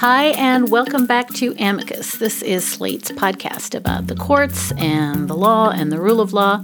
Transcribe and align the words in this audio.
Hi, 0.00 0.26
and 0.36 0.70
welcome 0.70 1.06
back 1.06 1.28
to 1.34 1.56
Amicus. 1.58 2.12
This 2.12 2.40
is 2.42 2.64
Slate's 2.64 3.10
podcast 3.10 3.74
about 3.74 4.06
the 4.06 4.14
courts 4.14 4.70
and 4.78 5.28
the 5.28 5.34
law 5.34 5.70
and 5.70 5.90
the 5.90 6.00
rule 6.00 6.20
of 6.20 6.32
law. 6.32 6.62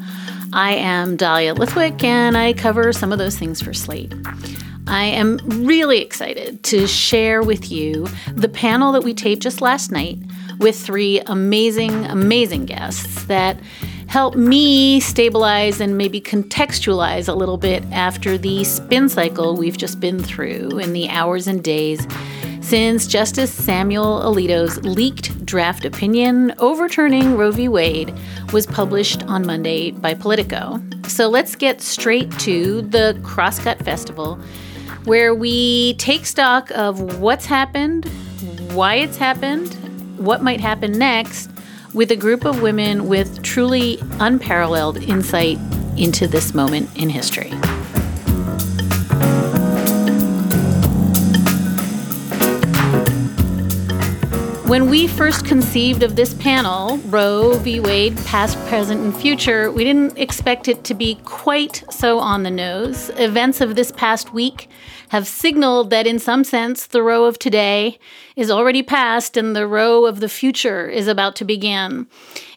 I 0.53 0.75
am 0.75 1.17
Dahlia 1.17 1.55
Lithwick, 1.55 2.05
and 2.05 2.37
I 2.37 2.53
cover 2.53 2.93
some 2.93 3.11
of 3.11 3.19
those 3.19 3.37
things 3.37 3.61
for 3.61 3.75
Slate. 3.75 4.15
I 4.87 5.07
am 5.07 5.39
really 5.67 6.01
excited 6.01 6.63
to 6.63 6.87
share 6.87 7.43
with 7.43 7.73
you 7.73 8.07
the 8.35 8.49
panel 8.49 8.93
that 8.93 9.03
we 9.03 9.15
taped 9.15 9.43
just 9.43 9.61
last 9.61 9.91
night 9.91 10.19
with 10.59 10.79
three 10.79 11.21
amazing, 11.27 12.05
amazing 12.05 12.67
guests 12.67 13.25
that 13.25 13.59
help 14.07 14.37
me 14.37 15.01
stabilize 15.01 15.81
and 15.81 15.99
maybe 15.99 16.21
contextualize 16.21 17.29
a 17.29 17.35
little 17.35 17.57
bit 17.57 17.85
after 17.93 18.39
the 18.39 18.65
spin 18.65 19.09
cycle 19.09 19.57
we've 19.57 19.77
just 19.77 20.01
been 20.01 20.23
through 20.23 20.79
in 20.79 20.93
the 20.93 21.09
hours 21.09 21.47
and 21.47 21.63
days 21.63 22.07
since 22.65 23.07
Justice 23.07 23.53
Samuel 23.53 24.23
Alito's 24.23 24.83
leaked 24.85 25.45
draft 25.45 25.85
opinion 25.85 26.55
overturning 26.59 27.37
Roe 27.37 27.51
v. 27.51 27.69
Wade 27.69 28.15
was 28.55 28.67
published 28.67 29.23
on 29.25 29.47
Monday 29.47 29.91
by 29.91 30.15
Politico. 30.15 30.83
So 31.07 31.29
let's 31.29 31.57
get 31.57 31.83
straight 31.83 32.31
to 32.41 32.81
the 32.81 33.21
Crosscut 33.23 33.85
Festival, 33.85 34.37
where 35.05 35.35
we 35.35 35.95
take 35.95 36.25
stock 36.25 36.71
of 36.71 37.21
what's 37.21 37.45
happened, 37.45 38.07
why 38.73 38.95
it's 38.95 39.19
happened, 39.19 39.75
what 40.17 40.43
might 40.43 40.61
happen 40.61 40.93
next, 40.93 41.51
with 41.95 42.11
a 42.11 42.17
group 42.17 42.45
of 42.45 42.61
women 42.61 43.07
with 43.07 43.43
truly 43.43 43.99
unparalleled 44.19 44.99
insight 45.05 45.59
into 45.97 46.27
this 46.27 46.53
moment 46.53 46.91
in 46.97 47.09
history. 47.09 47.53
When 54.75 54.91
we 54.91 55.07
first 55.07 55.45
conceived 55.45 56.03
of 56.03 56.17
this 56.17 56.35
panel, 56.35 56.97
Roe 57.07 57.57
v. 57.59 57.79
Wade, 57.79 58.17
past, 58.25 58.59
present, 58.67 59.03
and 59.03 59.17
future, 59.17 59.71
we 59.71 59.85
didn't 59.85 60.19
expect 60.19 60.67
it 60.67 60.83
to 60.83 60.95
be 60.95 61.15
quite 61.25 61.85
so 61.91 62.19
on 62.19 62.43
the 62.43 62.51
nose. 62.51 63.09
Events 63.11 63.61
of 63.61 63.77
this 63.77 63.93
past 63.93 64.35
week 64.35 64.69
have 65.11 65.29
signaled 65.29 65.91
that, 65.91 66.09
in 66.09 66.19
some 66.19 66.43
sense, 66.43 66.89
the 66.89 67.05
Roe 67.05 67.23
of 67.23 67.39
today 67.39 68.01
is 68.35 68.51
already 68.51 68.83
past 68.83 69.37
and 69.37 69.55
the 69.55 69.69
Roe 69.69 70.07
of 70.07 70.19
the 70.19 70.29
future 70.29 70.89
is 70.89 71.07
about 71.07 71.37
to 71.37 71.45
begin. 71.45 72.09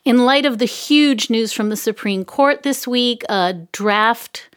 In 0.03 0.25
light 0.25 0.47
of 0.47 0.57
the 0.57 0.65
huge 0.65 1.29
news 1.29 1.53
from 1.53 1.69
the 1.69 1.77
Supreme 1.77 2.25
Court 2.25 2.63
this 2.63 2.87
week, 2.87 3.25
a 3.29 3.53
draft 3.71 4.49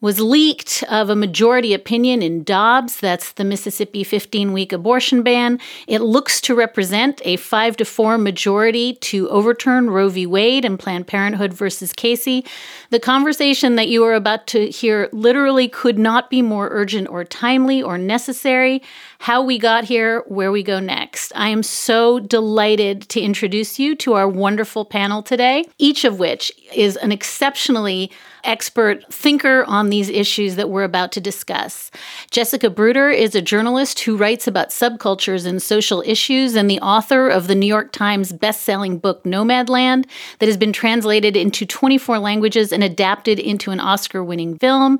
was 0.00 0.20
leaked 0.20 0.84
of 0.90 1.08
a 1.08 1.16
majority 1.16 1.72
opinion 1.72 2.20
in 2.22 2.44
Dobbs, 2.44 3.00
that's 3.00 3.32
the 3.32 3.44
Mississippi 3.44 4.04
15 4.04 4.52
week 4.52 4.72
abortion 4.72 5.22
ban. 5.22 5.58
It 5.86 6.02
looks 6.02 6.40
to 6.42 6.54
represent 6.54 7.22
a 7.24 7.36
5 7.36 7.78
to 7.78 7.84
4 7.84 8.18
majority 8.18 8.94
to 8.94 9.28
overturn 9.30 9.88
Roe 9.88 10.10
v. 10.10 10.26
Wade 10.26 10.66
and 10.66 10.78
Planned 10.78 11.06
Parenthood 11.06 11.54
versus 11.54 11.94
Casey. 11.94 12.44
The 12.90 13.00
conversation 13.00 13.76
that 13.76 13.88
you 13.88 14.04
are 14.04 14.12
about 14.12 14.46
to 14.48 14.68
hear 14.68 15.08
literally 15.12 15.66
could 15.66 15.98
not 15.98 16.28
be 16.28 16.42
more 16.42 16.68
urgent 16.70 17.08
or 17.08 17.24
timely 17.24 17.82
or 17.82 17.96
necessary. 17.96 18.82
How 19.20 19.42
we 19.42 19.58
got 19.58 19.84
here, 19.84 20.24
where 20.26 20.52
we 20.52 20.62
go 20.62 20.78
next. 20.78 21.32
I 21.34 21.48
am 21.48 21.62
so 21.62 22.20
delighted 22.20 23.08
to 23.08 23.20
introduce 23.20 23.78
you 23.78 23.96
to 23.96 24.12
our 24.12 24.28
wonderful 24.28 24.84
panel 24.84 25.22
today, 25.22 25.64
each 25.78 26.04
of 26.04 26.18
which 26.18 26.52
is 26.74 26.96
an 26.98 27.12
exceptionally 27.12 28.10
expert 28.46 29.12
thinker 29.12 29.64
on 29.66 29.90
these 29.90 30.08
issues 30.08 30.56
that 30.56 30.70
we're 30.70 30.84
about 30.84 31.12
to 31.12 31.20
discuss. 31.20 31.90
Jessica 32.30 32.70
Bruder 32.70 33.10
is 33.10 33.34
a 33.34 33.42
journalist 33.42 34.00
who 34.00 34.16
writes 34.16 34.46
about 34.46 34.70
subcultures 34.70 35.46
and 35.46 35.62
social 35.62 36.02
issues 36.06 36.54
and 36.54 36.70
the 36.70 36.80
author 36.80 37.28
of 37.28 37.48
the 37.48 37.54
New 37.54 37.66
York 37.66 37.92
Times 37.92 38.32
best-selling 38.32 38.98
book 38.98 39.24
Nomadland 39.24 40.06
that 40.38 40.46
has 40.46 40.56
been 40.56 40.72
translated 40.72 41.36
into 41.36 41.66
24 41.66 42.18
languages 42.18 42.72
and 42.72 42.84
adapted 42.84 43.38
into 43.38 43.70
an 43.70 43.80
Oscar-winning 43.80 44.58
film. 44.58 44.98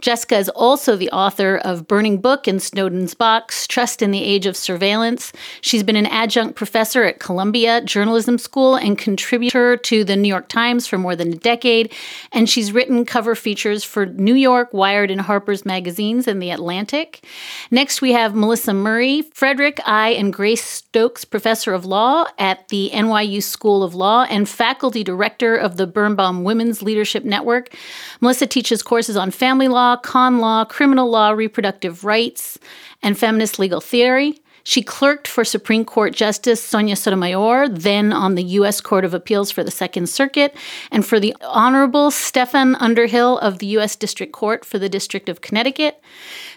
Jessica 0.00 0.36
is 0.38 0.48
also 0.50 0.96
the 0.96 1.10
author 1.10 1.56
of 1.56 1.86
Burning 1.86 2.20
Book 2.20 2.46
and 2.46 2.60
Snowden's 2.60 3.14
Box: 3.14 3.66
Trust 3.66 4.02
in 4.02 4.10
the 4.10 4.22
Age 4.22 4.46
of 4.46 4.56
Surveillance. 4.56 5.32
She's 5.60 5.82
been 5.82 5.96
an 5.96 6.06
adjunct 6.06 6.56
professor 6.56 7.04
at 7.04 7.20
Columbia 7.20 7.80
Journalism 7.82 8.38
School 8.38 8.74
and 8.74 8.98
contributor 8.98 9.76
to 9.76 10.04
the 10.04 10.16
New 10.16 10.28
York 10.28 10.48
Times 10.48 10.86
for 10.86 10.98
more 10.98 11.14
than 11.14 11.32
a 11.32 11.36
decade, 11.36 11.92
and 12.32 12.48
she's 12.48 12.72
written 12.72 12.87
written 12.88 13.04
cover 13.04 13.34
features 13.34 13.84
for 13.84 14.06
New 14.06 14.34
York, 14.34 14.72
Wired, 14.72 15.10
and 15.10 15.20
Harper's 15.20 15.66
magazines 15.66 16.26
and 16.26 16.40
The 16.40 16.50
Atlantic. 16.50 17.22
Next, 17.70 18.00
we 18.00 18.12
have 18.12 18.34
Melissa 18.34 18.72
Murray, 18.72 19.20
Frederick 19.34 19.78
I. 19.84 20.10
and 20.10 20.32
Grace 20.32 20.64
Stokes 20.64 21.26
Professor 21.26 21.74
of 21.74 21.84
Law 21.84 22.24
at 22.38 22.66
the 22.68 22.90
NYU 22.94 23.42
School 23.42 23.82
of 23.82 23.94
Law 23.94 24.24
and 24.30 24.48
faculty 24.48 25.04
director 25.04 25.54
of 25.54 25.76
the 25.76 25.86
Birnbaum 25.86 26.44
Women's 26.44 26.80
Leadership 26.80 27.24
Network. 27.24 27.74
Melissa 28.22 28.46
teaches 28.46 28.82
courses 28.82 29.18
on 29.18 29.32
family 29.32 29.68
law, 29.68 29.96
con 29.96 30.38
law, 30.38 30.64
criminal 30.64 31.10
law, 31.10 31.32
reproductive 31.32 32.04
rights, 32.04 32.58
and 33.02 33.18
feminist 33.18 33.58
legal 33.58 33.82
theory. 33.82 34.40
She 34.68 34.82
clerked 34.82 35.26
for 35.26 35.46
Supreme 35.46 35.86
Court 35.86 36.12
Justice 36.12 36.62
Sonia 36.62 36.94
Sotomayor, 36.94 37.70
then 37.70 38.12
on 38.12 38.34
the 38.34 38.42
U.S. 38.42 38.82
Court 38.82 39.02
of 39.02 39.14
Appeals 39.14 39.50
for 39.50 39.64
the 39.64 39.70
Second 39.70 40.10
Circuit, 40.10 40.54
and 40.90 41.06
for 41.06 41.18
the 41.18 41.34
Honorable 41.40 42.10
Stefan 42.10 42.74
Underhill 42.74 43.38
of 43.38 43.60
the 43.60 43.66
U.S. 43.68 43.96
District 43.96 44.30
Court 44.30 44.66
for 44.66 44.78
the 44.78 44.90
District 44.90 45.30
of 45.30 45.40
Connecticut. 45.40 46.02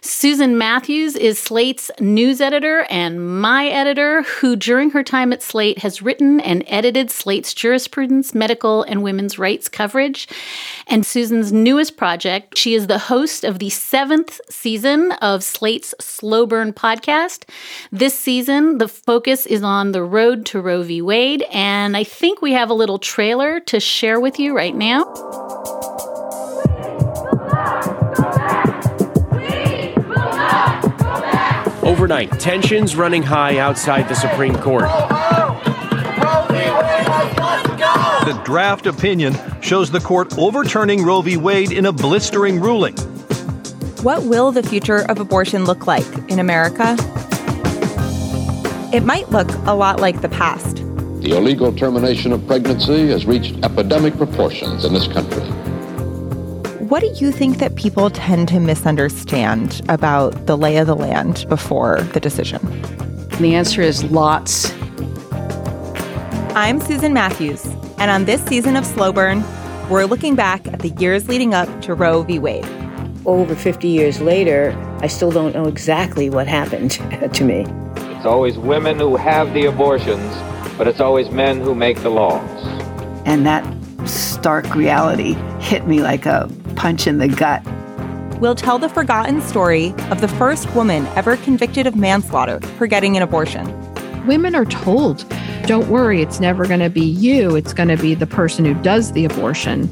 Susan 0.01 0.57
Matthews 0.57 1.15
is 1.15 1.39
Slate's 1.39 1.89
news 2.01 2.41
editor 2.41 2.85
and 2.89 3.39
my 3.39 3.67
editor, 3.67 4.23
who 4.23 4.57
during 4.57 4.89
her 4.89 5.03
time 5.03 5.31
at 5.31 5.41
Slate 5.41 5.77
has 5.77 6.01
written 6.01 6.41
and 6.41 6.65
edited 6.67 7.11
Slate's 7.11 7.53
jurisprudence, 7.53 8.35
medical, 8.35 8.83
and 8.83 9.03
women's 9.03 9.39
rights 9.39 9.69
coverage. 9.69 10.27
And 10.85 11.05
Susan's 11.05 11.53
newest 11.53 11.95
project, 11.95 12.57
she 12.57 12.73
is 12.73 12.87
the 12.87 12.99
host 12.99 13.45
of 13.45 13.59
the 13.59 13.69
seventh 13.69 14.41
season 14.49 15.13
of 15.21 15.45
Slate's 15.45 15.95
Slow 16.01 16.45
Burn 16.45 16.73
podcast. 16.73 17.45
This 18.01 18.17
season, 18.19 18.79
the 18.79 18.87
focus 18.87 19.45
is 19.45 19.61
on 19.61 19.91
the 19.91 20.03
road 20.03 20.47
to 20.47 20.59
Roe 20.59 20.81
v. 20.81 21.03
Wade, 21.03 21.45
and 21.51 21.95
I 21.95 22.03
think 22.03 22.41
we 22.41 22.53
have 22.53 22.71
a 22.71 22.73
little 22.73 22.97
trailer 22.97 23.59
to 23.59 23.79
share 23.79 24.19
with 24.19 24.39
you 24.39 24.55
right 24.55 24.73
now. 24.75 25.03
Overnight, 31.83 32.39
tensions 32.39 32.95
running 32.95 33.21
high 33.21 33.59
outside 33.59 34.09
the 34.09 34.15
Supreme 34.15 34.55
Court. 34.55 34.89
The 38.25 38.41
draft 38.43 38.87
opinion 38.87 39.35
shows 39.61 39.91
the 39.91 39.99
court 39.99 40.35
overturning 40.39 41.03
Roe 41.03 41.21
v. 41.21 41.37
Wade 41.37 41.71
in 41.71 41.85
a 41.85 41.91
blistering 41.91 42.59
ruling. 42.59 42.95
What 44.01 44.23
will 44.23 44.51
the 44.51 44.63
future 44.63 45.07
of 45.07 45.19
abortion 45.19 45.65
look 45.65 45.85
like 45.85 46.07
in 46.31 46.39
America? 46.39 46.97
It 48.93 49.05
might 49.05 49.29
look 49.29 49.49
a 49.67 49.73
lot 49.73 50.01
like 50.01 50.19
the 50.19 50.27
past. 50.27 50.75
The 51.21 51.37
illegal 51.37 51.71
termination 51.71 52.33
of 52.33 52.45
pregnancy 52.45 53.07
has 53.07 53.25
reached 53.25 53.55
epidemic 53.63 54.17
proportions 54.17 54.83
in 54.83 54.93
this 54.93 55.07
country. 55.07 55.43
What 56.89 56.99
do 56.99 57.07
you 57.15 57.31
think 57.31 57.59
that 57.59 57.75
people 57.75 58.09
tend 58.09 58.49
to 58.49 58.59
misunderstand 58.59 59.81
about 59.87 60.45
the 60.45 60.57
lay 60.57 60.75
of 60.75 60.87
the 60.87 60.95
land 60.95 61.45
before 61.47 62.01
the 62.01 62.19
decision? 62.19 62.59
The 63.39 63.55
answer 63.55 63.81
is 63.81 64.03
lots. 64.11 64.73
I'm 66.53 66.81
Susan 66.81 67.13
Matthews, 67.13 67.65
and 67.97 68.11
on 68.11 68.25
this 68.25 68.43
season 68.43 68.75
of 68.75 68.85
Slow 68.85 69.13
Burn, 69.13 69.41
we're 69.89 70.03
looking 70.03 70.35
back 70.35 70.67
at 70.67 70.79
the 70.79 70.89
years 70.89 71.29
leading 71.29 71.53
up 71.53 71.81
to 71.83 71.93
Roe 71.93 72.23
v. 72.23 72.39
Wade. 72.39 72.67
Over 73.25 73.55
50 73.55 73.87
years 73.87 74.19
later, 74.19 74.75
I 74.99 75.07
still 75.07 75.31
don't 75.31 75.53
know 75.53 75.67
exactly 75.67 76.29
what 76.29 76.45
happened 76.45 76.91
to 77.33 77.43
me. 77.45 77.65
It's 78.21 78.27
always 78.27 78.55
women 78.55 78.99
who 78.99 79.15
have 79.15 79.51
the 79.51 79.65
abortions, 79.65 80.31
but 80.77 80.87
it's 80.87 80.99
always 80.99 81.31
men 81.31 81.59
who 81.59 81.73
make 81.73 82.03
the 82.03 82.11
laws. 82.11 82.47
And 83.25 83.47
that 83.47 83.65
stark 84.07 84.75
reality 84.75 85.33
hit 85.59 85.87
me 85.87 86.03
like 86.03 86.27
a 86.27 86.47
punch 86.75 87.07
in 87.07 87.17
the 87.17 87.27
gut. 87.27 87.63
We'll 88.39 88.53
tell 88.53 88.77
the 88.77 88.89
forgotten 88.89 89.41
story 89.41 89.95
of 90.11 90.21
the 90.21 90.27
first 90.27 90.71
woman 90.75 91.07
ever 91.15 91.35
convicted 91.37 91.87
of 91.87 91.95
manslaughter 91.95 92.59
for 92.77 92.85
getting 92.85 93.17
an 93.17 93.23
abortion. 93.23 93.65
Women 94.27 94.53
are 94.53 94.65
told, 94.65 95.27
don't 95.65 95.87
worry, 95.87 96.21
it's 96.21 96.39
never 96.39 96.67
going 96.67 96.79
to 96.81 96.91
be 96.91 97.03
you, 97.03 97.55
it's 97.55 97.73
going 97.73 97.89
to 97.89 97.97
be 97.97 98.13
the 98.13 98.27
person 98.27 98.65
who 98.65 98.75
does 98.83 99.13
the 99.13 99.25
abortion. 99.25 99.89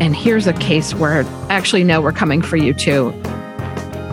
And 0.00 0.14
here's 0.14 0.46
a 0.46 0.52
case 0.52 0.94
where 0.94 1.24
actually, 1.50 1.82
no, 1.82 2.00
we're 2.00 2.12
coming 2.12 2.42
for 2.42 2.56
you 2.56 2.74
too. 2.74 3.12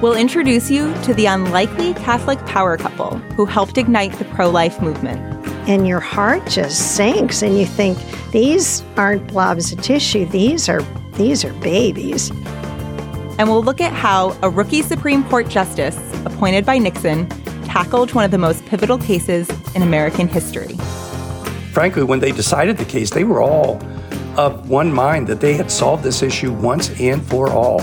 We'll 0.02 0.16
introduce 0.16 0.72
you 0.72 0.94
to 1.04 1.14
the 1.14 1.26
unlikely 1.26 1.94
Catholic 1.94 2.40
power 2.46 2.78
couple 2.78 3.18
who 3.36 3.46
helped 3.46 3.78
ignite 3.78 4.14
the 4.14 4.24
pro 4.24 4.50
life 4.50 4.82
movement. 4.82 5.20
And 5.68 5.86
your 5.86 6.00
heart 6.00 6.48
just 6.48 6.96
sinks, 6.96 7.42
and 7.42 7.60
you 7.60 7.66
think, 7.66 7.98
these 8.32 8.82
aren't 8.96 9.28
blobs 9.28 9.74
of 9.74 9.82
tissue, 9.82 10.26
these 10.28 10.70
are, 10.70 10.82
these 11.16 11.44
are 11.44 11.52
babies. 11.56 12.30
And 13.38 13.50
we'll 13.50 13.62
look 13.62 13.82
at 13.82 13.92
how 13.92 14.38
a 14.42 14.50
rookie 14.50 14.84
Supreme 14.84 15.22
Court 15.26 15.50
justice 15.50 15.98
appointed 16.26 16.66
by 16.66 16.78
Nixon 16.78 17.28
tackled 17.66 18.14
one 18.14 18.24
of 18.24 18.32
the 18.32 18.38
most 18.38 18.66
pivotal 18.68 18.98
cases 18.98 19.50
in 19.76 19.82
American 19.82 20.30
history. 20.30 20.76
Frankly, 21.74 22.04
when 22.04 22.22
they 22.22 22.32
decided 22.32 22.78
the 22.78 22.86
case, 22.86 23.10
they 23.10 23.26
were 23.26 23.42
all 23.42 23.82
of 24.38 24.70
one 24.70 24.94
mind 24.94 25.28
that 25.28 25.42
they 25.42 25.56
had 25.56 25.70
solved 25.70 26.04
this 26.04 26.22
issue 26.22 26.54
once 26.54 26.90
and 27.02 27.22
for 27.28 27.52
all. 27.52 27.82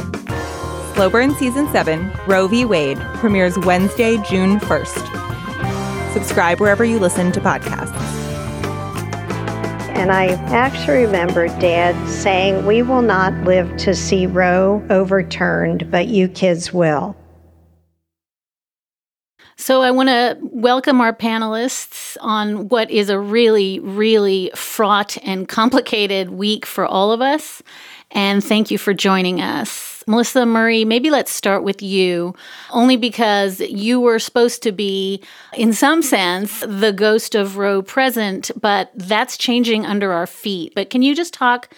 Slow 0.97 1.11
Burn 1.11 1.35
Season 1.35 1.71
7, 1.73 2.11
Roe 2.27 2.49
v. 2.49 2.65
Wade, 2.65 2.97
premieres 3.17 3.59
Wednesday, 3.59 4.17
June 4.23 4.59
1st. 4.61 6.15
Subscribe 6.15 6.59
wherever 6.59 6.87
you 6.87 6.99
listen 6.99 7.31
to 7.33 7.41
podcasts. 7.43 7.93
And 9.95 10.11
I 10.11 10.29
actually 10.55 11.05
remember 11.05 11.49
Dad 11.49 12.09
saying, 12.09 12.65
We 12.65 12.81
will 12.81 13.03
not 13.03 13.35
live 13.45 13.77
to 13.77 13.95
see 13.95 14.27
Roe 14.27 14.83
overturned, 14.89 15.91
but 15.91 16.07
you 16.07 16.29
kids 16.29 16.73
will. 16.73 17.15
So, 19.59 19.83
I 19.83 19.91
want 19.91 20.09
to 20.09 20.39
welcome 20.41 21.03
our 21.03 21.13
panelists 21.13 22.17
on 22.23 22.71
what 22.71 22.91
is 22.91 23.11
a 23.11 23.19
really, 23.19 23.81
really 23.81 24.51
fraught 24.55 25.19
and 25.23 25.47
complicated 25.47 26.31
week 26.31 26.65
for 26.65 26.87
all 26.87 27.13
of 27.13 27.21
us. 27.21 27.63
And 28.13 28.43
thank 28.43 28.71
you 28.71 28.79
for 28.79 28.95
joining 28.95 29.43
us. 29.43 29.96
Melissa 30.09 30.47
Murray, 30.47 30.85
maybe 30.85 31.11
let's 31.11 31.33
start 31.33 31.65
with 31.65 31.83
you, 31.83 32.35
only 32.71 32.97
because 32.97 33.59
you 33.61 34.01
were 34.01 34.21
supposed 34.21 34.63
to 34.63 34.71
be, 34.71 35.21
in 35.55 35.73
some 35.73 36.01
sense, 36.01 36.61
the 36.61 36.93
ghost 36.93 37.35
of 37.35 37.57
Roe 37.57 37.83
present, 37.83 38.53
but 38.61 38.93
that's 38.95 39.37
changing 39.37 39.85
under 39.85 40.13
our 40.13 40.29
feet. 40.29 40.75
But 40.77 40.91
can 40.91 41.03
you 41.03 41.15
just 41.15 41.35
talk? 41.35 41.69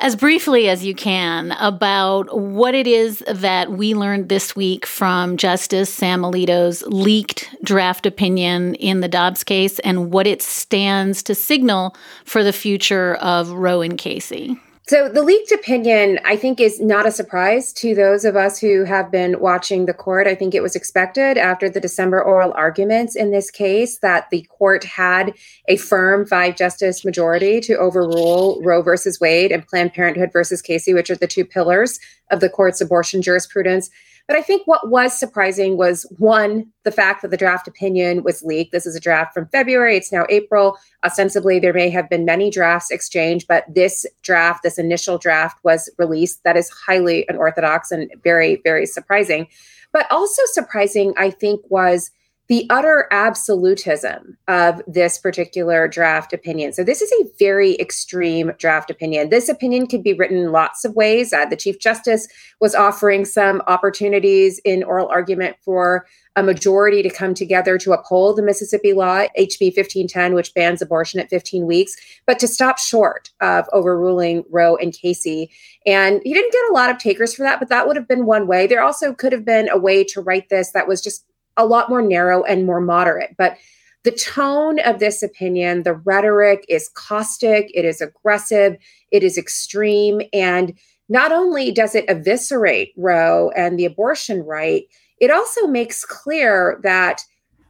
as 0.00 0.16
briefly 0.16 0.68
as 0.68 0.82
you 0.82 0.94
can 0.94 1.52
about 1.52 2.36
what 2.36 2.74
it 2.74 2.86
is 2.86 3.22
that 3.28 3.70
we 3.70 3.94
learned 3.94 4.30
this 4.30 4.56
week 4.56 4.86
from 4.86 5.36
Justice 5.36 5.92
Sam 5.92 6.22
Alito's 6.22 6.82
leaked 6.86 7.54
draft 7.62 8.06
opinion 8.06 8.74
in 8.76 9.00
the 9.00 9.08
Dobbs 9.08 9.44
case 9.44 9.78
and 9.80 10.10
what 10.10 10.26
it 10.26 10.40
stands 10.40 11.22
to 11.24 11.34
signal 11.34 11.94
for 12.24 12.42
the 12.42 12.52
future 12.52 13.16
of 13.16 13.50
Roe 13.50 13.82
and 13.82 13.98
Casey. 13.98 14.58
So, 14.90 15.08
the 15.08 15.22
leaked 15.22 15.52
opinion, 15.52 16.18
I 16.24 16.34
think, 16.34 16.58
is 16.58 16.80
not 16.80 17.06
a 17.06 17.12
surprise 17.12 17.72
to 17.74 17.94
those 17.94 18.24
of 18.24 18.34
us 18.34 18.58
who 18.58 18.82
have 18.82 19.08
been 19.08 19.38
watching 19.38 19.86
the 19.86 19.94
court. 19.94 20.26
I 20.26 20.34
think 20.34 20.52
it 20.52 20.64
was 20.64 20.74
expected 20.74 21.38
after 21.38 21.70
the 21.70 21.78
December 21.78 22.20
oral 22.20 22.52
arguments 22.54 23.14
in 23.14 23.30
this 23.30 23.52
case 23.52 23.98
that 23.98 24.28
the 24.30 24.42
court 24.50 24.82
had 24.82 25.34
a 25.68 25.76
firm 25.76 26.26
five 26.26 26.56
justice 26.56 27.04
majority 27.04 27.60
to 27.60 27.78
overrule 27.78 28.60
Roe 28.64 28.82
versus 28.82 29.20
Wade 29.20 29.52
and 29.52 29.64
Planned 29.64 29.94
Parenthood 29.94 30.32
versus 30.32 30.60
Casey, 30.60 30.92
which 30.92 31.08
are 31.08 31.14
the 31.14 31.28
two 31.28 31.44
pillars 31.44 32.00
of 32.32 32.40
the 32.40 32.50
court's 32.50 32.80
abortion 32.80 33.22
jurisprudence. 33.22 33.90
But 34.30 34.38
I 34.38 34.42
think 34.42 34.64
what 34.64 34.88
was 34.88 35.18
surprising 35.18 35.76
was 35.76 36.06
one, 36.18 36.68
the 36.84 36.92
fact 36.92 37.22
that 37.22 37.32
the 37.32 37.36
draft 37.36 37.66
opinion 37.66 38.22
was 38.22 38.44
leaked. 38.44 38.70
This 38.70 38.86
is 38.86 38.94
a 38.94 39.00
draft 39.00 39.34
from 39.34 39.48
February, 39.48 39.96
it's 39.96 40.12
now 40.12 40.24
April. 40.28 40.78
Ostensibly, 41.04 41.58
there 41.58 41.72
may 41.72 41.90
have 41.90 42.08
been 42.08 42.24
many 42.24 42.48
drafts 42.48 42.92
exchanged, 42.92 43.48
but 43.48 43.64
this 43.68 44.06
draft, 44.22 44.62
this 44.62 44.78
initial 44.78 45.18
draft, 45.18 45.58
was 45.64 45.90
released. 45.98 46.44
That 46.44 46.56
is 46.56 46.70
highly 46.70 47.26
unorthodox 47.28 47.90
and 47.90 48.08
very, 48.22 48.60
very 48.62 48.86
surprising. 48.86 49.48
But 49.92 50.06
also 50.12 50.42
surprising, 50.52 51.12
I 51.16 51.30
think, 51.30 51.62
was 51.68 52.12
the 52.50 52.66
utter 52.68 53.06
absolutism 53.12 54.36
of 54.48 54.82
this 54.88 55.18
particular 55.18 55.86
draft 55.86 56.32
opinion. 56.32 56.72
So, 56.72 56.82
this 56.82 57.00
is 57.00 57.12
a 57.12 57.30
very 57.38 57.78
extreme 57.78 58.50
draft 58.58 58.90
opinion. 58.90 59.30
This 59.30 59.48
opinion 59.48 59.86
could 59.86 60.02
be 60.02 60.14
written 60.14 60.50
lots 60.50 60.84
of 60.84 60.96
ways. 60.96 61.32
Uh, 61.32 61.44
the 61.44 61.54
Chief 61.54 61.78
Justice 61.78 62.26
was 62.60 62.74
offering 62.74 63.24
some 63.24 63.62
opportunities 63.68 64.60
in 64.64 64.82
oral 64.82 65.06
argument 65.06 65.58
for 65.64 66.06
a 66.34 66.42
majority 66.42 67.02
to 67.02 67.10
come 67.10 67.34
together 67.34 67.78
to 67.78 67.92
uphold 67.92 68.36
the 68.36 68.42
Mississippi 68.42 68.94
law, 68.94 69.26
HB 69.38 69.76
1510, 69.76 70.34
which 70.34 70.52
bans 70.52 70.82
abortion 70.82 71.20
at 71.20 71.30
15 71.30 71.66
weeks, 71.66 71.94
but 72.26 72.40
to 72.40 72.48
stop 72.48 72.78
short 72.78 73.30
of 73.40 73.68
overruling 73.72 74.42
Roe 74.50 74.74
and 74.74 74.92
Casey. 74.92 75.50
And 75.86 76.20
he 76.24 76.34
didn't 76.34 76.52
get 76.52 76.70
a 76.70 76.74
lot 76.74 76.90
of 76.90 76.98
takers 76.98 77.32
for 77.32 77.44
that, 77.44 77.60
but 77.60 77.68
that 77.68 77.86
would 77.86 77.96
have 77.96 78.08
been 78.08 78.26
one 78.26 78.48
way. 78.48 78.66
There 78.66 78.82
also 78.82 79.14
could 79.14 79.32
have 79.32 79.44
been 79.44 79.68
a 79.68 79.78
way 79.78 80.02
to 80.04 80.20
write 80.20 80.48
this 80.48 80.72
that 80.72 80.88
was 80.88 81.00
just 81.00 81.24
a 81.56 81.66
lot 81.66 81.88
more 81.88 82.02
narrow 82.02 82.42
and 82.44 82.66
more 82.66 82.80
moderate. 82.80 83.34
But 83.36 83.56
the 84.02 84.12
tone 84.12 84.78
of 84.80 84.98
this 84.98 85.22
opinion, 85.22 85.82
the 85.82 85.94
rhetoric 85.94 86.64
is 86.68 86.88
caustic, 86.94 87.70
it 87.74 87.84
is 87.84 88.00
aggressive, 88.00 88.76
it 89.10 89.22
is 89.22 89.36
extreme. 89.36 90.22
And 90.32 90.78
not 91.08 91.32
only 91.32 91.70
does 91.70 91.94
it 91.94 92.08
eviscerate 92.08 92.92
Roe 92.96 93.50
and 93.56 93.78
the 93.78 93.84
abortion 93.84 94.42
right, 94.42 94.84
it 95.20 95.30
also 95.30 95.66
makes 95.66 96.04
clear 96.04 96.80
that 96.82 97.22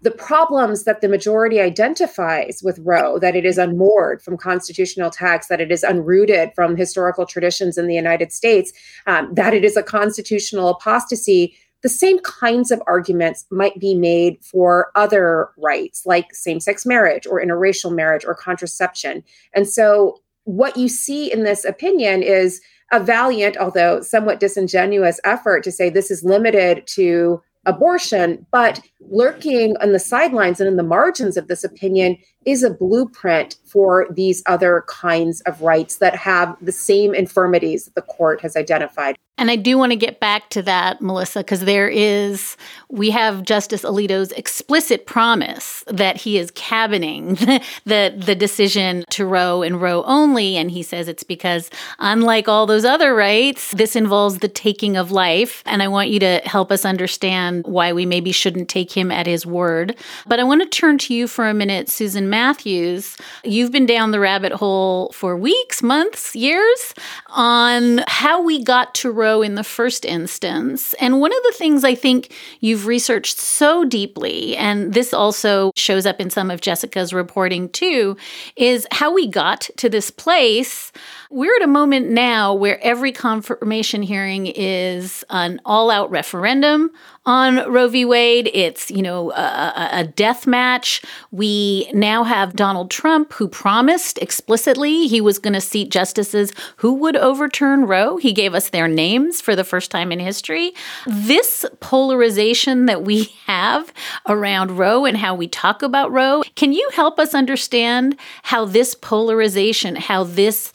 the 0.03 0.11
problems 0.11 0.85
that 0.85 1.01
the 1.01 1.09
majority 1.09 1.61
identifies 1.61 2.63
with 2.63 2.79
Roe, 2.79 3.19
that 3.19 3.37
it 3.37 3.45
is 3.45 3.59
unmoored 3.59 4.23
from 4.23 4.37
constitutional 4.37 5.11
text, 5.11 5.49
that 5.49 5.61
it 5.61 5.71
is 5.71 5.83
unrooted 5.83 6.55
from 6.55 6.77
historical 6.77 7.27
traditions 7.27 7.77
in 7.77 7.87
the 7.87 7.95
United 7.95 8.33
States, 8.33 8.73
um, 9.07 9.35
that 9.35 9.53
it 9.53 9.65
is 9.65 9.77
a 9.77 9.83
constitutional 9.83 10.69
apostasy, 10.69 11.55
the 11.83 11.89
same 11.89 12.19
kinds 12.21 12.71
of 12.71 12.83
arguments 12.87 13.47
might 13.51 13.79
be 13.79 13.95
made 13.95 14.39
for 14.45 14.91
other 14.95 15.51
rights 15.57 16.05
like 16.05 16.35
same 16.35 16.61
sex 16.61 16.85
marriage 16.85 17.27
or 17.27 17.43
interracial 17.43 17.95
marriage 17.95 18.25
or 18.25 18.35
contraception. 18.35 19.23
And 19.55 19.69
so, 19.69 20.21
what 20.45 20.77
you 20.77 20.89
see 20.89 21.31
in 21.31 21.45
this 21.45 21.65
opinion 21.65 22.23
is 22.23 22.61
a 22.93 23.01
valiant, 23.01 23.57
although 23.57 24.01
somewhat 24.01 24.41
disingenuous 24.41 25.21
effort 25.25 25.63
to 25.65 25.73
say 25.73 25.91
this 25.91 26.11
is 26.11 26.25
limited 26.25 26.87
to 26.87 27.41
abortion, 27.67 28.47
but 28.51 28.81
lurking 29.11 29.77
on 29.79 29.93
the 29.93 29.99
sidelines 29.99 30.61
and 30.61 30.69
in 30.69 30.77
the 30.77 30.83
margins 30.83 31.37
of 31.37 31.49
this 31.49 31.63
opinion 31.63 32.17
is 32.45 32.63
a 32.63 32.71
blueprint 32.71 33.57
for 33.65 34.07
these 34.11 34.43
other 34.47 34.85
kinds 34.89 35.41
of 35.43 35.61
rights 35.61 35.97
that 35.97 36.17
have 36.17 36.57
the 36.61 36.73
same 36.73 37.15
infirmities 37.15 37.85
that 37.85 37.95
the 37.95 38.03
court 38.03 38.41
has 38.41 38.57
identified. 38.57 39.17
And 39.41 39.51
I 39.51 39.57
do 39.57 39.79
want 39.79 39.91
to 39.93 39.97
get 39.97 40.21
back 40.21 40.51
to 40.51 40.61
that, 40.63 41.01
Melissa, 41.01 41.41
because 41.41 41.61
there 41.61 41.89
is, 41.89 42.59
we 42.91 43.09
have 43.09 43.43
Justice 43.43 43.85
Alito's 43.85 44.33
explicit 44.33 45.07
promise 45.07 45.83
that 45.87 46.19
he 46.19 46.37
is 46.37 46.51
cabining 46.51 47.35
the, 47.87 48.15
the 48.15 48.35
decision 48.35 49.03
to 49.09 49.25
Roe 49.25 49.63
and 49.63 49.81
Roe 49.81 50.03
only. 50.03 50.59
And 50.59 50.71
he 50.71 50.83
says 50.83 51.09
it's 51.09 51.23
because, 51.23 51.71
unlike 51.99 52.49
all 52.49 52.67
those 52.67 52.85
other 52.85 53.15
rights, 53.15 53.73
this 53.73 53.97
involves 53.97 54.41
the 54.41 54.49
taking 54.49 54.99
of 54.99 55.11
life. 55.11 55.63
And 55.65 55.83
I 55.83 55.89
want 55.89 56.11
you 56.11 56.21
to 56.21 56.43
help 56.45 56.71
us 56.71 56.85
understand 56.85 57.65
why 57.67 57.95
we 57.95 58.05
maybe 58.05 58.33
shouldn't 58.33 58.69
take 58.69 58.93
him 58.93 59.11
at 59.11 59.27
his 59.27 59.47
word. 59.47 59.97
But 60.27 60.39
I 60.39 60.45
want 60.45 60.61
to 60.61 60.69
turn 60.69 60.99
to 60.99 61.15
you 61.15 61.27
for 61.27 61.49
a 61.49 61.55
minute, 61.55 61.89
Susan 61.89 62.29
Matthews. 62.31 63.17
You've 63.45 63.73
been 63.73 63.87
down 63.87 64.13
the 64.13 64.21
rabbit 64.21 64.53
hole 64.53 65.11
for 65.13 65.37
weeks, 65.37 65.83
months, 65.83 66.35
years 66.35 66.95
on 67.27 68.05
how 68.07 68.43
we 68.43 68.63
got 68.63 68.95
to 68.97 69.11
Roe 69.11 69.43
in 69.43 69.57
the 69.57 69.65
first 69.65 70.05
instance. 70.05 70.95
And 70.95 71.21
one 71.21 71.33
of 71.33 71.43
the 71.43 71.55
things 71.57 71.85
I 71.85 71.95
think 71.95 72.33
you've 72.61 72.87
researched 72.87 73.39
so 73.39 73.85
deeply, 73.85 74.57
and 74.57 74.95
this 74.95 75.13
also 75.13 75.73
shows 75.77 76.07
up 76.07 76.21
in 76.21 76.31
some 76.31 76.51
of 76.51 76.61
Jessica's 76.61 77.13
reporting 77.13 77.69
too, 77.69 78.17
is 78.57 78.87
how 78.93 79.13
we 79.13 79.27
got 79.27 79.69
to 79.77 79.89
this 79.89 80.11
place. 80.11 80.93
We're 81.31 81.57
at 81.57 81.63
a 81.63 81.69
moment 81.69 82.11
now 82.11 82.55
where 82.55 82.83
every 82.83 83.13
confirmation 83.13 84.03
hearing 84.03 84.47
is 84.47 85.25
an 85.31 85.61
all 85.65 85.91
out 85.91 86.11
referendum 86.11 86.91
on 87.27 87.71
Roe 87.71 87.89
v. 87.89 88.05
Wade. 88.05 88.51
It's, 88.55 88.91
you 88.91 89.03
know, 89.03 89.31
a, 89.33 89.89
a, 89.93 90.05
death 90.05 90.47
match. 90.47 91.03
We 91.31 91.91
now 91.93 92.25
have 92.25 92.57
Donald 92.57 92.91
Trump, 92.91 93.35
who 93.35 93.47
promised 93.47 94.19
explicitly 94.19 95.07
he 95.07 95.21
was 95.21 95.39
going 95.39 95.53
to 95.53 95.61
seat 95.61 95.91
justices 95.91 96.53
who 96.77 96.95
would 96.95 97.17
overturn 97.17 97.85
Roe. 97.85 98.17
He 98.17 98.33
gave 98.33 98.55
us 98.55 98.71
their 98.71 98.89
names 98.89 99.41
for 99.41 99.55
the 99.55 99.65
first 99.65 99.91
time 99.91 100.13
in 100.13 100.19
history. 100.19 100.73
This 101.07 101.67
polarization 101.81 102.87
that 102.87 103.03
we 103.03 103.25
have 103.47 103.93
around 104.27 104.79
Roe 104.79 105.05
and 105.05 105.17
how 105.17 105.35
we 105.35 105.47
talk 105.47 105.83
about 105.83 106.11
Roe, 106.11 106.43
can 106.55 106.73
you 106.73 106.89
help 106.95 107.19
us 107.19 107.35
understand 107.35 108.19
how 108.45 108.65
this 108.65 108.95
polarization, 108.95 109.97
how 109.97 110.25
this 110.25 110.73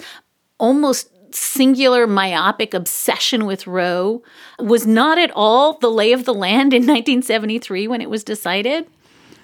almost 0.60 1.10
singular 1.36 2.08
myopic 2.08 2.74
obsession 2.74 3.46
with 3.46 3.68
Roe 3.68 4.24
was 4.60 4.86
not 4.88 5.18
at 5.18 5.32
all 5.36 5.77
the 5.77 5.92
lay 5.92 6.12
of 6.12 6.25
the 6.25 6.34
land 6.34 6.74
in 6.74 6.82
1973 6.88 7.88
when 7.88 8.01
it 8.01 8.10
was 8.10 8.24
decided? 8.24 8.88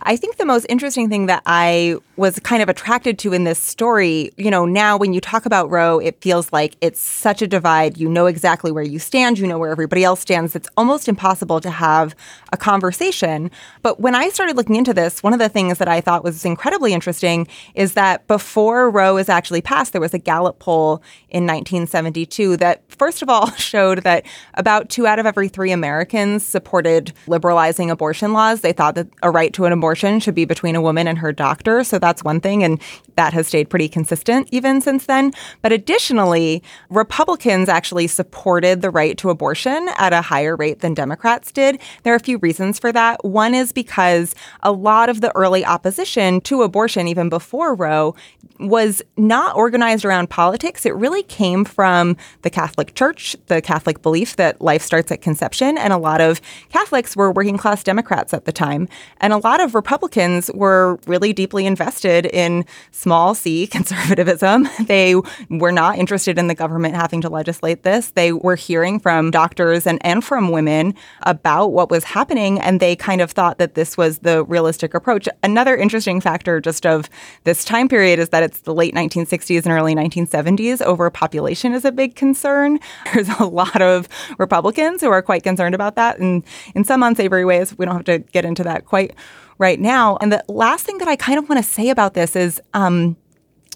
I 0.03 0.17
think 0.17 0.37
the 0.37 0.45
most 0.45 0.65
interesting 0.67 1.09
thing 1.09 1.27
that 1.27 1.43
I 1.45 1.97
was 2.15 2.39
kind 2.39 2.63
of 2.63 2.69
attracted 2.69 3.19
to 3.19 3.33
in 3.33 3.43
this 3.43 3.59
story, 3.59 4.31
you 4.35 4.49
know, 4.49 4.65
now 4.65 4.97
when 4.97 5.13
you 5.13 5.21
talk 5.21 5.45
about 5.45 5.69
Roe, 5.69 5.99
it 5.99 6.19
feels 6.21 6.51
like 6.51 6.75
it's 6.81 6.99
such 6.99 7.41
a 7.41 7.47
divide. 7.47 7.97
You 7.97 8.09
know 8.09 8.25
exactly 8.25 8.71
where 8.71 8.83
you 8.83 8.97
stand, 8.99 9.37
you 9.37 9.45
know 9.45 9.59
where 9.59 9.71
everybody 9.71 10.03
else 10.03 10.19
stands. 10.19 10.55
It's 10.55 10.69
almost 10.75 11.07
impossible 11.07 11.61
to 11.61 11.69
have 11.69 12.15
a 12.51 12.57
conversation. 12.57 13.51
But 13.83 13.99
when 13.99 14.15
I 14.15 14.29
started 14.29 14.57
looking 14.57 14.75
into 14.75 14.93
this, 14.93 15.21
one 15.21 15.33
of 15.33 15.39
the 15.39 15.49
things 15.49 15.77
that 15.77 15.87
I 15.87 16.01
thought 16.01 16.23
was 16.23 16.45
incredibly 16.45 16.93
interesting 16.93 17.47
is 17.75 17.93
that 17.93 18.25
before 18.27 18.89
Roe 18.89 19.15
was 19.15 19.29
actually 19.29 19.61
passed, 19.61 19.91
there 19.91 20.01
was 20.01 20.13
a 20.13 20.19
Gallup 20.19 20.59
poll 20.59 21.03
in 21.29 21.45
1972 21.45 22.57
that, 22.57 22.83
first 22.89 23.21
of 23.21 23.29
all, 23.29 23.51
showed 23.55 23.99
that 23.99 24.25
about 24.55 24.89
two 24.89 25.05
out 25.05 25.19
of 25.19 25.25
every 25.25 25.47
three 25.47 25.71
Americans 25.71 26.45
supported 26.45 27.13
liberalizing 27.27 27.91
abortion 27.91 28.33
laws. 28.33 28.61
They 28.61 28.73
thought 28.73 28.95
that 28.95 29.07
a 29.21 29.29
right 29.29 29.53
to 29.53 29.65
an 29.65 29.73
abortion 29.73 29.90
abortion 29.91 30.21
should 30.21 30.35
be 30.35 30.45
between 30.45 30.77
a 30.77 30.81
woman 30.81 31.05
and 31.05 31.17
her 31.17 31.33
doctor. 31.33 31.83
So 31.83 31.99
that's 31.99 32.23
one 32.23 32.39
thing. 32.39 32.63
And 32.63 32.81
that 33.17 33.33
has 33.33 33.47
stayed 33.47 33.69
pretty 33.69 33.89
consistent 33.89 34.47
even 34.49 34.79
since 34.79 35.05
then. 35.05 35.33
But 35.61 35.73
additionally, 35.73 36.63
Republicans 36.89 37.67
actually 37.67 38.07
supported 38.07 38.81
the 38.81 38.89
right 38.89 39.17
to 39.17 39.29
abortion 39.29 39.89
at 39.97 40.13
a 40.13 40.21
higher 40.21 40.55
rate 40.55 40.79
than 40.79 40.93
Democrats 40.93 41.51
did. 41.51 41.77
There 42.03 42.13
are 42.13 42.15
a 42.15 42.21
few 42.21 42.37
reasons 42.37 42.79
for 42.79 42.93
that. 42.93 43.25
One 43.25 43.53
is 43.53 43.73
because 43.73 44.33
a 44.63 44.71
lot 44.71 45.09
of 45.09 45.19
the 45.19 45.35
early 45.35 45.65
opposition 45.65 46.39
to 46.41 46.61
abortion, 46.61 47.09
even 47.09 47.27
before 47.27 47.75
Roe, 47.75 48.15
was 48.59 49.01
not 49.17 49.57
organized 49.57 50.05
around 50.05 50.29
politics. 50.29 50.85
It 50.85 50.95
really 50.95 51.23
came 51.23 51.65
from 51.65 52.15
the 52.43 52.49
Catholic 52.49 52.95
Church, 52.95 53.35
the 53.47 53.61
Catholic 53.61 54.01
belief 54.01 54.37
that 54.37 54.61
life 54.61 54.83
starts 54.83 55.11
at 55.11 55.21
conception. 55.21 55.77
And 55.77 55.91
a 55.91 55.97
lot 55.97 56.21
of 56.21 56.39
Catholics 56.69 57.15
were 57.15 57.31
working 57.31 57.57
class 57.57 57.83
Democrats 57.83 58.33
at 58.33 58.45
the 58.45 58.51
time. 58.53 58.87
And 59.19 59.33
a 59.33 59.37
lot 59.37 59.59
of 59.59 59.75
Republicans 59.81 60.51
were 60.53 60.99
really 61.07 61.33
deeply 61.33 61.65
invested 61.65 62.27
in 62.27 62.63
small 62.91 63.33
c 63.33 63.65
conservatism. 63.75 64.69
They 64.85 65.15
were 65.49 65.71
not 65.71 65.97
interested 65.97 66.37
in 66.37 66.45
the 66.45 66.53
government 66.53 66.93
having 66.93 67.19
to 67.21 67.29
legislate 67.29 67.81
this. 67.81 68.11
They 68.11 68.31
were 68.31 68.55
hearing 68.55 68.99
from 68.99 69.31
doctors 69.31 69.87
and, 69.87 69.97
and 70.05 70.23
from 70.23 70.51
women 70.51 70.93
about 71.23 71.69
what 71.69 71.89
was 71.89 72.03
happening, 72.03 72.59
and 72.59 72.79
they 72.79 72.95
kind 72.95 73.21
of 73.21 73.31
thought 73.31 73.57
that 73.57 73.73
this 73.73 73.97
was 73.97 74.19
the 74.19 74.43
realistic 74.43 74.93
approach. 74.93 75.27
Another 75.41 75.75
interesting 75.75 76.21
factor 76.21 76.61
just 76.61 76.85
of 76.85 77.09
this 77.43 77.65
time 77.65 77.89
period 77.89 78.19
is 78.19 78.29
that 78.29 78.43
it's 78.43 78.59
the 78.59 78.75
late 78.75 78.93
1960s 78.93 79.65
and 79.65 79.73
early 79.73 79.95
1970s. 79.95 80.83
Overpopulation 80.83 81.73
is 81.73 81.85
a 81.85 81.91
big 81.91 82.15
concern. 82.15 82.79
There's 83.13 83.29
a 83.39 83.45
lot 83.45 83.81
of 83.81 84.07
Republicans 84.37 85.01
who 85.01 85.09
are 85.09 85.23
quite 85.23 85.41
concerned 85.41 85.73
about 85.73 85.95
that, 85.95 86.19
and 86.19 86.43
in 86.75 86.83
some 86.83 87.01
unsavory 87.01 87.45
ways. 87.45 87.75
We 87.79 87.85
don't 87.85 87.95
have 87.95 88.05
to 88.05 88.19
get 88.19 88.45
into 88.45 88.63
that 88.63 88.85
quite 88.85 89.15
right 89.61 89.79
now. 89.79 90.17
And 90.19 90.33
the 90.33 90.43
last 90.49 90.85
thing 90.85 90.97
that 90.97 91.07
I 91.07 91.15
kind 91.15 91.37
of 91.37 91.47
want 91.47 91.63
to 91.63 91.71
say 91.71 91.89
about 91.89 92.15
this 92.15 92.35
is, 92.35 92.59
um, 92.73 93.15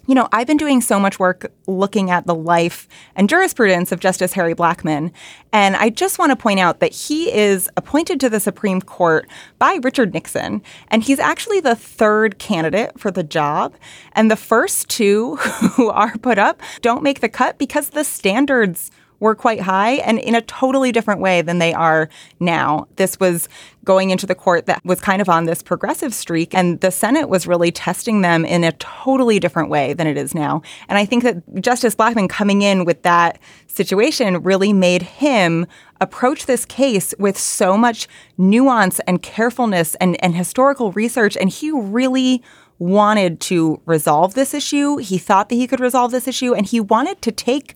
you 0.08 0.16
know, 0.16 0.28
I've 0.32 0.48
been 0.48 0.58
doing 0.58 0.82
so 0.82 1.00
much 1.00 1.20
work 1.20 1.52
looking 1.68 2.12
at 2.12 2.28
the 2.28 2.36
life 2.36 2.88
and 3.16 3.30
jurisprudence 3.30 3.92
of 3.92 4.00
Justice 4.00 4.34
Harry 4.34 4.54
Blackmun. 4.54 5.12
And 5.54 5.76
I 5.76 5.90
just 5.90 6.20
want 6.20 6.32
to 6.32 6.36
point 6.36 6.60
out 6.60 6.80
that 6.80 6.92
he 6.92 7.32
is 7.32 7.70
appointed 7.78 8.20
to 8.20 8.30
the 8.30 8.40
Supreme 8.40 8.82
Court 8.82 9.28
by 9.58 9.80
Richard 9.84 10.14
Nixon. 10.14 10.62
And 10.90 11.04
he's 11.04 11.20
actually 11.20 11.60
the 11.60 11.76
third 11.76 12.40
candidate 12.40 13.00
for 13.00 13.12
the 13.12 13.24
job. 13.24 13.76
And 14.14 14.30
the 14.30 14.36
first 14.36 14.90
two 14.90 15.36
who 15.76 15.90
are 15.90 16.18
put 16.18 16.38
up 16.38 16.62
don't 16.82 17.04
make 17.04 17.22
the 17.22 17.30
cut 17.30 17.58
because 17.58 17.90
the 17.90 18.04
standards 18.04 18.92
were 19.20 19.36
quite 19.36 19.62
high 19.62 19.94
and 19.94 20.20
in 20.20 20.36
a 20.36 20.42
totally 20.42 20.92
different 20.92 21.22
way 21.22 21.42
than 21.42 21.60
they 21.60 21.74
are 21.74 22.10
now. 22.40 22.88
This 22.96 23.20
was 23.20 23.48
going 23.84 24.10
into 24.10 24.26
the 24.26 24.36
court 24.36 24.66
that 24.66 24.84
was 24.84 25.00
kind 25.00 25.22
of 25.22 25.30
on 25.30 25.46
this 25.46 25.62
progressive 25.62 26.14
streak, 26.14 26.54
and 26.54 26.82
the 26.82 26.92
Senate 26.92 27.30
was 27.30 27.48
really 27.48 27.72
testing 27.72 28.22
them 28.22 28.44
in 28.44 28.64
a 28.64 28.72
totally 28.74 29.40
different 29.40 29.70
way 29.70 29.94
than 29.94 30.08
it 30.08 30.18
is 30.18 30.34
now. 30.34 30.62
And 30.90 30.98
I 30.98 31.06
think 31.06 31.24
that 31.24 31.62
Justice 31.62 31.96
Blackmun 31.96 32.30
coming 32.30 32.62
in 32.62 32.84
with 32.84 33.04
that 33.04 33.40
situation 33.68 34.42
really 34.42 34.74
made 34.74 35.04
him 35.04 35.68
approach 36.02 36.46
this 36.46 36.66
case 36.66 37.14
with 37.20 37.38
so 37.38 37.78
much 37.78 38.08
nuance 38.38 39.00
and 39.02 39.22
carefulness 39.22 39.96
and, 39.96 40.22
and 40.24 40.36
historical 40.36 40.92
research. 40.92 41.38
And 41.38 41.50
he 41.50 41.72
really 41.72 42.44
wanted 42.80 43.40
to 43.40 43.80
resolve 43.86 44.34
this 44.34 44.54
issue. 44.54 44.98
He 44.98 45.18
thought 45.18 45.50
that 45.50 45.56
he 45.56 45.68
could 45.68 45.80
resolve 45.80 46.12
this 46.12 46.28
issue, 46.28 46.54
and 46.54 46.66
he 46.66 46.80
wanted 46.80 47.22
to 47.22 47.32
take 47.32 47.76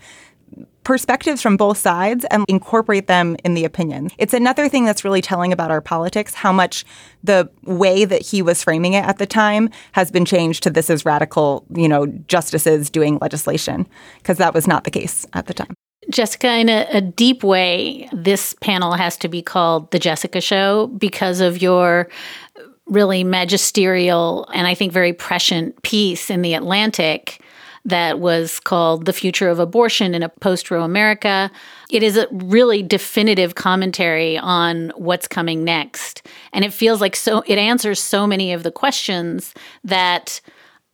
perspectives 0.83 1.41
from 1.41 1.55
both 1.55 1.77
sides 1.77 2.25
and 2.31 2.45
incorporate 2.47 3.05
them 3.07 3.37
in 3.43 3.53
the 3.53 3.63
opinion. 3.63 4.09
It's 4.17 4.33
another 4.33 4.67
thing 4.67 4.85
that's 4.85 5.03
really 5.03 5.21
telling 5.21 5.53
about 5.53 5.69
our 5.69 5.81
politics, 5.81 6.33
how 6.33 6.51
much 6.51 6.83
the 7.23 7.49
way 7.63 8.05
that 8.05 8.23
he 8.23 8.41
was 8.41 8.63
framing 8.63 8.93
it 8.93 9.03
at 9.03 9.19
the 9.19 9.27
time 9.27 9.69
has 9.91 10.09
been 10.09 10.25
changed 10.25 10.63
to 10.63 10.71
this 10.71 10.89
is 10.89 11.05
radical, 11.05 11.63
you 11.75 11.87
know, 11.87 12.07
justices 12.27 12.89
doing 12.89 13.19
legislation, 13.21 13.87
because 14.17 14.39
that 14.39 14.53
was 14.53 14.65
not 14.65 14.83
the 14.83 14.91
case 14.91 15.27
at 15.33 15.45
the 15.45 15.53
time. 15.53 15.75
Jessica, 16.09 16.53
in 16.53 16.69
a, 16.69 16.87
a, 16.91 17.01
deep 17.01 17.43
way, 17.43 18.09
this 18.11 18.55
panel 18.61 18.93
has 18.93 19.15
to 19.17 19.27
be 19.27 19.43
called 19.43 19.91
The 19.91 19.99
Jessica 19.99 20.41
Show 20.41 20.87
because 20.87 21.39
of 21.39 21.61
your 21.61 22.09
really 22.87 23.23
magisterial 23.23 24.49
and 24.53 24.65
I 24.65 24.73
think 24.73 24.91
very 24.91 25.13
prescient 25.13 25.79
piece 25.83 26.31
in 26.31 26.41
The 26.41 26.55
Atlantic 26.55 27.41
that 27.85 28.19
was 28.19 28.59
called 28.59 29.05
The 29.05 29.13
Future 29.13 29.49
of 29.49 29.59
Abortion 29.59 30.13
in 30.13 30.23
a 30.23 30.29
Post 30.29 30.69
Roe 30.69 30.83
America. 30.83 31.51
It 31.89 32.03
is 32.03 32.17
a 32.17 32.27
really 32.31 32.83
definitive 32.83 33.55
commentary 33.55 34.37
on 34.37 34.91
what's 34.95 35.27
coming 35.27 35.63
next. 35.63 36.25
And 36.53 36.65
it 36.65 36.73
feels 36.73 37.01
like 37.01 37.15
so, 37.15 37.43
it 37.47 37.57
answers 37.57 38.01
so 38.01 38.27
many 38.27 38.53
of 38.53 38.63
the 38.63 38.71
questions 38.71 39.53
that 39.83 40.41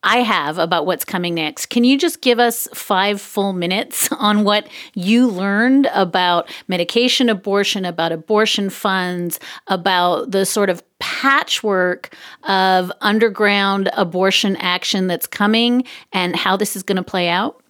I 0.05 0.17
have 0.17 0.59
about 0.59 0.85
what's 0.85 1.03
coming 1.03 1.33
next. 1.33 1.65
Can 1.65 1.83
you 1.83 1.97
just 1.97 2.21
give 2.21 2.39
us 2.39 2.67
five 2.75 3.19
full 3.19 3.53
minutes 3.53 4.07
on 4.11 4.43
what 4.43 4.67
you 4.93 5.27
learned 5.27 5.89
about 5.93 6.47
medication 6.67 7.27
abortion, 7.27 7.83
about 7.85 8.11
abortion 8.11 8.69
funds, 8.69 9.39
about 9.67 10.31
the 10.31 10.45
sort 10.45 10.69
of 10.69 10.83
patchwork 10.99 12.15
of 12.43 12.91
underground 13.01 13.89
abortion 13.93 14.55
action 14.57 15.07
that's 15.07 15.27
coming 15.27 15.83
and 16.13 16.35
how 16.35 16.55
this 16.55 16.75
is 16.75 16.83
going 16.83 16.97
to 16.97 17.03
play 17.03 17.27
out? 17.27 17.61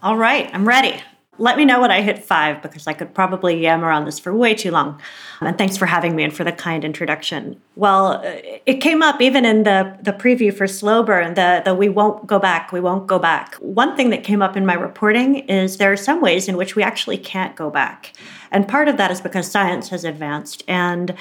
All 0.00 0.16
right, 0.16 0.48
I'm 0.52 0.66
ready. 0.66 1.02
Let 1.38 1.56
me 1.56 1.64
know 1.64 1.80
when 1.80 1.90
I 1.90 2.00
hit 2.00 2.24
five 2.24 2.62
because 2.62 2.86
I 2.86 2.92
could 2.92 3.14
probably 3.14 3.60
yammer 3.60 3.90
on 3.90 4.04
this 4.04 4.18
for 4.18 4.34
way 4.34 4.54
too 4.54 4.70
long. 4.70 5.00
And 5.40 5.58
thanks 5.58 5.76
for 5.76 5.86
having 5.86 6.14
me 6.14 6.22
and 6.22 6.32
for 6.32 6.44
the 6.44 6.52
kind 6.52 6.84
introduction. 6.84 7.60
Well, 7.76 8.24
uh, 8.24 8.36
it 8.66 8.80
came 8.80 9.02
up 9.02 9.20
even 9.20 9.44
in 9.44 9.64
the, 9.64 9.98
the 10.00 10.12
preview 10.12 10.54
for 10.54 10.66
Slow 10.66 11.02
Burn, 11.02 11.34
the, 11.34 11.62
the 11.64 11.74
we 11.74 11.88
won't 11.88 12.26
go 12.26 12.38
back, 12.38 12.70
we 12.72 12.80
won't 12.80 13.06
go 13.06 13.18
back. 13.18 13.54
One 13.56 13.96
thing 13.96 14.10
that 14.10 14.22
came 14.22 14.42
up 14.42 14.56
in 14.56 14.64
my 14.64 14.74
reporting 14.74 15.38
is 15.48 15.78
there 15.78 15.92
are 15.92 15.96
some 15.96 16.20
ways 16.20 16.48
in 16.48 16.56
which 16.56 16.76
we 16.76 16.82
actually 16.82 17.18
can't 17.18 17.56
go 17.56 17.68
back. 17.68 18.12
And 18.52 18.68
part 18.68 18.86
of 18.86 18.96
that 18.98 19.10
is 19.10 19.20
because 19.20 19.50
science 19.50 19.88
has 19.88 20.04
advanced. 20.04 20.62
And 20.68 21.14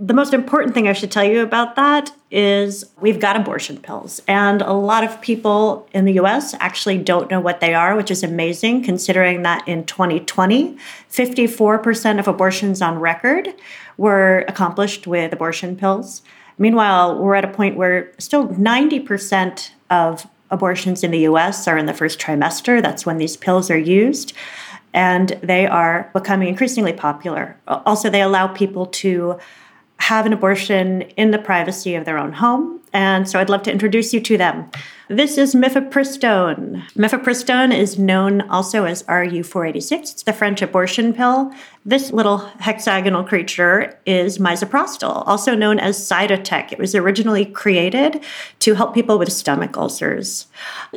the 0.00 0.14
most 0.14 0.32
important 0.32 0.72
thing 0.72 0.88
I 0.88 0.94
should 0.94 1.10
tell 1.10 1.24
you 1.24 1.42
about 1.42 1.76
that 1.76 2.12
is 2.30 2.86
we've 3.00 3.20
got 3.20 3.36
abortion 3.36 3.76
pills. 3.76 4.20
And 4.26 4.62
a 4.62 4.72
lot 4.72 5.04
of 5.04 5.20
people 5.20 5.86
in 5.92 6.06
the 6.06 6.14
US 6.14 6.54
actually 6.54 6.96
don't 6.96 7.30
know 7.30 7.40
what 7.40 7.60
they 7.60 7.74
are, 7.74 7.94
which 7.94 8.10
is 8.10 8.22
amazing 8.22 8.82
considering 8.82 9.42
that 9.42 9.66
in 9.68 9.84
2020, 9.84 10.78
54% 11.10 12.18
of 12.18 12.26
abortions 12.26 12.80
on 12.80 12.98
record 12.98 13.54
were 13.98 14.46
accomplished 14.48 15.06
with 15.06 15.32
abortion 15.32 15.76
pills. 15.76 16.22
Meanwhile, 16.56 17.18
we're 17.18 17.34
at 17.34 17.44
a 17.44 17.48
point 17.48 17.76
where 17.76 18.12
still 18.18 18.48
90% 18.48 19.72
of 19.90 20.26
abortions 20.50 21.04
in 21.04 21.10
the 21.10 21.20
US 21.20 21.68
are 21.68 21.76
in 21.76 21.84
the 21.84 21.94
first 21.94 22.18
trimester. 22.18 22.80
That's 22.80 23.04
when 23.04 23.18
these 23.18 23.36
pills 23.36 23.70
are 23.70 23.78
used 23.78 24.32
and 24.92 25.38
they 25.42 25.66
are 25.66 26.10
becoming 26.12 26.48
increasingly 26.48 26.92
popular. 26.92 27.56
Also, 27.66 28.10
they 28.10 28.22
allow 28.22 28.48
people 28.48 28.86
to 28.86 29.38
have 29.98 30.26
an 30.26 30.32
abortion 30.32 31.02
in 31.16 31.30
the 31.30 31.38
privacy 31.38 31.94
of 31.94 32.04
their 32.04 32.18
own 32.18 32.32
home. 32.32 32.80
And 32.92 33.28
so 33.28 33.38
I'd 33.38 33.50
love 33.50 33.62
to 33.64 33.72
introduce 33.72 34.12
you 34.12 34.20
to 34.20 34.36
them. 34.36 34.70
This 35.10 35.38
is 35.38 35.56
mifepristone. 35.56 36.88
Mifepristone 36.90 37.76
is 37.76 37.98
known 37.98 38.42
also 38.42 38.84
as 38.84 39.02
RU486. 39.02 39.92
It's 39.92 40.22
the 40.22 40.32
French 40.32 40.62
abortion 40.62 41.12
pill. 41.12 41.52
This 41.84 42.12
little 42.12 42.38
hexagonal 42.60 43.24
creature 43.24 43.98
is 44.06 44.38
misoprostol, 44.38 45.24
also 45.26 45.56
known 45.56 45.80
as 45.80 45.98
Cytotec. 45.98 46.70
It 46.70 46.78
was 46.78 46.94
originally 46.94 47.44
created 47.44 48.22
to 48.60 48.74
help 48.74 48.94
people 48.94 49.18
with 49.18 49.32
stomach 49.32 49.76
ulcers. 49.76 50.46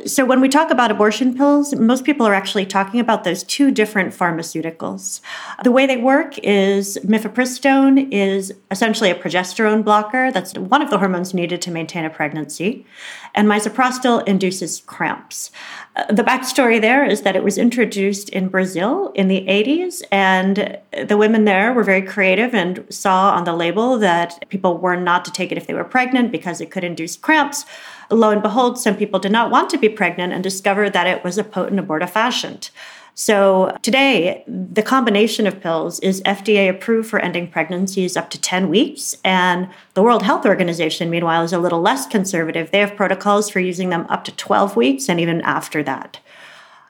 So 0.05 0.25
when 0.25 0.41
we 0.41 0.49
talk 0.49 0.69
about 0.69 0.91
abortion 0.91 1.35
pills, 1.35 1.73
most 1.73 2.03
people 2.03 2.27
are 2.27 2.35
actually 2.35 2.67
talking 2.67 2.99
about 2.99 3.23
those 3.23 3.41
two 3.41 3.71
different 3.71 4.13
pharmaceuticals. 4.13 5.21
The 5.63 5.71
way 5.71 5.87
they 5.87 5.97
work 5.97 6.37
is 6.39 6.99
mifepristone 7.03 8.09
is 8.11 8.53
essentially 8.69 9.09
a 9.09 9.15
progesterone 9.15 9.83
blocker. 9.83 10.31
That's 10.31 10.53
one 10.53 10.83
of 10.83 10.91
the 10.91 10.99
hormones 10.99 11.33
needed 11.33 11.63
to 11.63 11.71
maintain 11.71 12.05
a 12.05 12.11
pregnancy, 12.11 12.85
and 13.33 13.47
misoprostol 13.47 14.02
induces 14.05 14.81
cramps. 14.85 15.51
Uh, 15.95 16.11
the 16.11 16.23
backstory 16.23 16.81
there 16.81 17.05
is 17.05 17.21
that 17.21 17.35
it 17.35 17.43
was 17.43 17.57
introduced 17.57 18.29
in 18.29 18.47
Brazil 18.47 19.11
in 19.15 19.27
the 19.27 19.45
80s, 19.47 20.01
and 20.11 20.77
the 21.07 21.17
women 21.17 21.45
there 21.45 21.73
were 21.73 21.83
very 21.83 22.01
creative 22.01 22.53
and 22.53 22.83
saw 22.89 23.31
on 23.31 23.43
the 23.43 23.53
label 23.53 23.97
that 23.99 24.47
people 24.49 24.77
were 24.77 24.95
not 24.95 25.23
to 25.25 25.31
take 25.31 25.51
it 25.51 25.57
if 25.57 25.67
they 25.67 25.73
were 25.73 25.83
pregnant 25.83 26.31
because 26.31 26.61
it 26.61 26.71
could 26.71 26.83
induce 26.83 27.15
cramps. 27.15 27.65
Lo 28.09 28.29
and 28.29 28.41
behold, 28.43 28.77
some 28.77 28.95
people 28.95 29.19
did 29.19 29.31
not 29.31 29.51
want 29.51 29.69
to 29.69 29.77
be 29.77 29.89
pregnant 29.89 30.33
and 30.33 30.43
discovered 30.43 30.93
that 30.93 31.07
it 31.07 31.23
was 31.23 31.37
a 31.37 31.43
potent 31.43 31.79
abortifacient. 31.79 32.69
So 33.15 33.77
today, 33.83 34.43
the 34.47 34.81
combination 34.81 35.45
of 35.45 35.61
pills 35.61 35.99
is 35.99 36.21
FDA 36.23 36.69
approved 36.69 37.09
for 37.09 37.19
ending 37.19 37.47
pregnancies 37.47 38.17
up 38.17 38.29
to 38.31 38.41
10 38.41 38.69
weeks. 38.69 39.15
And 39.23 39.69
the 39.93 40.01
World 40.01 40.23
Health 40.23 40.45
Organization, 40.45 41.09
meanwhile, 41.09 41.43
is 41.43 41.53
a 41.53 41.59
little 41.59 41.81
less 41.81 42.07
conservative. 42.07 42.71
They 42.71 42.79
have 42.79 42.95
protocols 42.95 43.49
for 43.49 43.59
using 43.59 43.89
them 43.89 44.07
up 44.09 44.23
to 44.25 44.35
12 44.35 44.75
weeks 44.75 45.09
and 45.09 45.19
even 45.19 45.41
after 45.41 45.83
that. 45.83 46.19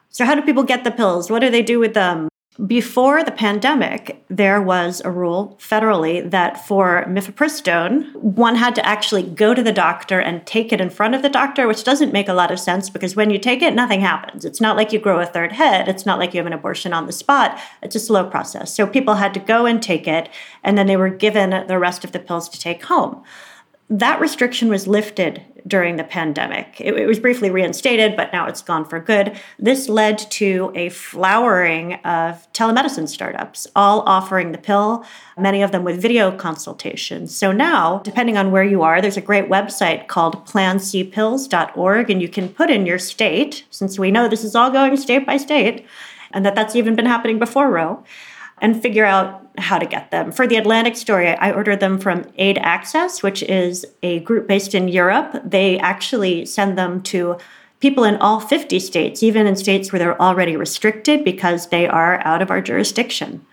So, 0.08 0.24
how 0.24 0.34
do 0.34 0.42
people 0.42 0.62
get 0.62 0.84
the 0.84 0.90
pills? 0.90 1.30
What 1.30 1.40
do 1.40 1.50
they 1.50 1.62
do 1.62 1.78
with 1.78 1.94
them? 1.94 2.28
Before 2.64 3.24
the 3.24 3.32
pandemic, 3.32 4.22
there 4.28 4.62
was 4.62 5.02
a 5.04 5.10
rule 5.10 5.58
federally 5.60 6.30
that 6.30 6.64
for 6.64 7.04
mifepristone, 7.08 8.14
one 8.14 8.54
had 8.54 8.76
to 8.76 8.86
actually 8.86 9.24
go 9.24 9.54
to 9.54 9.62
the 9.62 9.72
doctor 9.72 10.20
and 10.20 10.46
take 10.46 10.72
it 10.72 10.80
in 10.80 10.88
front 10.88 11.16
of 11.16 11.22
the 11.22 11.28
doctor, 11.28 11.66
which 11.66 11.82
doesn't 11.82 12.12
make 12.12 12.28
a 12.28 12.32
lot 12.32 12.52
of 12.52 12.60
sense 12.60 12.88
because 12.88 13.16
when 13.16 13.30
you 13.30 13.40
take 13.40 13.60
it, 13.60 13.74
nothing 13.74 14.00
happens. 14.00 14.44
It's 14.44 14.60
not 14.60 14.76
like 14.76 14.92
you 14.92 15.00
grow 15.00 15.18
a 15.18 15.26
third 15.26 15.50
head. 15.50 15.88
It's 15.88 16.06
not 16.06 16.20
like 16.20 16.32
you 16.32 16.38
have 16.38 16.46
an 16.46 16.52
abortion 16.52 16.92
on 16.92 17.06
the 17.06 17.12
spot. 17.12 17.58
It's 17.82 17.96
a 17.96 18.00
slow 18.00 18.24
process. 18.30 18.72
So 18.72 18.86
people 18.86 19.14
had 19.14 19.34
to 19.34 19.40
go 19.40 19.66
and 19.66 19.82
take 19.82 20.06
it, 20.06 20.28
and 20.62 20.78
then 20.78 20.86
they 20.86 20.96
were 20.96 21.10
given 21.10 21.66
the 21.66 21.78
rest 21.80 22.04
of 22.04 22.12
the 22.12 22.20
pills 22.20 22.48
to 22.50 22.60
take 22.60 22.84
home 22.84 23.24
that 23.90 24.20
restriction 24.20 24.68
was 24.68 24.86
lifted 24.86 25.42
during 25.66 25.96
the 25.96 26.04
pandemic. 26.04 26.80
It, 26.80 26.94
it, 26.94 27.06
was 27.06 27.18
briefly 27.18 27.50
reinstated, 27.50 28.16
but 28.16 28.32
now 28.32 28.46
it's 28.46 28.62
gone 28.62 28.84
for 28.84 29.00
good. 29.00 29.38
This 29.58 29.88
led 29.88 30.18
to 30.32 30.72
a 30.74 30.90
flowering 30.90 31.94
of 32.04 32.50
telemedicine 32.52 33.08
startups, 33.08 33.66
all 33.74 34.00
offering 34.00 34.52
the 34.52 34.58
pill, 34.58 35.04
many 35.38 35.62
of 35.62 35.72
them 35.72 35.84
with 35.84 36.00
video 36.00 36.36
consultations. 36.36 37.34
So 37.34 37.52
now, 37.52 37.98
depending 38.00 38.36
on 38.36 38.50
where 38.50 38.64
you 38.64 38.82
are, 38.82 39.00
there's 39.00 39.16
a 39.16 39.22
great 39.22 39.48
website 39.48 40.06
called 40.06 40.46
plancpills.org, 40.46 42.10
and 42.10 42.22
you 42.22 42.28
can 42.28 42.48
put 42.48 42.70
in 42.70 42.86
your 42.86 42.98
state, 42.98 43.64
since 43.70 43.98
we 43.98 44.10
know 44.10 44.28
this 44.28 44.44
is 44.44 44.54
all 44.54 44.70
going 44.70 44.96
state 44.96 45.26
by 45.26 45.38
state, 45.38 45.86
and 46.32 46.44
that 46.44 46.54
that's 46.54 46.76
even 46.76 46.94
been 46.94 47.06
happening 47.06 47.38
before 47.38 47.70
Roe 47.70 48.04
and 48.60 48.80
figure 48.80 49.04
out 49.04 49.43
how 49.58 49.78
to 49.78 49.86
get 49.86 50.10
them. 50.10 50.32
For 50.32 50.46
the 50.46 50.56
Atlantic 50.56 50.96
story, 50.96 51.28
I 51.28 51.52
ordered 51.52 51.80
them 51.80 51.98
from 51.98 52.24
Aid 52.36 52.58
Access, 52.58 53.22
which 53.22 53.42
is 53.44 53.86
a 54.02 54.20
group 54.20 54.48
based 54.48 54.74
in 54.74 54.88
Europe. 54.88 55.40
They 55.44 55.78
actually 55.78 56.44
send 56.46 56.76
them 56.76 57.02
to 57.04 57.38
people 57.80 58.04
in 58.04 58.16
all 58.16 58.40
50 58.40 58.78
states, 58.80 59.22
even 59.22 59.46
in 59.46 59.56
states 59.56 59.92
where 59.92 59.98
they're 59.98 60.20
already 60.20 60.56
restricted 60.56 61.24
because 61.24 61.68
they 61.68 61.86
are 61.86 62.20
out 62.24 62.42
of 62.42 62.50
our 62.50 62.60
jurisdiction. 62.60 63.44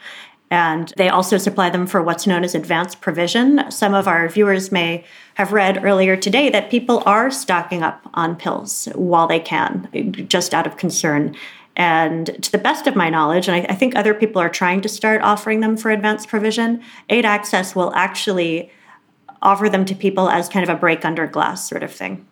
And 0.49 0.93
they 0.97 1.07
also 1.07 1.37
supply 1.37 1.69
them 1.69 1.87
for 1.87 2.01
what's 2.01 2.27
known 2.27 2.43
as 2.43 2.53
advanced 2.53 2.99
provision. 2.99 3.71
Some 3.71 3.93
of 3.93 4.07
our 4.07 4.27
viewers 4.27 4.69
may 4.69 5.05
have 5.35 5.53
read 5.53 5.83
earlier 5.83 6.17
today 6.17 6.49
that 6.49 6.69
people 6.69 7.03
are 7.05 7.31
stocking 7.31 7.83
up 7.83 8.01
on 8.13 8.35
pills 8.35 8.89
while 8.95 9.27
they 9.27 9.39
can, 9.39 9.87
just 10.27 10.53
out 10.53 10.67
of 10.67 10.75
concern. 10.75 11.35
And 11.75 12.43
to 12.43 12.51
the 12.51 12.57
best 12.57 12.85
of 12.87 12.95
my 12.95 13.09
knowledge, 13.09 13.47
and 13.47 13.55
I, 13.55 13.71
I, 13.71 13.75
think 13.75 13.95
other 13.95 14.13
people 14.13 14.41
are 14.41 14.49
trying 14.49 14.81
to 14.81 14.89
start 14.89 15.21
offering 15.21 15.61
them 15.61 15.77
for 15.77 15.89
advanced 15.89 16.27
provision, 16.27 16.81
Aid 17.09 17.25
Access 17.25 17.75
will 17.75 17.93
actually 17.95 18.71
offer 19.41 19.69
them 19.69 19.85
to 19.85 19.95
people 19.95 20.29
as 20.29 20.49
kind 20.49 20.67
of 20.67 20.75
a 20.75 20.77
break 20.77 21.05
under 21.05 21.25
glass 21.27 21.67
sort 21.67 21.83
of 21.83 21.91
thing. 21.91 22.27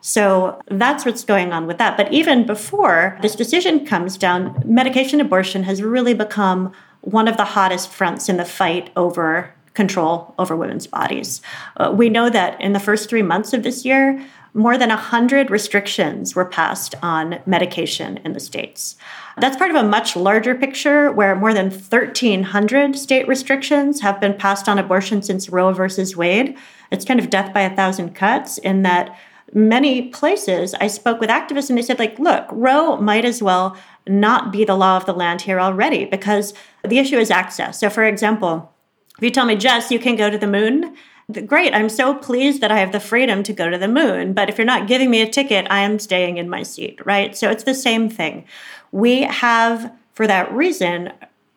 So 0.00 0.60
that's 0.68 1.04
what's 1.04 1.24
going 1.24 1.52
on 1.52 1.66
with 1.66 1.78
that. 1.78 1.96
But 1.96 2.12
even 2.12 2.46
before 2.46 3.18
this 3.22 3.34
decision 3.34 3.86
comes 3.86 4.16
down, 4.16 4.62
medication 4.64 5.20
abortion 5.20 5.64
has 5.64 5.82
really 5.82 6.14
become 6.14 6.72
one 7.00 7.28
of 7.28 7.36
the 7.36 7.44
hottest 7.44 7.88
fronts 7.88 8.28
in 8.28 8.36
the 8.36 8.44
fight 8.44 8.90
over 8.94 9.52
control 9.74 10.34
over 10.38 10.56
women's 10.56 10.86
bodies. 10.86 11.40
Uh, 11.76 11.92
we 11.94 12.08
know 12.08 12.30
that 12.30 12.60
in 12.60 12.72
the 12.72 12.80
first 12.80 13.08
three 13.08 13.22
months 13.22 13.52
of 13.52 13.62
this 13.62 13.84
year, 13.84 14.24
more 14.56 14.78
than 14.78 14.88
100 14.88 15.50
restrictions 15.50 16.34
were 16.34 16.46
passed 16.46 16.94
on 17.02 17.40
medication 17.44 18.16
in 18.24 18.32
the 18.32 18.40
states. 18.40 18.96
That's 19.36 19.56
part 19.56 19.70
of 19.70 19.76
a 19.76 19.86
much 19.86 20.16
larger 20.16 20.54
picture 20.54 21.12
where 21.12 21.36
more 21.36 21.52
than 21.52 21.70
1,300 21.70 22.96
state 22.96 23.28
restrictions 23.28 24.00
have 24.00 24.18
been 24.18 24.32
passed 24.32 24.66
on 24.66 24.78
abortion 24.78 25.20
since 25.20 25.50
Roe 25.50 25.74
versus 25.74 26.16
Wade. 26.16 26.56
It's 26.90 27.04
kind 27.04 27.20
of 27.20 27.28
death 27.28 27.52
by 27.52 27.60
a 27.60 27.76
thousand 27.76 28.14
cuts 28.14 28.56
in 28.56 28.80
that 28.82 29.14
many 29.52 30.08
places 30.08 30.74
I 30.74 30.86
spoke 30.86 31.20
with 31.20 31.28
activists 31.28 31.68
and 31.68 31.76
they 31.76 31.82
said, 31.82 31.98
like, 31.98 32.18
look, 32.18 32.46
Roe 32.50 32.96
might 32.96 33.26
as 33.26 33.42
well 33.42 33.76
not 34.06 34.52
be 34.52 34.64
the 34.64 34.74
law 34.74 34.96
of 34.96 35.04
the 35.04 35.12
land 35.12 35.42
here 35.42 35.60
already 35.60 36.06
because 36.06 36.54
the 36.82 36.98
issue 36.98 37.18
is 37.18 37.30
access. 37.30 37.78
So, 37.80 37.90
for 37.90 38.04
example, 38.04 38.72
if 39.18 39.22
you 39.22 39.30
tell 39.30 39.46
me, 39.46 39.56
Jess, 39.56 39.90
you 39.90 39.98
can 39.98 40.16
go 40.16 40.30
to 40.30 40.38
the 40.38 40.46
moon, 40.46 40.96
great, 41.44 41.74
I'm 41.74 41.88
so 41.88 42.14
pleased 42.14 42.60
that 42.60 42.70
I 42.70 42.78
have 42.78 42.92
the 42.92 43.00
freedom 43.00 43.42
to 43.44 43.52
go 43.52 43.68
to 43.68 43.78
the 43.78 43.88
moon. 43.88 44.32
But 44.32 44.48
if 44.48 44.58
you're 44.58 44.64
not 44.64 44.86
giving 44.86 45.10
me 45.10 45.20
a 45.20 45.28
ticket, 45.28 45.66
I 45.70 45.80
am 45.80 45.98
staying 45.98 46.36
in 46.36 46.48
my 46.48 46.62
seat, 46.62 47.04
right? 47.04 47.36
So 47.36 47.50
it's 47.50 47.64
the 47.64 47.74
same 47.74 48.08
thing. 48.08 48.44
We 48.92 49.22
have, 49.22 49.92
for 50.12 50.26
that 50.26 50.52
reason, 50.52 51.12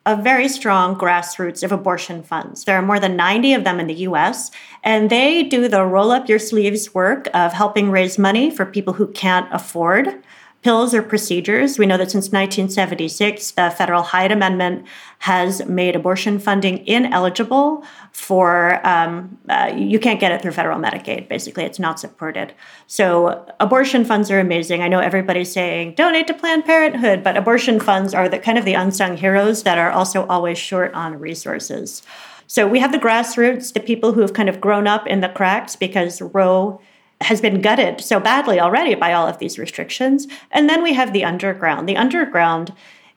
a 0.06 0.20
very 0.20 0.48
strong 0.48 0.96
grassroots 0.96 1.62
of 1.62 1.72
abortion 1.72 2.22
funds. 2.22 2.64
There 2.64 2.76
are 2.76 2.82
more 2.82 2.98
than 2.98 3.16
90 3.16 3.54
of 3.54 3.64
them 3.64 3.78
in 3.78 3.86
the 3.86 3.94
US, 3.94 4.50
and 4.82 5.08
they 5.08 5.42
do 5.44 5.68
the 5.68 5.84
roll 5.84 6.10
up 6.10 6.28
your 6.28 6.38
sleeves 6.38 6.92
work 6.94 7.28
of 7.34 7.52
helping 7.52 7.90
raise 7.90 8.18
money 8.18 8.50
for 8.50 8.64
people 8.64 8.94
who 8.94 9.06
can't 9.08 9.46
afford 9.52 10.22
pills 10.62 10.92
or 10.94 11.02
procedures. 11.02 11.78
We 11.78 11.86
know 11.86 11.96
that 11.96 12.10
since 12.10 12.26
1976, 12.26 13.52
the 13.52 13.70
federal 13.70 14.02
Hyde 14.02 14.30
Amendment 14.30 14.86
has 15.20 15.64
made 15.66 15.96
abortion 15.96 16.38
funding 16.38 16.86
ineligible 16.86 17.82
for, 18.12 18.86
um, 18.86 19.38
uh, 19.48 19.72
you 19.74 19.98
can't 19.98 20.20
get 20.20 20.32
it 20.32 20.42
through 20.42 20.52
federal 20.52 20.78
Medicaid, 20.78 21.28
basically. 21.28 21.64
It's 21.64 21.78
not 21.78 21.98
supported. 21.98 22.52
So 22.86 23.46
abortion 23.58 24.04
funds 24.04 24.30
are 24.30 24.38
amazing. 24.38 24.82
I 24.82 24.88
know 24.88 25.00
everybody's 25.00 25.52
saying 25.52 25.94
donate 25.94 26.26
to 26.26 26.34
Planned 26.34 26.66
Parenthood, 26.66 27.24
but 27.24 27.38
abortion 27.38 27.80
funds 27.80 28.12
are 28.12 28.28
the 28.28 28.38
kind 28.38 28.58
of 28.58 28.66
the 28.66 28.74
unsung 28.74 29.16
heroes 29.16 29.62
that 29.62 29.78
are 29.78 29.90
also 29.90 30.26
always 30.26 30.58
short 30.58 30.92
on 30.92 31.18
resources. 31.18 32.02
So 32.46 32.66
we 32.66 32.80
have 32.80 32.92
the 32.92 32.98
grassroots, 32.98 33.72
the 33.72 33.80
people 33.80 34.12
who 34.12 34.20
have 34.22 34.32
kind 34.32 34.48
of 34.48 34.60
grown 34.60 34.86
up 34.86 35.06
in 35.06 35.20
the 35.20 35.28
cracks 35.28 35.76
because 35.76 36.20
Roe 36.20 36.80
has 37.20 37.40
been 37.40 37.60
gutted 37.60 38.00
so 38.00 38.18
badly 38.18 38.58
already 38.58 38.94
by 38.94 39.12
all 39.12 39.26
of 39.26 39.38
these 39.38 39.58
restrictions. 39.58 40.26
And 40.50 40.68
then 40.68 40.82
we 40.82 40.94
have 40.94 41.12
the 41.12 41.24
underground. 41.24 41.88
The 41.88 41.96
underground 41.96 42.72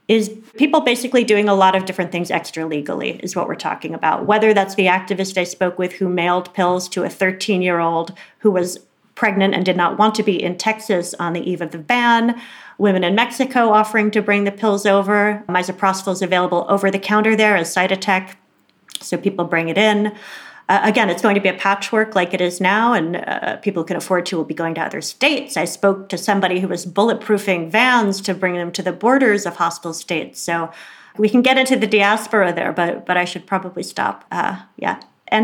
is 0.08 0.30
people 0.58 0.82
basically 0.82 1.24
doing 1.24 1.48
a 1.48 1.56
lot 1.56 1.76
of 1.76 1.86
different 1.86 2.12
things 2.12 2.30
extra 2.30 2.66
legally, 2.66 3.12
is 3.24 3.36
what 3.36 3.48
we're 3.48 3.56
talking 3.56 3.94
about. 3.94 4.26
Whether 4.26 4.54
that's 4.54 4.76
the 4.76 4.88
activist 4.88 5.38
I 5.38 5.46
spoke 5.46 5.78
with 5.78 5.94
who 5.94 6.10
mailed 6.10 6.54
pills 6.54 6.90
to 6.90 7.04
a 7.04 7.10
13 7.10 7.62
year 7.62 7.80
old 7.80 8.14
who 8.40 8.52
was 8.52 8.80
pregnant 9.16 9.54
and 9.54 9.66
did 9.66 9.78
not 9.78 9.98
want 9.98 10.16
to 10.16 10.24
be 10.24 10.42
in 10.42 10.58
Texas 10.58 11.14
on 11.16 11.34
the 11.34 11.50
eve 11.50 11.62
of 11.62 11.72
the 11.72 11.78
ban, 11.78 12.40
women 12.78 13.04
in 13.04 13.16
Mexico 13.16 13.70
offering 13.70 14.12
to 14.12 14.22
bring 14.22 14.44
the 14.44 14.52
pills 14.52 14.86
over. 14.86 15.44
Misoprostol 15.48 16.12
is 16.12 16.22
available 16.22 16.66
over 16.68 16.92
the 16.92 17.00
counter 17.00 17.36
there 17.36 17.56
as 17.56 17.74
Cytotec, 17.74 18.36
so 19.00 19.18
people 19.18 19.46
bring 19.46 19.70
it 19.70 19.78
in. 19.78 20.14
Uh, 20.70 20.80
again, 20.84 21.10
it's 21.10 21.22
going 21.22 21.36
to 21.36 21.42
be 21.42 21.50
a 21.50 21.54
patchwork 21.54 22.16
like 22.16 22.34
it 22.34 22.42
is 22.42 22.62
now, 22.62 22.94
and 22.94 23.18
uh, 23.18 23.58
people 23.58 23.84
can 23.84 23.98
afford 23.98 24.26
to 24.26 24.38
will 24.38 24.46
be 24.46 24.54
going 24.54 24.74
to 24.76 24.82
other 24.82 25.02
states. 25.02 25.58
I 25.58 25.66
spoke 25.66 26.10
to 26.10 26.18
somebody 26.18 26.62
who 26.62 26.68
was 26.68 26.86
bulletproofing 26.86 27.70
vans 27.70 28.22
to 28.22 28.34
bring 28.34 28.56
them 28.56 28.72
to 28.74 28.82
the 28.82 28.94
borders 28.94 29.46
of 29.46 29.58
hostile 29.58 29.94
states. 29.94 30.42
So 30.42 30.72
we 31.18 31.30
can 31.30 31.42
get 31.42 31.58
into 31.58 31.76
the 31.76 31.88
diaspora 31.88 32.54
there, 32.54 32.72
but 32.72 33.06
but 33.06 33.18
I 33.18 33.26
should 33.26 33.46
probably 33.46 33.84
stop. 33.84 34.26
Uh, 34.32 34.62
yeah, 34.78 35.02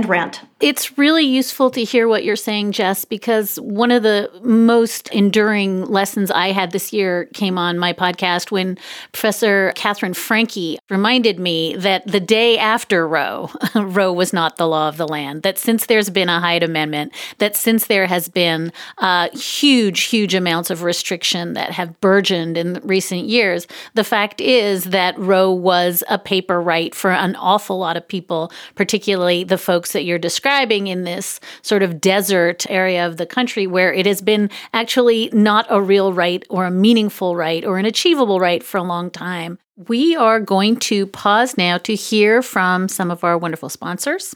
rant. 0.07 0.41
It's 0.59 0.97
really 0.97 1.23
useful 1.23 1.71
to 1.71 1.85
hear 1.85 2.09
what 2.09 2.25
you're 2.25 2.35
saying, 2.35 2.73
Jess, 2.73 3.05
because 3.05 3.55
one 3.61 3.91
of 3.91 4.03
the 4.03 4.29
most 4.43 5.07
enduring 5.09 5.85
lessons 5.85 6.29
I 6.31 6.51
had 6.51 6.71
this 6.71 6.91
year 6.91 7.29
came 7.33 7.57
on 7.57 7.79
my 7.79 7.93
podcast 7.93 8.51
when 8.51 8.77
Professor 9.13 9.71
Katherine 9.75 10.13
Franke 10.13 10.77
reminded 10.89 11.39
me 11.39 11.77
that 11.77 12.05
the 12.05 12.19
day 12.19 12.57
after 12.57 13.07
Roe, 13.07 13.49
Roe 13.75 14.11
was 14.11 14.33
not 14.33 14.57
the 14.57 14.67
law 14.67 14.89
of 14.89 14.97
the 14.97 15.07
land, 15.07 15.43
that 15.43 15.57
since 15.57 15.85
there's 15.85 16.09
been 16.09 16.27
a 16.27 16.41
Hyde 16.41 16.63
Amendment, 16.63 17.13
that 17.37 17.55
since 17.55 17.87
there 17.87 18.05
has 18.05 18.27
been 18.27 18.73
uh, 18.97 19.29
huge, 19.29 20.01
huge 20.01 20.35
amounts 20.35 20.69
of 20.69 20.83
restriction 20.83 21.53
that 21.53 21.71
have 21.71 22.01
burgeoned 22.01 22.57
in 22.57 22.81
recent 22.83 23.23
years, 23.23 23.65
the 23.93 24.03
fact 24.03 24.41
is 24.41 24.85
that 24.85 25.17
Roe 25.17 25.53
was 25.53 26.03
a 26.09 26.19
paper 26.19 26.61
right 26.61 26.93
for 26.93 27.11
an 27.11 27.37
awful 27.37 27.79
lot 27.79 27.95
of 27.95 28.05
people, 28.05 28.51
particularly 28.75 29.45
the 29.45 29.57
folks 29.57 29.78
that 29.93 30.03
you're 30.03 30.19
describing 30.19 30.49
describing 30.49 30.87
in 30.87 31.03
this 31.03 31.39
sort 31.61 31.83
of 31.83 32.01
desert 32.01 32.65
area 32.69 33.05
of 33.05 33.17
the 33.17 33.25
country 33.25 33.67
where 33.67 33.93
it 33.93 34.05
has 34.05 34.21
been 34.21 34.49
actually 34.73 35.29
not 35.31 35.65
a 35.69 35.81
real 35.81 36.11
right 36.11 36.43
or 36.49 36.65
a 36.65 36.71
meaningful 36.71 37.35
right 37.35 37.63
or 37.63 37.77
an 37.77 37.85
achievable 37.85 38.39
right 38.39 38.63
for 38.63 38.77
a 38.77 38.83
long 38.83 39.09
time. 39.11 39.57
We 39.87 40.15
are 40.15 40.39
going 40.39 40.77
to 40.91 41.07
pause 41.07 41.57
now 41.57 41.77
to 41.79 41.93
hear 41.93 42.41
from 42.41 42.87
some 42.87 43.11
of 43.11 43.23
our 43.23 43.37
wonderful 43.37 43.69
sponsors. 43.69 44.35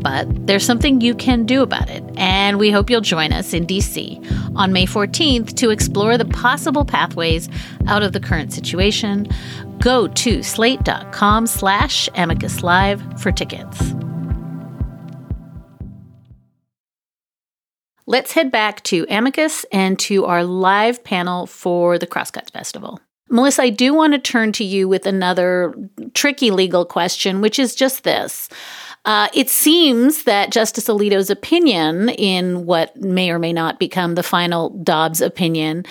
But 0.00 0.46
there's 0.46 0.64
something 0.64 1.00
you 1.00 1.14
can 1.14 1.44
do 1.44 1.62
about 1.62 1.90
it, 1.90 2.02
and 2.16 2.58
we 2.58 2.70
hope 2.70 2.88
you'll 2.88 3.00
join 3.00 3.32
us 3.32 3.52
in 3.52 3.66
DC 3.66 4.56
on 4.56 4.72
May 4.72 4.86
14th 4.86 5.54
to 5.56 5.70
explore 5.70 6.16
the 6.16 6.24
possible 6.24 6.84
pathways 6.84 7.48
out 7.86 8.02
of 8.02 8.12
the 8.12 8.20
current 8.20 8.52
situation. 8.52 9.28
Go 9.78 10.08
to 10.08 10.42
slate.com 10.42 11.46
slash 11.46 12.08
amicus 12.14 12.62
live 12.62 13.02
for 13.20 13.30
tickets. 13.32 13.94
Let's 18.06 18.32
head 18.32 18.50
back 18.50 18.82
to 18.84 19.06
Amicus 19.08 19.64
and 19.70 19.96
to 20.00 20.24
our 20.24 20.42
live 20.42 21.04
panel 21.04 21.46
for 21.46 21.96
the 21.96 22.08
Crosscuts 22.08 22.50
Festival. 22.50 22.98
Melissa, 23.28 23.62
I 23.62 23.70
do 23.70 23.94
want 23.94 24.12
to 24.14 24.18
turn 24.18 24.50
to 24.52 24.64
you 24.64 24.88
with 24.88 25.06
another 25.06 25.72
tricky 26.14 26.50
legal 26.50 26.84
question, 26.84 27.40
which 27.40 27.60
is 27.60 27.76
just 27.76 28.02
this. 28.02 28.48
Uh, 29.06 29.28
it 29.32 29.48
seems 29.48 30.24
that 30.24 30.52
Justice 30.52 30.86
Alito's 30.86 31.30
opinion, 31.30 32.10
in 32.10 32.66
what 32.66 32.94
may 32.96 33.30
or 33.30 33.38
may 33.38 33.52
not 33.52 33.78
become 33.78 34.14
the 34.14 34.22
final 34.22 34.70
Dobbs 34.82 35.22
opinion, 35.22 35.86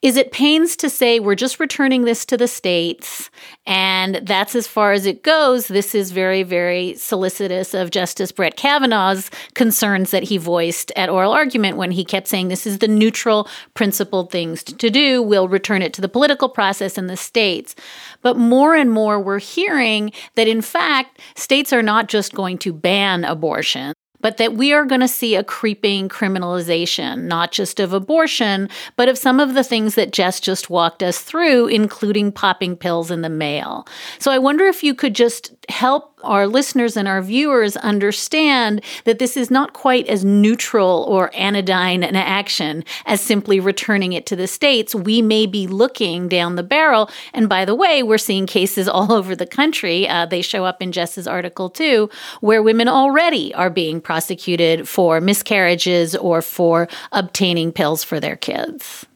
is 0.00 0.16
it 0.16 0.32
pains 0.32 0.74
to 0.76 0.88
say 0.88 1.20
we're 1.20 1.34
just 1.34 1.60
returning 1.60 2.04
this 2.04 2.24
to 2.24 2.38
the 2.38 2.48
states, 2.48 3.28
and 3.66 4.16
that's 4.22 4.54
as 4.54 4.66
far 4.66 4.92
as 4.92 5.04
it 5.04 5.22
goes. 5.22 5.68
This 5.68 5.94
is 5.94 6.10
very, 6.10 6.42
very 6.42 6.94
solicitous 6.94 7.74
of 7.74 7.90
Justice 7.90 8.32
Brett 8.32 8.56
Kavanaugh's 8.56 9.30
concerns 9.52 10.10
that 10.10 10.22
he 10.22 10.38
voiced 10.38 10.90
at 10.96 11.10
oral 11.10 11.32
argument 11.32 11.76
when 11.76 11.90
he 11.90 12.04
kept 12.04 12.28
saying 12.28 12.48
this 12.48 12.66
is 12.66 12.78
the 12.78 12.88
neutral, 12.88 13.46
principled 13.74 14.32
things 14.32 14.62
to 14.62 14.88
do. 14.88 15.20
We'll 15.20 15.48
return 15.48 15.82
it 15.82 15.92
to 15.94 16.00
the 16.00 16.08
political 16.08 16.48
process 16.48 16.96
in 16.96 17.08
the 17.08 17.16
states. 17.16 17.74
But 18.24 18.36
more 18.36 18.74
and 18.74 18.90
more, 18.90 19.20
we're 19.20 19.38
hearing 19.38 20.10
that 20.34 20.48
in 20.48 20.62
fact, 20.62 21.20
states 21.36 21.72
are 21.72 21.82
not 21.82 22.08
just 22.08 22.34
going 22.34 22.58
to 22.58 22.72
ban 22.72 23.22
abortion 23.22 23.94
but 24.24 24.38
that 24.38 24.54
we 24.54 24.72
are 24.72 24.86
going 24.86 25.02
to 25.02 25.06
see 25.06 25.34
a 25.34 25.44
creeping 25.44 26.08
criminalization, 26.08 27.24
not 27.24 27.52
just 27.52 27.78
of 27.78 27.92
abortion, 27.92 28.70
but 28.96 29.06
of 29.06 29.18
some 29.18 29.38
of 29.38 29.52
the 29.52 29.62
things 29.62 29.96
that 29.96 30.14
Jess 30.14 30.40
just 30.40 30.70
walked 30.70 31.02
us 31.02 31.18
through, 31.18 31.66
including 31.66 32.32
popping 32.32 32.74
pills 32.74 33.10
in 33.10 33.20
the 33.20 33.28
mail. 33.28 33.86
So 34.18 34.32
I 34.32 34.38
wonder 34.38 34.64
if 34.64 34.82
you 34.82 34.94
could 34.94 35.14
just 35.14 35.54
help 35.68 36.13
our 36.24 36.46
listeners 36.46 36.96
and 36.96 37.06
our 37.06 37.22
viewers 37.22 37.76
understand 37.76 38.82
that 39.04 39.18
this 39.18 39.36
is 39.36 39.50
not 39.50 39.72
quite 39.72 40.06
as 40.08 40.24
neutral 40.24 41.04
or 41.08 41.30
anodyne 41.34 42.02
an 42.02 42.16
action 42.16 42.84
as 43.06 43.20
simply 43.20 43.60
returning 43.60 44.12
it 44.12 44.26
to 44.26 44.36
the 44.36 44.46
states. 44.46 44.94
We 44.94 45.22
may 45.22 45.46
be 45.46 45.66
looking 45.66 46.28
down 46.28 46.56
the 46.56 46.62
barrel. 46.62 47.10
And 47.32 47.48
by 47.48 47.64
the 47.64 47.74
way, 47.74 48.02
we're 48.02 48.18
seeing 48.18 48.46
cases 48.46 48.88
all 48.94 49.12
over 49.12 49.36
the 49.36 49.46
country. 49.46 50.08
Uh, 50.08 50.26
they 50.26 50.42
show 50.42 50.64
up 50.64 50.82
in 50.82 50.92
Jess's 50.92 51.26
article 51.26 51.70
too, 51.70 52.10
where 52.40 52.62
women 52.62 52.88
already 52.88 53.54
are 53.54 53.70
being 53.70 54.00
prosecuted 54.00 54.88
for 54.88 55.20
miscarriages 55.20 56.14
or 56.16 56.42
for 56.42 56.88
obtaining 57.12 57.72
pills 57.72 58.04
for 58.04 58.20
their 58.20 58.36
kids. 58.36 59.06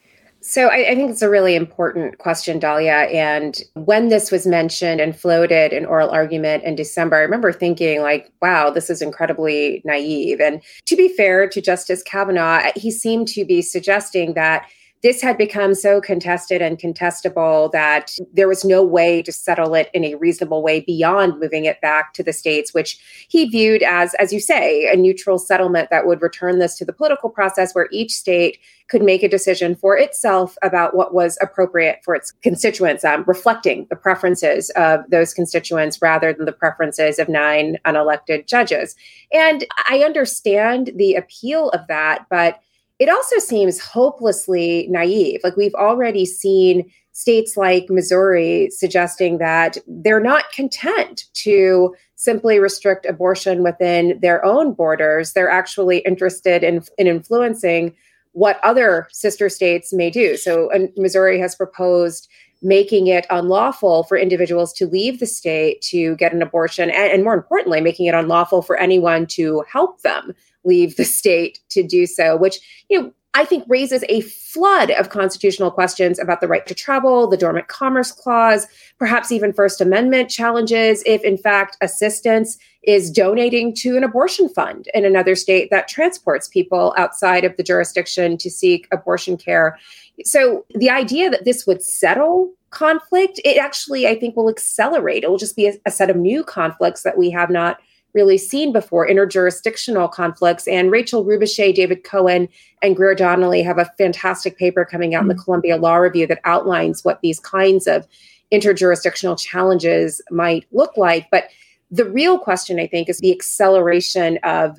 So 0.41 0.69
I, 0.69 0.91
I, 0.91 0.95
think 0.95 1.11
it's 1.11 1.23
a 1.23 1.29
really 1.29 1.57
important 1.57 2.19
question, 2.19 2.61
Dahlia. 2.61 3.09
And 3.13 3.61
when 3.75 4.09
this 4.09 4.31
was 4.31 4.47
mentioned 4.47 5.01
and 5.01 5.19
floated 5.19 5.73
in 5.73 5.85
oral 5.85 6.11
argument 6.11 6.63
in 6.63 6.77
December, 6.77 7.17
I 7.17 7.21
remember 7.21 7.53
thinking, 7.53 8.03
like, 8.03 8.31
wow, 8.41 8.71
this 8.71 8.89
is 8.89 9.03
incredibly 9.03 9.83
naive. 9.85 10.41
And 10.41 10.63
to 10.87 10.97
be 10.97 11.09
fair 11.09 11.49
to 11.49 11.61
Justice 11.61 12.05
Kavanaugh, 12.05 12.71
he 12.77 12.93
seemed 12.93 13.27
to 13.29 13.45
be 13.45 13.63
suggesting 13.63 14.35
that 14.35 14.69
this 15.03 15.23
had 15.23 15.39
become 15.39 15.75
so 15.75 16.01
contested 16.01 16.61
and 16.61 16.79
contestable 16.79 17.71
that 17.73 18.13
there 18.33 18.49
was 18.49 18.65
no 18.65 18.83
way 18.83 19.23
to 19.23 19.33
settle 19.33 19.75
it 19.75 19.91
in 19.95 20.05
a 20.05 20.17
reasonable 20.17 20.63
way 20.63 20.81
beyond 20.81 21.39
moving 21.39 21.65
it 21.65 21.81
back 21.81 22.15
to 22.15 22.23
the 22.23 22.33
states, 22.33 22.75
which 22.75 22.99
he 23.29 23.49
viewed 23.49 23.83
as, 23.83 24.15
as 24.15 24.33
you 24.33 24.41
say, 24.41 24.91
a 24.93 24.97
neutral 24.97 25.39
settlement 25.39 25.91
that 25.91 26.07
would 26.07 26.21
return 26.21 26.59
this 26.59 26.77
to 26.77 26.85
the 26.85 26.93
political 26.93 27.31
process 27.31 27.75
where 27.75 27.89
each 27.93 28.13
state 28.13 28.59
could 28.89 29.03
make 29.03 29.23
a 29.23 29.29
decision 29.29 29.77
for 29.77 29.97
itself 29.97 30.57
about 30.63 30.97
what 30.97 31.13
was 31.13 31.39
appropriate 31.43 32.01
for 32.03 32.15
its 32.15 32.33
constituents, 32.43 33.05
um, 33.05 33.23
reflecting 33.27 33.87
the 33.91 33.97
preferences 33.97 34.71
of 34.71 35.01
those 35.11 35.35
constituents 35.35 36.01
rather 36.01 36.33
than 36.33 36.47
the 36.47 36.53
preferences 36.53 37.19
of 37.19 37.29
nine 37.29 37.77
unelected 37.85 38.47
judges. 38.47 38.97
And 39.31 39.65
I 39.89 40.03
understand 40.05 40.93
the 40.97 41.15
appeal 41.15 41.69
of 41.71 41.87
that, 41.89 42.27
but 42.31 42.61
it 42.99 43.09
also 43.09 43.39
seems 43.39 43.79
hopelessly 43.79 44.87
naive. 44.91 45.41
Like 45.45 45.57
we've 45.57 45.75
already 45.75 46.27
seen 46.27 46.91
states 47.13 47.57
like 47.57 47.91
Missouri 47.91 48.71
suggesting 48.71 49.39
that 49.39 49.77
they're 49.87 50.21
not 50.21 50.53
content 50.53 51.25
to 51.35 51.95
simply 52.15 52.59
restrict 52.59 53.07
abortion 53.07 53.63
within 53.63 54.19
their 54.21 54.45
own 54.45 54.73
borders. 54.73 55.33
They're 55.33 55.51
actually 55.51 55.99
interested 55.99 56.63
in, 56.63 56.83
in 56.97 57.07
influencing 57.07 57.95
what 58.33 58.61
other 58.63 59.09
sister 59.11 59.49
states 59.49 59.93
may 59.93 60.11
do. 60.11 60.37
So, 60.37 60.73
uh, 60.73 60.87
Missouri 60.97 61.41
has 61.41 61.57
proposed 61.57 62.29
making 62.63 63.07
it 63.07 63.27
unlawful 63.31 64.05
for 64.05 64.17
individuals 64.17 64.73
to 64.75 64.87
leave 64.87 65.21
the 65.21 65.27
state 65.27 65.81
to 65.81 66.17
get 66.17 66.33
an 66.33 66.43
abortion, 66.43 66.91
and, 66.91 67.13
and 67.13 67.25
more 67.25 67.35
importantly, 67.35 67.81
making 67.81 68.07
it 68.07 68.15
unlawful 68.15 68.63
for 68.63 68.77
anyone 68.77 69.27
to 69.27 69.65
help 69.71 70.03
them 70.03 70.35
leave 70.69 70.97
the 70.97 71.05
state 71.05 71.59
to 71.71 71.83
do 71.83 72.07
so, 72.07 72.37
which, 72.37 72.61
you 72.89 73.01
know, 73.01 73.13
I 73.35 73.45
think 73.45 73.65
raises 73.69 74.05
a 74.09 74.23
flood 74.23 74.91
of 74.91 75.11
constitutional 75.11 75.71
questions 75.71 76.19
about 76.19 76.41
the 76.41 76.49
right 76.49 76.67
to 76.67 76.75
travel, 76.75 77.29
the 77.29 77.37
dormant 77.37 77.69
commerce 77.69 78.11
clause, 78.11 78.67
perhaps 78.99 79.31
even 79.31 79.53
First 79.53 79.81
Amendment 79.81 80.31
challenges 80.31 81.03
if, 81.07 81.23
in 81.23 81.37
fact, 81.37 81.77
assistance 81.81 82.59
is 82.83 83.11
donating 83.11 83.75
to 83.77 83.97
an 83.97 84.03
abortion 84.03 84.49
fund 84.49 84.89
in 84.95 85.05
another 85.05 85.35
state 85.35 85.71
that 85.71 85.89
transports 85.89 86.49
people 86.49 86.95
outside 86.97 87.45
of 87.45 87.57
the 87.57 87.63
jurisdiction 87.63 88.39
to 88.39 88.51
seek 88.51 88.89
abortion 88.91 89.37
care. 89.37 89.79
So 90.25 90.65
the 90.75 90.91
idea 90.91 91.31
that 91.31 91.45
this 91.45 91.67
would 91.67 91.83
settle 91.83 92.53
conflict, 92.71 93.41
it 93.45 93.59
actually, 93.59 94.07
I 94.07 94.19
think, 94.19 94.37
will 94.37 94.49
accelerate. 94.49 95.23
It 95.23 95.31
will 95.31 95.39
just 95.39 95.57
be 95.57 95.69
a, 95.69 95.75
a 95.87 95.91
set 95.91 96.11
of 96.11 96.17
new 96.17 96.43
conflicts 96.43 97.03
that 97.03 97.19
we 97.19 97.31
have 97.31 97.51
not 97.51 97.79
really 98.15 98.39
seen 98.39 98.73
before 98.73 99.09
interjurisdictional 99.09 100.11
conflicts. 100.11 100.67
And 100.67 100.91
Rachel 100.91 101.25
Rebouché, 101.25 101.75
David 101.75 102.05
Cohen, 102.05 102.49
and 102.83 102.97
Greer 102.97 103.15
Donley 103.15 103.63
have 103.63 103.79
a 103.79 103.91
fantastic 103.99 104.57
paper 104.57 104.85
coming 104.85 105.15
out 105.15 105.23
mm-hmm. 105.23 105.31
in 105.31 105.37
the 105.37 105.43
mm. 105.43 105.45
Columbia 105.45 105.77
Law 105.77 105.97
Review 105.97 106.27
that 106.27 106.41
outlines 106.45 107.05
what 107.05 107.21
these 107.21 107.41
kinds 107.41 107.87
of 107.87 108.07
interjurisdictional 108.53 109.39
challenges 109.39 110.23
might 110.31 110.67
look 110.73 110.97
like. 110.97 111.29
But 111.31 111.45
the 111.91 112.05
real 112.05 112.39
question, 112.39 112.79
I 112.79 112.87
think, 112.87 113.09
is 113.09 113.19
the 113.19 113.33
acceleration 113.33 114.39
of 114.43 114.79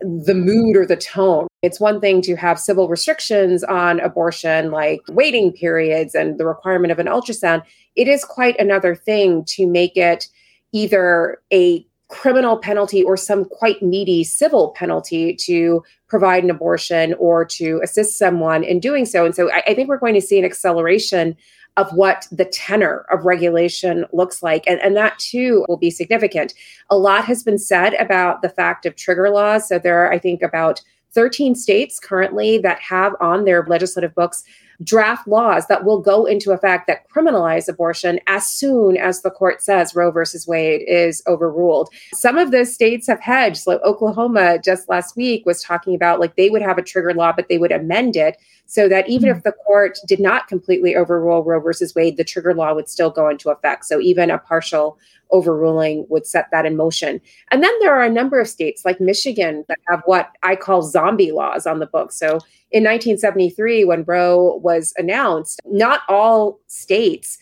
the 0.00 0.34
mood 0.34 0.76
or 0.76 0.86
the 0.86 0.96
tone. 0.96 1.46
It's 1.62 1.80
one 1.80 2.00
thing 2.00 2.22
to 2.22 2.34
have 2.36 2.58
civil 2.58 2.88
restrictions 2.88 3.62
on 3.64 4.00
abortion, 4.00 4.70
like 4.70 5.00
waiting 5.08 5.52
periods 5.52 6.14
and 6.14 6.38
the 6.38 6.46
requirement 6.46 6.92
of 6.92 6.98
an 6.98 7.06
ultrasound. 7.06 7.62
It 7.96 8.08
is 8.08 8.24
quite 8.24 8.58
another 8.58 8.94
thing 8.94 9.44
to 9.48 9.66
make 9.66 9.96
it 9.96 10.28
either 10.72 11.38
a 11.52 11.84
criminal 12.10 12.58
penalty 12.58 13.02
or 13.04 13.16
some 13.16 13.44
quite 13.44 13.80
meaty 13.82 14.24
civil 14.24 14.70
penalty 14.70 15.34
to 15.34 15.82
provide 16.08 16.42
an 16.42 16.50
abortion 16.50 17.14
or 17.14 17.44
to 17.44 17.80
assist 17.82 18.18
someone 18.18 18.64
in 18.64 18.80
doing 18.80 19.06
so. 19.06 19.24
And 19.24 19.34
so 19.34 19.50
I, 19.50 19.62
I 19.68 19.74
think 19.74 19.88
we're 19.88 19.96
going 19.96 20.14
to 20.14 20.20
see 20.20 20.38
an 20.38 20.44
acceleration 20.44 21.36
of 21.76 21.90
what 21.92 22.26
the 22.32 22.44
tenor 22.44 23.06
of 23.12 23.24
regulation 23.24 24.04
looks 24.12 24.42
like. 24.42 24.64
And, 24.66 24.80
and 24.80 24.96
that 24.96 25.18
too 25.20 25.64
will 25.68 25.76
be 25.76 25.90
significant. 25.90 26.52
A 26.90 26.98
lot 26.98 27.24
has 27.26 27.44
been 27.44 27.58
said 27.58 27.94
about 27.94 28.42
the 28.42 28.48
fact 28.48 28.86
of 28.86 28.96
trigger 28.96 29.30
laws. 29.30 29.68
So 29.68 29.78
there 29.78 30.04
are, 30.04 30.12
I 30.12 30.18
think, 30.18 30.42
about 30.42 30.82
13 31.12 31.54
states 31.54 32.00
currently 32.00 32.58
that 32.58 32.80
have 32.80 33.14
on 33.20 33.44
their 33.44 33.64
legislative 33.66 34.14
books 34.16 34.42
draft 34.82 35.28
laws 35.28 35.66
that 35.66 35.84
will 35.84 36.00
go 36.00 36.24
into 36.24 36.52
effect 36.52 36.86
that 36.86 37.08
criminalize 37.10 37.68
abortion 37.68 38.18
as 38.26 38.46
soon 38.46 38.96
as 38.96 39.22
the 39.22 39.30
court 39.30 39.62
says 39.62 39.94
Roe 39.94 40.10
versus 40.10 40.46
Wade 40.46 40.82
is 40.86 41.22
overruled. 41.26 41.88
Some 42.14 42.38
of 42.38 42.50
those 42.50 42.72
states 42.72 43.06
have 43.06 43.20
hedged. 43.20 43.58
So 43.58 43.78
Oklahoma 43.80 44.58
just 44.58 44.88
last 44.88 45.16
week 45.16 45.44
was 45.44 45.62
talking 45.62 45.94
about 45.94 46.20
like 46.20 46.36
they 46.36 46.50
would 46.50 46.62
have 46.62 46.78
a 46.78 46.82
trigger 46.82 47.12
law, 47.12 47.32
but 47.32 47.48
they 47.48 47.58
would 47.58 47.72
amend 47.72 48.16
it 48.16 48.36
so 48.66 48.88
that 48.88 49.08
even 49.08 49.28
mm-hmm. 49.28 49.38
if 49.38 49.42
the 49.42 49.52
court 49.52 49.98
did 50.06 50.20
not 50.20 50.46
completely 50.46 50.94
overrule 50.94 51.42
Roe 51.42 51.60
versus 51.60 51.94
Wade, 51.94 52.16
the 52.16 52.24
trigger 52.24 52.54
law 52.54 52.72
would 52.72 52.88
still 52.88 53.10
go 53.10 53.28
into 53.28 53.50
effect. 53.50 53.84
So 53.84 54.00
even 54.00 54.30
a 54.30 54.38
partial 54.38 54.96
overruling 55.32 56.06
would 56.08 56.26
set 56.26 56.48
that 56.52 56.66
in 56.66 56.76
motion. 56.76 57.20
And 57.50 57.62
then 57.62 57.72
there 57.80 57.94
are 57.94 58.02
a 58.02 58.10
number 58.10 58.40
of 58.40 58.48
states 58.48 58.84
like 58.84 59.00
Michigan 59.00 59.64
that 59.68 59.78
have 59.88 60.02
what 60.06 60.30
I 60.42 60.56
call 60.56 60.82
zombie 60.82 61.32
laws 61.32 61.66
on 61.66 61.78
the 61.78 61.86
books. 61.86 62.18
So 62.18 62.38
in 62.70 62.84
1973, 62.84 63.84
when 63.84 64.04
Roe 64.04 64.56
was 64.56 64.92
announced, 64.96 65.60
not 65.64 66.02
all 66.08 66.60
states 66.66 67.38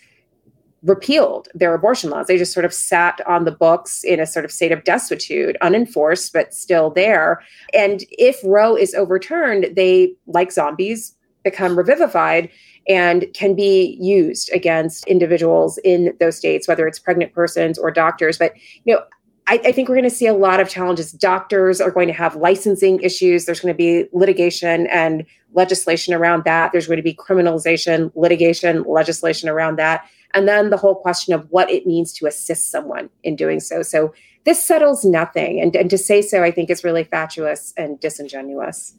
repealed 0.83 1.49
their 1.55 1.75
abortion 1.75 2.11
laws. 2.11 2.27
They 2.27 2.39
just 2.39 2.53
sort 2.53 2.65
of 2.65 2.73
sat 2.73 3.21
on 3.27 3.45
the 3.45 3.51
books 3.51 4.05
in 4.05 4.21
a 4.21 4.27
sort 4.27 4.45
of 4.45 4.53
state 4.53 4.73
of 4.73 4.85
desuetude, 4.85 5.57
unenforced, 5.61 6.33
but 6.33 6.55
still 6.55 6.91
there. 6.91 7.43
And 7.75 8.05
if 8.13 8.39
Roe 8.45 8.77
is 8.77 8.95
overturned, 8.95 9.75
they, 9.75 10.15
like 10.27 10.53
zombies, 10.53 11.15
become 11.43 11.77
revivified 11.77 12.51
and 12.89 13.27
can 13.35 13.55
be 13.55 13.99
used 14.01 14.51
against 14.53 15.07
individuals 15.07 15.79
in 15.85 16.17
those 16.21 16.37
states, 16.37 16.67
whether 16.67 16.87
it's 16.87 16.99
pregnant 16.99 17.33
persons 17.33 17.79
or 17.79 17.91
doctors. 17.91 18.39
But, 18.39 18.55
you 18.85 18.95
know, 18.95 19.03
I, 19.47 19.61
I, 19.65 19.73
think 19.73 19.89
we're 19.89 19.95
going 19.95 20.09
to 20.09 20.15
see 20.15 20.27
a 20.27 20.35
lot 20.35 20.61
of 20.61 20.69
challenges. 20.69 21.13
Doctors 21.13 21.81
are 21.81 21.91
going 21.91 22.09
to 22.09 22.15
have 22.15 22.37
licensing 22.37 23.01
issues. 23.01 23.47
There's 23.47 23.61
going 23.61 23.73
to 23.73 23.77
be 23.77 24.07
litigation 24.13 24.87
and 24.89 25.25
legislation 25.55 26.13
around 26.13 26.45
that. 26.45 26.73
There's 26.73 26.87
going 26.87 26.99
to 26.99 27.03
be 27.03 27.15
criminalization, 27.15 28.13
litigation, 28.15 28.83
legislation 28.85 29.49
around 29.49 29.77
that. 29.77 30.07
And 30.35 30.47
then 30.47 30.69
the 30.69 30.77
whole 30.77 30.95
question 30.95 31.33
of 31.33 31.47
what 31.51 31.71
it 31.71 31.87
means 31.87 32.13
to 32.15 32.27
assist 32.27 32.71
someone 32.71 33.09
in 33.23 33.37
doing 33.37 33.61
so. 33.61 33.83
So 33.83 34.13
this 34.45 34.63
settles 34.63 35.05
nothing. 35.05 35.61
And, 35.61 35.75
and 35.75 35.89
to 35.91 35.99
say 35.99 36.21
so, 36.21 36.43
I 36.43 36.51
think 36.51 36.69
is 36.69 36.85
really 36.85 37.05
fatuous 37.05 37.73
and 37.77 37.99
disingenuous. 37.99 38.95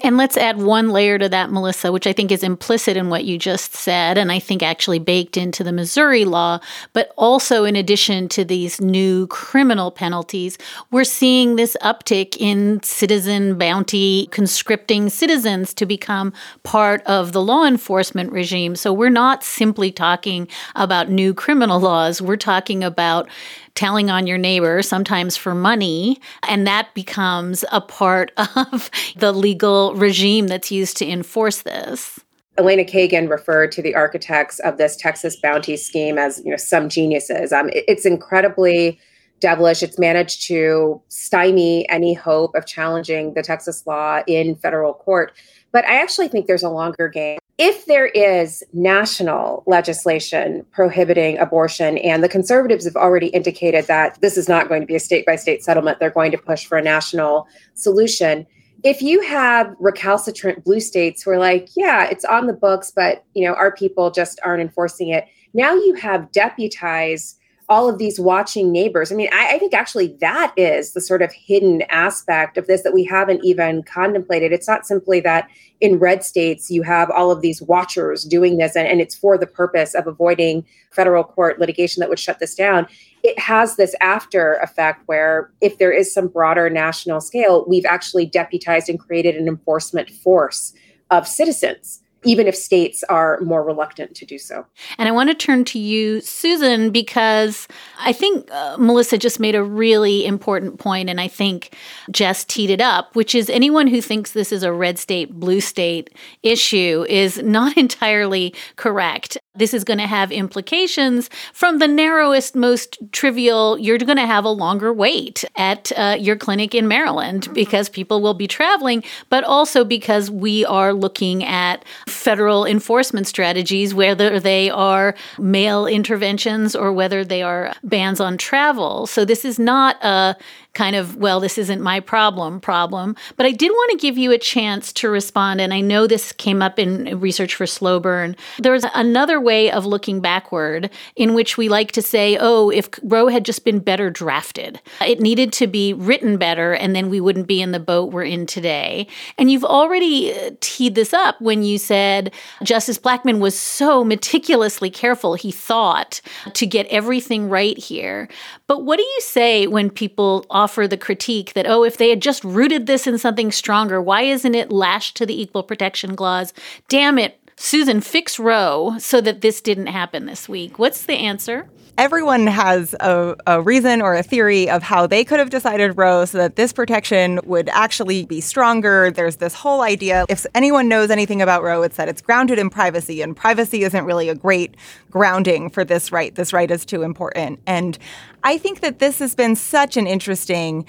And 0.00 0.16
let's 0.16 0.38
add 0.38 0.56
one 0.56 0.88
layer 0.88 1.18
to 1.18 1.28
that, 1.28 1.52
Melissa, 1.52 1.92
which 1.92 2.06
I 2.06 2.14
think 2.14 2.32
is 2.32 2.42
implicit 2.42 2.96
in 2.96 3.10
what 3.10 3.26
you 3.26 3.36
just 3.36 3.74
said, 3.74 4.16
and 4.16 4.32
I 4.32 4.38
think 4.38 4.62
actually 4.62 4.98
baked 4.98 5.36
into 5.36 5.62
the 5.62 5.70
Missouri 5.70 6.24
law. 6.24 6.60
But 6.94 7.12
also, 7.18 7.64
in 7.64 7.76
addition 7.76 8.26
to 8.30 8.42
these 8.42 8.80
new 8.80 9.26
criminal 9.26 9.90
penalties, 9.90 10.56
we're 10.90 11.04
seeing 11.04 11.56
this 11.56 11.76
uptick 11.82 12.38
in 12.38 12.82
citizen 12.82 13.58
bounty, 13.58 14.28
conscripting 14.28 15.10
citizens 15.10 15.74
to 15.74 15.84
become 15.84 16.32
part 16.62 17.02
of 17.02 17.32
the 17.32 17.42
law 17.42 17.66
enforcement 17.66 18.32
regime. 18.32 18.74
So 18.76 18.94
we're 18.94 19.10
not 19.10 19.44
simply 19.44 19.92
talking 19.92 20.48
about 20.74 21.10
new 21.10 21.34
criminal 21.34 21.78
laws, 21.78 22.22
we're 22.22 22.36
talking 22.36 22.82
about 22.82 23.28
telling 23.74 24.10
on 24.10 24.26
your 24.26 24.38
neighbor, 24.38 24.82
sometimes 24.82 25.36
for 25.36 25.54
money, 25.54 26.20
and 26.48 26.66
that 26.66 26.94
becomes 26.94 27.64
a 27.72 27.80
part 27.80 28.32
of 28.56 28.90
the 29.16 29.32
legal 29.32 29.94
regime 29.94 30.48
that's 30.48 30.70
used 30.70 30.96
to 30.98 31.08
enforce 31.08 31.62
this. 31.62 32.20
Elena 32.58 32.84
Kagan 32.84 33.30
referred 33.30 33.72
to 33.72 33.82
the 33.82 33.94
architects 33.94 34.58
of 34.60 34.76
this 34.76 34.96
Texas 34.96 35.36
bounty 35.36 35.76
scheme 35.76 36.18
as, 36.18 36.42
you 36.44 36.50
know, 36.50 36.56
some 36.56 36.88
geniuses. 36.88 37.50
Um, 37.50 37.70
it, 37.70 37.84
it's 37.88 38.04
incredibly 38.04 39.00
devilish. 39.40 39.82
It's 39.82 39.98
managed 39.98 40.46
to 40.48 41.00
stymie 41.08 41.88
any 41.88 42.14
hope 42.14 42.54
of 42.54 42.66
challenging 42.66 43.34
the 43.34 43.42
Texas 43.42 43.86
law 43.86 44.20
in 44.26 44.54
federal 44.56 44.94
court. 44.94 45.32
But 45.72 45.86
I 45.86 46.00
actually 46.00 46.28
think 46.28 46.46
there's 46.46 46.62
a 46.62 46.68
longer 46.68 47.08
game 47.08 47.38
if 47.58 47.86
there 47.86 48.06
is 48.06 48.64
national 48.72 49.62
legislation 49.66 50.64
prohibiting 50.72 51.38
abortion, 51.38 51.98
and 51.98 52.24
the 52.24 52.28
conservatives 52.28 52.84
have 52.84 52.96
already 52.96 53.28
indicated 53.28 53.86
that 53.86 54.18
this 54.20 54.36
is 54.36 54.48
not 54.48 54.68
going 54.68 54.80
to 54.80 54.86
be 54.86 54.96
a 54.96 55.00
state 55.00 55.26
by 55.26 55.36
state 55.36 55.62
settlement, 55.62 55.98
they're 55.98 56.10
going 56.10 56.32
to 56.32 56.38
push 56.38 56.64
for 56.64 56.78
a 56.78 56.82
national 56.82 57.46
solution. 57.74 58.46
If 58.82 59.02
you 59.02 59.20
have 59.20 59.76
recalcitrant 59.78 60.64
blue 60.64 60.80
states 60.80 61.22
who 61.22 61.30
are 61.30 61.38
like, 61.38 61.68
yeah, 61.76 62.08
it's 62.08 62.24
on 62.24 62.46
the 62.46 62.52
books, 62.52 62.90
but 62.90 63.24
you 63.34 63.46
know, 63.46 63.54
our 63.54 63.70
people 63.70 64.10
just 64.10 64.40
aren't 64.44 64.62
enforcing 64.62 65.10
it. 65.10 65.26
Now 65.54 65.74
you 65.74 65.94
have 65.94 66.32
deputized 66.32 67.38
all 67.68 67.88
of 67.88 67.98
these 67.98 68.18
watching 68.18 68.72
neighbors. 68.72 69.12
I 69.12 69.14
mean, 69.14 69.28
I, 69.32 69.54
I, 69.54 69.58
think 69.58 69.72
actually 69.72 70.16
that 70.20 70.52
is 70.56 70.92
the 70.92 71.00
sort 71.00 71.22
of 71.22 71.32
hidden 71.32 71.82
aspect 71.90 72.58
of 72.58 72.66
this 72.66 72.82
that 72.82 72.92
we 72.92 73.04
haven't 73.04 73.44
even 73.44 73.82
contemplated. 73.84 74.52
It's 74.52 74.68
not 74.68 74.86
simply 74.86 75.20
that 75.20 75.48
in 75.80 75.98
red 75.98 76.24
states 76.24 76.70
you 76.70 76.82
have 76.82 77.10
all 77.10 77.30
of 77.30 77.40
these 77.40 77.62
watchers 77.62 78.24
doing 78.24 78.58
this 78.58 78.76
and, 78.76 78.86
and 78.86 79.00
it's 79.00 79.14
for 79.14 79.38
the 79.38 79.46
purpose 79.46 79.94
of 79.94 80.06
avoiding 80.06 80.64
federal 80.90 81.24
court 81.24 81.58
litigation 81.58 82.00
that 82.00 82.08
would 82.08 82.18
shut 82.18 82.40
this 82.40 82.54
down. 82.54 82.86
It 83.22 83.38
has 83.38 83.76
this 83.76 83.94
after 84.00 84.54
effect 84.54 85.02
where 85.06 85.50
if 85.60 85.78
there 85.78 85.92
is 85.92 86.12
some 86.12 86.28
broader 86.28 86.68
national 86.68 87.20
scale, 87.20 87.64
we've 87.68 87.86
actually 87.86 88.26
deputized 88.26 88.88
and 88.88 88.98
created 88.98 89.36
an 89.36 89.48
enforcement 89.48 90.10
force 90.10 90.74
of 91.10 91.28
citizens 91.28 92.02
even 92.24 92.46
if 92.46 92.54
states 92.54 93.02
are 93.04 93.40
more 93.40 93.62
reluctant 93.64 94.14
to 94.16 94.26
do 94.26 94.38
so. 94.38 94.64
And 94.98 95.08
I 95.08 95.12
want 95.12 95.30
to 95.30 95.34
turn 95.34 95.64
to 95.66 95.78
you, 95.78 96.20
Susan, 96.20 96.90
because 96.90 97.66
I 97.98 98.12
think 98.12 98.50
uh, 98.50 98.76
Melissa 98.78 99.18
just 99.18 99.40
made 99.40 99.54
a 99.54 99.62
really 99.62 100.24
important 100.24 100.78
point, 100.78 101.10
and 101.10 101.20
I 101.20 101.28
think 101.28 101.76
Jess 102.10 102.44
teed 102.44 102.70
it 102.70 102.80
up, 102.80 103.14
which 103.16 103.34
is 103.34 103.50
anyone 103.50 103.86
who 103.86 104.00
thinks 104.00 104.32
this 104.32 104.52
is 104.52 104.62
a 104.62 104.72
red 104.72 104.98
state, 104.98 105.32
blue 105.32 105.60
state 105.60 106.10
issue 106.42 107.04
is 107.08 107.38
not 107.38 107.76
entirely 107.82 108.54
correct. 108.76 109.38
This 109.54 109.74
is 109.74 109.84
going 109.84 109.98
to 109.98 110.06
have 110.06 110.32
implications 110.32 111.28
from 111.52 111.78
the 111.78 111.86
narrowest, 111.86 112.56
most 112.56 112.96
trivial. 113.12 113.78
You're 113.78 113.98
going 113.98 114.16
to 114.16 114.26
have 114.26 114.46
a 114.46 114.50
longer 114.50 114.94
wait 114.94 115.44
at 115.56 115.92
uh, 115.94 116.16
your 116.18 116.36
clinic 116.36 116.74
in 116.74 116.88
Maryland 116.88 117.48
because 117.52 117.90
people 117.90 118.22
will 118.22 118.32
be 118.32 118.46
traveling, 118.46 119.04
but 119.28 119.44
also 119.44 119.84
because 119.84 120.30
we 120.30 120.64
are 120.64 120.94
looking 120.94 121.44
at 121.44 121.84
federal 122.08 122.64
enforcement 122.64 123.26
strategies, 123.26 123.92
whether 123.92 124.40
they 124.40 124.70
are 124.70 125.14
mail 125.38 125.86
interventions 125.86 126.74
or 126.74 126.90
whether 126.90 127.22
they 127.22 127.42
are 127.42 127.74
bans 127.84 128.20
on 128.20 128.38
travel. 128.38 129.06
So 129.06 129.26
this 129.26 129.44
is 129.44 129.58
not 129.58 130.02
a 130.02 130.34
kind 130.74 130.96
of, 130.96 131.16
well, 131.16 131.38
this 131.38 131.58
isn't 131.58 131.82
my 131.82 132.00
problem 132.00 132.60
problem. 132.60 133.14
But 133.36 133.46
I 133.46 133.52
did 133.52 133.70
want 133.70 133.90
to 133.92 133.96
give 133.98 134.16
you 134.16 134.32
a 134.32 134.38
chance 134.38 134.92
to 134.94 135.08
respond. 135.08 135.60
And 135.60 135.74
I 135.74 135.80
know 135.80 136.06
this 136.06 136.32
came 136.32 136.62
up 136.62 136.78
in 136.78 137.20
research 137.20 137.54
for 137.54 137.66
slow 137.66 138.00
burn. 138.00 138.36
There's 138.58 138.84
another 138.94 139.40
way 139.40 139.70
of 139.70 139.84
looking 139.84 140.20
backward 140.20 140.90
in 141.16 141.34
which 141.34 141.58
we 141.58 141.68
like 141.68 141.92
to 141.92 142.02
say, 142.02 142.38
oh, 142.40 142.70
if 142.70 142.88
Roe 143.02 143.28
had 143.28 143.44
just 143.44 143.64
been 143.64 143.80
better 143.80 144.10
drafted, 144.10 144.80
it 145.00 145.20
needed 145.20 145.52
to 145.54 145.66
be 145.66 145.92
written 145.92 146.36
better, 146.36 146.72
and 146.72 146.96
then 146.96 147.10
we 147.10 147.20
wouldn't 147.20 147.46
be 147.46 147.60
in 147.60 147.72
the 147.72 147.80
boat 147.80 148.12
we're 148.12 148.24
in 148.24 148.46
today. 148.46 149.06
And 149.38 149.50
you've 149.50 149.64
already 149.64 150.32
uh, 150.32 150.50
teed 150.60 150.94
this 150.94 151.12
up 151.12 151.40
when 151.40 151.62
you 151.62 151.78
said 151.78 152.32
Justice 152.62 152.98
Blackmun 152.98 153.40
was 153.40 153.58
so 153.58 154.04
meticulously 154.04 154.90
careful, 154.90 155.34
he 155.34 155.52
thought, 155.52 156.20
to 156.54 156.66
get 156.66 156.86
everything 156.86 157.48
right 157.48 157.76
here. 157.76 158.28
But 158.66 158.84
what 158.84 158.96
do 158.96 159.02
you 159.02 159.20
say 159.20 159.66
when 159.66 159.90
people 159.90 160.46
offer 160.62 160.86
the 160.86 160.96
critique 160.96 161.52
that, 161.54 161.66
oh, 161.66 161.82
if 161.82 161.96
they 161.96 162.10
had 162.10 162.22
just 162.22 162.44
rooted 162.44 162.86
this 162.86 163.06
in 163.06 163.18
something 163.18 163.50
stronger, 163.50 164.00
why 164.00 164.22
isn't 164.22 164.54
it 164.54 164.70
lashed 164.70 165.16
to 165.16 165.26
the 165.26 165.40
Equal 165.40 165.62
Protection 165.64 166.14
Clause? 166.14 166.52
Damn 166.88 167.18
it, 167.18 167.38
Susan, 167.56 168.00
fix 168.00 168.38
Roe 168.38 168.96
so 168.98 169.20
that 169.20 169.40
this 169.40 169.60
didn't 169.60 169.88
happen 169.88 170.26
this 170.26 170.48
week. 170.48 170.78
What's 170.78 171.04
the 171.04 171.14
answer? 171.14 171.68
Everyone 171.98 172.46
has 172.46 172.94
a, 173.00 173.36
a, 173.46 173.60
reason 173.60 174.00
or 174.00 174.14
a 174.14 174.22
theory 174.22 174.68
of 174.68 174.82
how 174.82 175.06
they 175.06 175.24
could 175.24 175.38
have 175.38 175.50
decided 175.50 175.98
Roe 175.98 176.24
so 176.24 176.38
that 176.38 176.56
this 176.56 176.72
protection 176.72 177.38
would 177.44 177.68
actually 177.68 178.24
be 178.24 178.40
stronger. 178.40 179.10
There's 179.10 179.36
this 179.36 179.52
whole 179.52 179.82
idea 179.82 180.24
if 180.28 180.46
anyone 180.54 180.88
knows 180.88 181.10
anything 181.10 181.42
about 181.42 181.62
Roe, 181.62 181.82
it's 181.82 181.96
that 181.96 182.08
it's 182.08 182.22
grounded 182.22 182.58
in 182.58 182.70
privacy, 182.70 183.20
and 183.20 183.36
privacy 183.36 183.84
isn't 183.84 184.04
really 184.04 184.30
a 184.30 184.34
great 184.34 184.74
grounding 185.10 185.68
for 185.68 185.84
this 185.84 186.10
right. 186.10 186.34
This 186.34 186.52
right 186.52 186.70
is 186.70 186.86
too 186.86 187.02
important. 187.02 187.60
And 187.66 187.98
I 188.42 188.56
think 188.56 188.80
that 188.80 188.98
this 188.98 189.18
has 189.18 189.34
been 189.34 189.54
such 189.54 189.98
an 189.98 190.06
interesting 190.06 190.86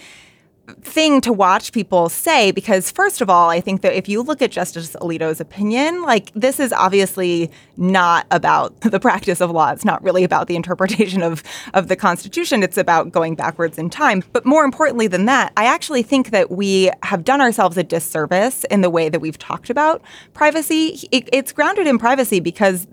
thing 0.81 1.19
to 1.19 1.33
watch 1.33 1.73
people 1.73 2.07
say 2.07 2.49
because 2.49 2.89
first 2.89 3.19
of 3.19 3.29
all 3.29 3.49
i 3.49 3.59
think 3.59 3.81
that 3.81 3.93
if 3.93 4.07
you 4.07 4.21
look 4.21 4.41
at 4.41 4.49
justice 4.49 4.95
alito's 5.01 5.41
opinion 5.41 6.01
like 6.03 6.31
this 6.35 6.57
is 6.57 6.71
obviously 6.71 7.51
not 7.75 8.25
about 8.31 8.79
the 8.81 8.99
practice 8.99 9.41
of 9.41 9.51
law. 9.51 9.71
It's 9.71 9.83
not 9.83 10.01
really 10.03 10.23
about 10.23 10.47
the 10.47 10.55
interpretation 10.55 11.21
of 11.21 11.43
of 11.73 11.87
the 11.89 11.95
constitution. 11.95 12.63
It's 12.63 12.77
about 12.77 13.11
going 13.11 13.35
backwards 13.35 13.77
in 13.77 13.89
time. 13.89 14.23
But 14.31 14.45
more 14.45 14.63
importantly 14.63 15.07
than 15.07 15.25
that 15.25 15.51
i 15.57 15.65
actually 15.65 16.03
think 16.03 16.31
that 16.31 16.49
we 16.49 16.89
have 17.03 17.23
done 17.25 17.41
ourselves 17.41 17.77
a 17.77 17.83
disservice 17.83 18.63
in 18.65 18.81
the 18.81 18.89
way 18.89 19.09
that 19.09 19.19
we've 19.19 19.37
talked 19.37 19.69
about 19.69 20.01
privacy. 20.33 20.99
It, 21.11 21.27
it's 21.33 21.51
grounded 21.51 21.87
in 21.87 21.97
privacy 21.97 22.39
because 22.39 22.87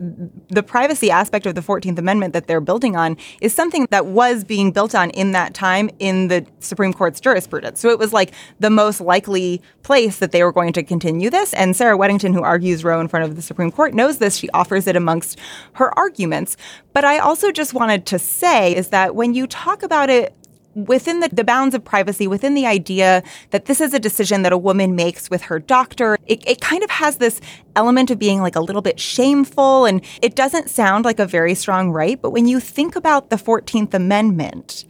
the 0.48 0.62
privacy 0.62 1.10
aspect 1.10 1.46
of 1.46 1.54
the 1.54 1.60
14th 1.60 1.98
amendment 1.98 2.32
that 2.32 2.48
they're 2.48 2.60
building 2.60 2.96
on 2.96 3.16
is 3.40 3.54
something 3.54 3.86
that 3.90 4.06
was 4.06 4.42
being 4.42 4.72
built 4.72 4.94
on 4.94 5.10
in 5.10 5.32
that 5.32 5.54
time 5.54 5.88
in 6.00 6.28
the 6.28 6.44
supreme 6.58 6.92
court's 6.92 7.20
jurisprudence 7.20 7.59
so 7.78 7.88
it 7.88 7.98
was 7.98 8.12
like 8.12 8.32
the 8.58 8.70
most 8.70 9.00
likely 9.00 9.62
place 9.82 10.18
that 10.18 10.32
they 10.32 10.42
were 10.42 10.52
going 10.52 10.72
to 10.74 10.82
continue 10.82 11.30
this. 11.30 11.52
And 11.54 11.76
Sarah 11.76 11.98
Weddington, 11.98 12.34
who 12.34 12.42
argues 12.42 12.84
Roe 12.84 13.00
in 13.00 13.08
front 13.08 13.24
of 13.24 13.36
the 13.36 13.42
Supreme 13.42 13.70
Court, 13.70 13.94
knows 13.94 14.18
this. 14.18 14.36
She 14.36 14.50
offers 14.50 14.86
it 14.86 14.96
amongst 14.96 15.38
her 15.74 15.96
arguments. 15.98 16.56
But 16.92 17.04
I 17.04 17.18
also 17.18 17.50
just 17.52 17.74
wanted 17.74 18.06
to 18.06 18.18
say 18.18 18.74
is 18.74 18.88
that 18.88 19.14
when 19.14 19.34
you 19.34 19.46
talk 19.46 19.82
about 19.82 20.10
it 20.10 20.34
within 20.74 21.20
the, 21.20 21.28
the 21.28 21.44
bounds 21.44 21.74
of 21.74 21.84
privacy, 21.84 22.26
within 22.26 22.54
the 22.54 22.66
idea 22.66 23.22
that 23.50 23.66
this 23.66 23.80
is 23.80 23.92
a 23.92 23.98
decision 23.98 24.42
that 24.42 24.52
a 24.52 24.58
woman 24.58 24.94
makes 24.94 25.30
with 25.30 25.42
her 25.42 25.58
doctor, 25.58 26.16
it, 26.26 26.46
it 26.46 26.60
kind 26.60 26.82
of 26.82 26.90
has 26.90 27.16
this 27.16 27.40
element 27.76 28.10
of 28.10 28.18
being 28.18 28.40
like 28.40 28.56
a 28.56 28.60
little 28.60 28.82
bit 28.82 29.00
shameful 29.00 29.84
and 29.84 30.04
it 30.22 30.34
doesn't 30.34 30.70
sound 30.70 31.04
like 31.04 31.18
a 31.18 31.26
very 31.26 31.54
strong 31.54 31.90
right. 31.90 32.20
But 32.20 32.30
when 32.30 32.46
you 32.46 32.60
think 32.60 32.96
about 32.96 33.30
the 33.30 33.36
14th 33.36 33.94
Amendment, 33.94 34.84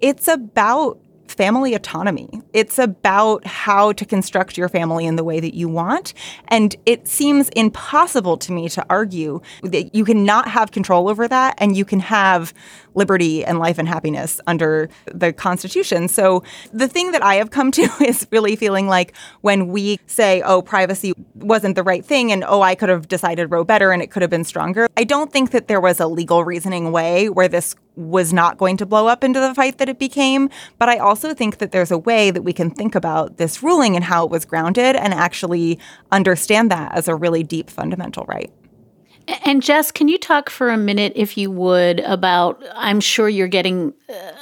it's 0.00 0.28
about 0.28 0.98
family 1.28 1.74
autonomy. 1.74 2.28
It's 2.52 2.78
about 2.78 3.46
how 3.46 3.92
to 3.92 4.04
construct 4.04 4.56
your 4.56 4.68
family 4.68 5.06
in 5.06 5.16
the 5.16 5.24
way 5.24 5.40
that 5.40 5.54
you 5.54 5.68
want. 5.68 6.14
And 6.48 6.74
it 6.86 7.08
seems 7.08 7.48
impossible 7.50 8.36
to 8.38 8.52
me 8.52 8.68
to 8.70 8.84
argue 8.88 9.40
that 9.62 9.94
you 9.94 10.04
cannot 10.04 10.48
have 10.48 10.70
control 10.70 11.08
over 11.08 11.28
that 11.28 11.54
and 11.58 11.76
you 11.76 11.84
can 11.84 12.00
have 12.00 12.54
liberty 12.96 13.44
and 13.44 13.58
life 13.58 13.78
and 13.78 13.86
happiness 13.86 14.40
under 14.46 14.88
the 15.06 15.32
Constitution. 15.32 16.08
So 16.08 16.42
the 16.72 16.88
thing 16.88 17.12
that 17.12 17.22
I 17.22 17.36
have 17.36 17.50
come 17.50 17.70
to 17.72 17.82
is 18.00 18.26
really 18.32 18.56
feeling 18.56 18.88
like 18.88 19.14
when 19.42 19.68
we 19.68 20.00
say, 20.06 20.42
oh, 20.42 20.62
privacy 20.62 21.12
wasn't 21.34 21.76
the 21.76 21.82
right 21.82 22.04
thing 22.04 22.32
and 22.32 22.42
oh, 22.44 22.62
I 22.62 22.74
could 22.74 22.88
have 22.88 23.08
decided 23.08 23.50
Roe 23.50 23.64
better 23.64 23.92
and 23.92 24.02
it 24.02 24.10
could 24.10 24.22
have 24.22 24.30
been 24.30 24.44
stronger. 24.44 24.88
I 24.96 25.04
don't 25.04 25.32
think 25.32 25.50
that 25.50 25.68
there 25.68 25.80
was 25.80 26.00
a 26.00 26.06
legal 26.06 26.44
reasoning 26.44 26.90
way 26.90 27.28
where 27.28 27.48
this 27.48 27.76
was 27.96 28.32
not 28.32 28.58
going 28.58 28.76
to 28.76 28.86
blow 28.86 29.06
up 29.06 29.24
into 29.24 29.40
the 29.40 29.54
fight 29.54 29.78
that 29.78 29.88
it 29.88 29.98
became. 29.98 30.50
But 30.78 30.88
I 30.88 30.98
also 30.98 31.34
think 31.34 31.58
that 31.58 31.72
there's 31.72 31.90
a 31.90 31.98
way 31.98 32.30
that 32.30 32.42
we 32.42 32.52
can 32.52 32.70
think 32.70 32.94
about 32.94 33.38
this 33.38 33.62
ruling 33.62 33.96
and 33.96 34.04
how 34.04 34.24
it 34.24 34.30
was 34.30 34.44
grounded 34.44 34.96
and 34.96 35.14
actually 35.14 35.78
understand 36.12 36.70
that 36.70 36.94
as 36.94 37.08
a 37.08 37.14
really 37.14 37.42
deep 37.42 37.70
fundamental 37.70 38.24
right. 38.26 38.52
And 39.44 39.62
Jess, 39.62 39.90
can 39.90 40.08
you 40.08 40.18
talk 40.18 40.50
for 40.50 40.70
a 40.70 40.76
minute, 40.76 41.12
if 41.16 41.36
you 41.36 41.50
would, 41.50 42.00
about? 42.00 42.62
I'm 42.74 43.00
sure 43.00 43.28
you're 43.28 43.48
getting 43.48 43.92
uh, 44.08 44.32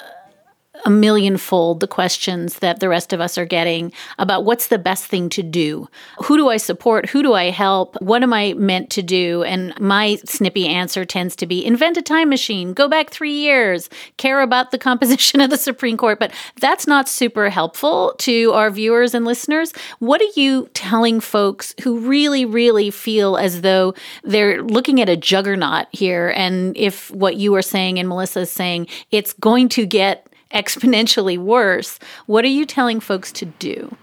a 0.85 0.90
millionfold 0.90 1.81
the 1.81 1.87
questions 1.87 2.59
that 2.59 2.81
the 2.81 2.88
rest 2.88 3.12
of 3.12 3.20
us 3.20 3.38
are 3.38 3.47
getting 3.47 3.92
about 4.18 4.44
what's 4.44 4.68
the 4.68 4.79
best 4.79 5.07
thing 5.07 5.29
to 5.31 5.42
do. 5.42 5.88
Who 6.25 6.37
do 6.37 6.49
I 6.49 6.59
support? 6.59 7.09
Who 7.09 7.23
do 7.23 7.33
I 7.33 7.51
help? 7.51 8.01
What 8.03 8.23
am 8.23 8.33
I 8.33 8.55
meant 8.55 8.90
to 8.90 9.03
do? 9.03 9.42
And 9.44 9.79
my 9.81 10.16
snippy 10.25 10.66
answer 10.66 11.05
tends 11.05 11.37
to 11.37 11.47
be 11.47 11.64
invent 11.64 11.97
a 11.97 12.03
time 12.03 12.29
machine, 12.29 12.73
go 12.75 12.88
back 12.88 13.11
three 13.11 13.33
years, 13.33 13.88
care 14.16 14.40
about 14.40 14.70
the 14.70 14.79
composition 14.79 15.40
of 15.40 15.51
the 15.51 15.57
Supreme 15.57 15.97
Court. 15.97 16.18
But 16.18 16.33
that's 16.61 16.87
not 16.87 17.09
super 17.09 17.51
helpful 17.51 18.14
to 18.18 18.53
our 18.53 18.70
viewers 18.70 19.14
and 19.14 19.25
listeners. 19.25 19.73
What 19.99 20.20
are 20.20 20.40
you 20.40 20.68
telling 20.75 21.20
folks 21.20 21.75
who 21.83 21.99
really, 21.99 22.44
really 22.44 22.90
feel 22.90 23.37
as 23.37 23.62
though 23.62 23.94
they're 24.23 24.62
looking 24.62 25.01
at 25.01 25.09
a 25.09 25.16
juggernaut 25.16 25.87
here? 25.92 26.33
And 26.37 26.77
if 26.77 27.11
what 27.11 27.37
you 27.37 27.55
are 27.55 27.62
saying 27.62 27.99
and 27.99 28.09
Melissa 28.09 28.40
is 28.40 28.51
saying, 28.51 28.88
it's 29.11 29.33
going 29.33 29.68
to 29.70 29.87
get 29.87 30.29
exponentially 30.54 31.36
worse. 31.36 31.98
What 32.26 32.44
are 32.44 32.48
you 32.48 32.64
telling 32.64 33.00
folks 33.00 33.32
to 33.32 33.46
do? 33.46 33.96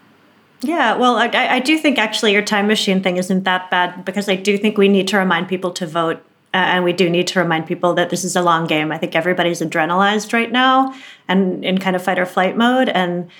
Yeah, 0.62 0.96
well, 0.96 1.16
I, 1.16 1.28
I, 1.34 1.60
do 1.60 1.78
think 1.78 1.98
actually 1.98 2.34
your 2.34 2.44
time 2.44 2.68
machine 2.68 3.02
thing 3.02 3.18
isn't 3.18 3.46
that 3.46 3.72
bad 3.72 4.06
because 4.06 4.30
I 4.30 4.36
do 4.36 4.60
think 4.60 4.78
we 4.78 4.90
need 4.90 5.08
to 5.08 5.18
remind 5.18 5.48
people 5.48 5.72
to 5.72 5.88
vote. 5.88 6.24
Uh, 6.54 6.58
and 6.58 6.84
we 6.84 6.94
do 6.94 7.10
need 7.10 7.28
to 7.28 7.40
remind 7.40 7.66
people 7.66 7.94
that 7.94 8.10
this 8.10 8.24
is 8.24 8.36
a 8.36 8.42
long 8.42 8.68
game. 8.68 8.92
I 8.92 8.98
think 8.98 9.16
everybody's 9.16 9.62
adrenalized 9.62 10.34
right 10.34 10.52
now 10.52 10.94
and 11.28 11.64
in 11.64 11.78
kind 11.78 11.96
of 11.96 12.04
fight 12.04 12.20
or 12.20 12.26
flight 12.26 12.58
mode. 12.58 12.90
And 12.90 13.32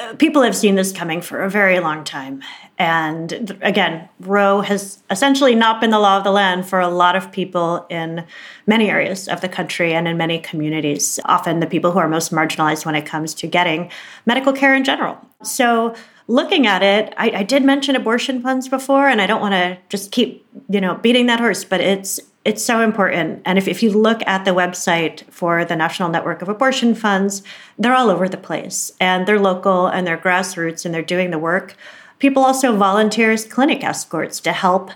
uh, 0.00 0.14
people 0.14 0.42
have 0.42 0.56
seen 0.56 0.74
this 0.74 0.90
coming 0.90 1.20
for 1.20 1.42
a 1.42 1.50
very 1.50 1.78
long 1.80 2.02
time. 2.02 2.42
And 2.78 3.58
again, 3.62 4.08
Roe 4.20 4.60
has 4.60 5.02
essentially 5.10 5.54
not 5.54 5.80
been 5.80 5.90
the 5.90 5.98
law 5.98 6.18
of 6.18 6.24
the 6.24 6.30
land 6.30 6.66
for 6.66 6.78
a 6.78 6.88
lot 6.88 7.16
of 7.16 7.32
people 7.32 7.86
in 7.88 8.26
many 8.66 8.90
areas 8.90 9.28
of 9.28 9.40
the 9.40 9.48
country 9.48 9.94
and 9.94 10.06
in 10.06 10.18
many 10.18 10.38
communities, 10.40 11.18
often 11.24 11.60
the 11.60 11.66
people 11.66 11.92
who 11.92 11.98
are 11.98 12.08
most 12.08 12.32
marginalized 12.32 12.84
when 12.84 12.94
it 12.94 13.06
comes 13.06 13.32
to 13.34 13.46
getting 13.46 13.90
medical 14.26 14.52
care 14.52 14.74
in 14.74 14.84
general. 14.84 15.18
So, 15.42 15.94
looking 16.28 16.66
at 16.66 16.82
it, 16.82 17.14
I, 17.16 17.30
I 17.30 17.42
did 17.44 17.64
mention 17.64 17.96
abortion 17.96 18.42
funds 18.42 18.68
before, 18.68 19.08
and 19.08 19.22
I 19.22 19.26
don't 19.26 19.40
want 19.40 19.52
to 19.52 19.78
just 19.88 20.10
keep, 20.10 20.44
you 20.68 20.80
know, 20.80 20.96
beating 20.96 21.26
that 21.26 21.40
horse, 21.40 21.64
but 21.64 21.80
it's 21.80 22.20
it's 22.44 22.62
so 22.62 22.80
important. 22.80 23.42
And 23.44 23.58
if, 23.58 23.66
if 23.66 23.82
you 23.82 23.90
look 23.90 24.22
at 24.24 24.44
the 24.44 24.52
website 24.52 25.28
for 25.32 25.64
the 25.64 25.74
National 25.74 26.08
Network 26.08 26.42
of 26.42 26.48
Abortion 26.48 26.94
Funds, 26.94 27.42
they're 27.76 27.92
all 27.92 28.08
over 28.08 28.28
the 28.28 28.36
place 28.36 28.92
and 29.00 29.26
they're 29.26 29.40
local 29.40 29.88
and 29.88 30.06
they're 30.06 30.16
grassroots 30.16 30.84
and 30.84 30.94
they're 30.94 31.02
doing 31.02 31.32
the 31.32 31.40
work. 31.40 31.74
People 32.18 32.44
also 32.44 32.76
volunteer 32.76 33.30
as 33.30 33.44
clinic 33.44 33.84
escorts 33.84 34.40
to 34.40 34.52
help 34.52 34.90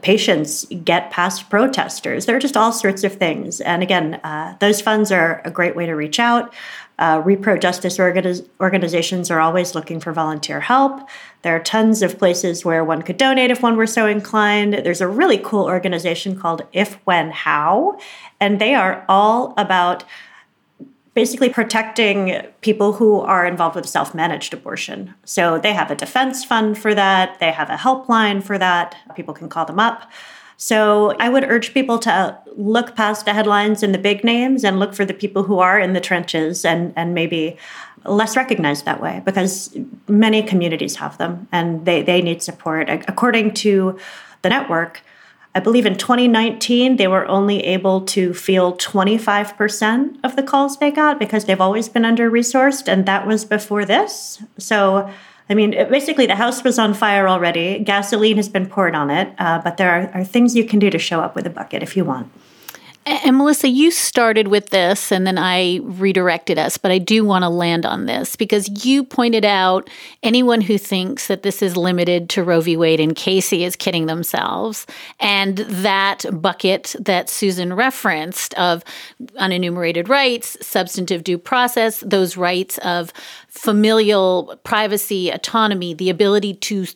patients 0.00 0.64
get 0.84 1.10
past 1.10 1.50
protesters. 1.50 2.26
There 2.26 2.36
are 2.36 2.40
just 2.40 2.56
all 2.56 2.72
sorts 2.72 3.04
of 3.04 3.14
things. 3.14 3.60
And 3.60 3.82
again, 3.82 4.14
uh, 4.22 4.56
those 4.60 4.80
funds 4.80 5.10
are 5.10 5.42
a 5.44 5.50
great 5.50 5.74
way 5.74 5.86
to 5.86 5.94
reach 5.94 6.20
out. 6.20 6.54
Uh, 6.98 7.20
repro 7.22 7.60
justice 7.60 7.98
organiz- 7.98 8.46
organizations 8.60 9.30
are 9.30 9.40
always 9.40 9.74
looking 9.74 9.98
for 9.98 10.12
volunteer 10.12 10.60
help. 10.60 11.08
There 11.42 11.56
are 11.56 11.60
tons 11.60 12.02
of 12.02 12.18
places 12.18 12.64
where 12.64 12.84
one 12.84 13.02
could 13.02 13.16
donate 13.16 13.50
if 13.50 13.62
one 13.62 13.76
were 13.76 13.86
so 13.86 14.06
inclined. 14.06 14.74
There's 14.74 15.00
a 15.00 15.08
really 15.08 15.38
cool 15.38 15.64
organization 15.64 16.38
called 16.38 16.62
If, 16.72 16.94
When, 17.04 17.30
How, 17.30 17.98
and 18.38 18.60
they 18.60 18.74
are 18.74 19.04
all 19.08 19.54
about 19.56 20.04
basically 21.14 21.50
protecting 21.50 22.42
people 22.60 22.94
who 22.94 23.20
are 23.20 23.46
involved 23.46 23.76
with 23.76 23.88
self 23.88 24.14
managed 24.14 24.54
abortion. 24.54 25.14
So 25.24 25.58
they 25.58 25.72
have 25.72 25.90
a 25.90 25.94
defense 25.94 26.44
fund 26.44 26.78
for 26.78 26.94
that, 26.94 27.38
they 27.40 27.52
have 27.52 27.70
a 27.70 27.76
helpline 27.76 28.42
for 28.42 28.58
that. 28.58 28.96
People 29.14 29.34
can 29.34 29.48
call 29.48 29.64
them 29.64 29.78
up. 29.78 30.10
So 30.56 31.16
I 31.18 31.28
would 31.28 31.42
urge 31.42 31.74
people 31.74 31.98
to 32.00 32.38
look 32.54 32.94
past 32.94 33.24
the 33.24 33.32
headlines 33.32 33.82
and 33.82 33.92
the 33.92 33.98
big 33.98 34.22
names 34.22 34.62
and 34.62 34.78
look 34.78 34.94
for 34.94 35.04
the 35.04 35.14
people 35.14 35.42
who 35.42 35.58
are 35.58 35.80
in 35.80 35.92
the 35.92 36.00
trenches 36.00 36.64
and, 36.64 36.92
and 36.94 37.14
maybe 37.14 37.56
less 38.04 38.36
recognized 38.36 38.84
that 38.84 39.00
way 39.00 39.22
because 39.24 39.76
many 40.06 40.40
communities 40.40 40.96
have 40.96 41.18
them 41.18 41.48
and 41.50 41.84
they, 41.84 42.02
they 42.02 42.22
need 42.22 42.42
support. 42.44 42.88
According 42.88 43.54
to 43.54 43.98
the 44.42 44.50
network, 44.50 45.02
I 45.54 45.60
believe 45.60 45.84
in 45.84 45.96
2019, 45.96 46.96
they 46.96 47.08
were 47.08 47.26
only 47.28 47.60
able 47.64 48.00
to 48.06 48.32
field 48.32 48.80
25% 48.80 50.18
of 50.24 50.34
the 50.34 50.42
calls 50.42 50.78
they 50.78 50.90
got 50.90 51.18
because 51.18 51.44
they've 51.44 51.60
always 51.60 51.90
been 51.90 52.06
under 52.06 52.30
resourced, 52.30 52.88
and 52.88 53.04
that 53.04 53.26
was 53.26 53.44
before 53.44 53.84
this. 53.84 54.42
So, 54.56 55.10
I 55.50 55.54
mean, 55.54 55.72
basically, 55.90 56.24
the 56.24 56.36
house 56.36 56.64
was 56.64 56.78
on 56.78 56.94
fire 56.94 57.28
already. 57.28 57.80
Gasoline 57.80 58.36
has 58.36 58.48
been 58.48 58.66
poured 58.66 58.94
on 58.94 59.10
it, 59.10 59.34
uh, 59.38 59.60
but 59.62 59.76
there 59.76 59.90
are, 59.90 60.20
are 60.20 60.24
things 60.24 60.56
you 60.56 60.64
can 60.64 60.78
do 60.78 60.88
to 60.88 60.98
show 60.98 61.20
up 61.20 61.34
with 61.34 61.46
a 61.46 61.50
bucket 61.50 61.82
if 61.82 61.98
you 61.98 62.04
want. 62.06 62.32
And 63.04 63.36
Melissa, 63.36 63.68
you 63.68 63.90
started 63.90 64.46
with 64.46 64.70
this 64.70 65.10
and 65.10 65.26
then 65.26 65.36
I 65.36 65.80
redirected 65.82 66.56
us, 66.56 66.78
but 66.78 66.92
I 66.92 66.98
do 66.98 67.24
want 67.24 67.42
to 67.42 67.48
land 67.48 67.84
on 67.84 68.06
this 68.06 68.36
because 68.36 68.84
you 68.84 69.02
pointed 69.02 69.44
out 69.44 69.90
anyone 70.22 70.60
who 70.60 70.78
thinks 70.78 71.26
that 71.26 71.42
this 71.42 71.62
is 71.62 71.76
limited 71.76 72.28
to 72.30 72.44
Roe 72.44 72.60
v. 72.60 72.76
Wade 72.76 73.00
and 73.00 73.16
Casey 73.16 73.64
is 73.64 73.74
kidding 73.74 74.06
themselves. 74.06 74.86
And 75.18 75.58
that 75.58 76.24
bucket 76.32 76.94
that 77.00 77.28
Susan 77.28 77.72
referenced 77.72 78.54
of 78.54 78.84
unenumerated 79.34 80.08
rights, 80.08 80.56
substantive 80.64 81.24
due 81.24 81.38
process, 81.38 82.00
those 82.06 82.36
rights 82.36 82.78
of 82.78 83.12
familial 83.48 84.60
privacy, 84.62 85.30
autonomy, 85.30 85.92
the 85.92 86.08
ability 86.08 86.54
to 86.54 86.86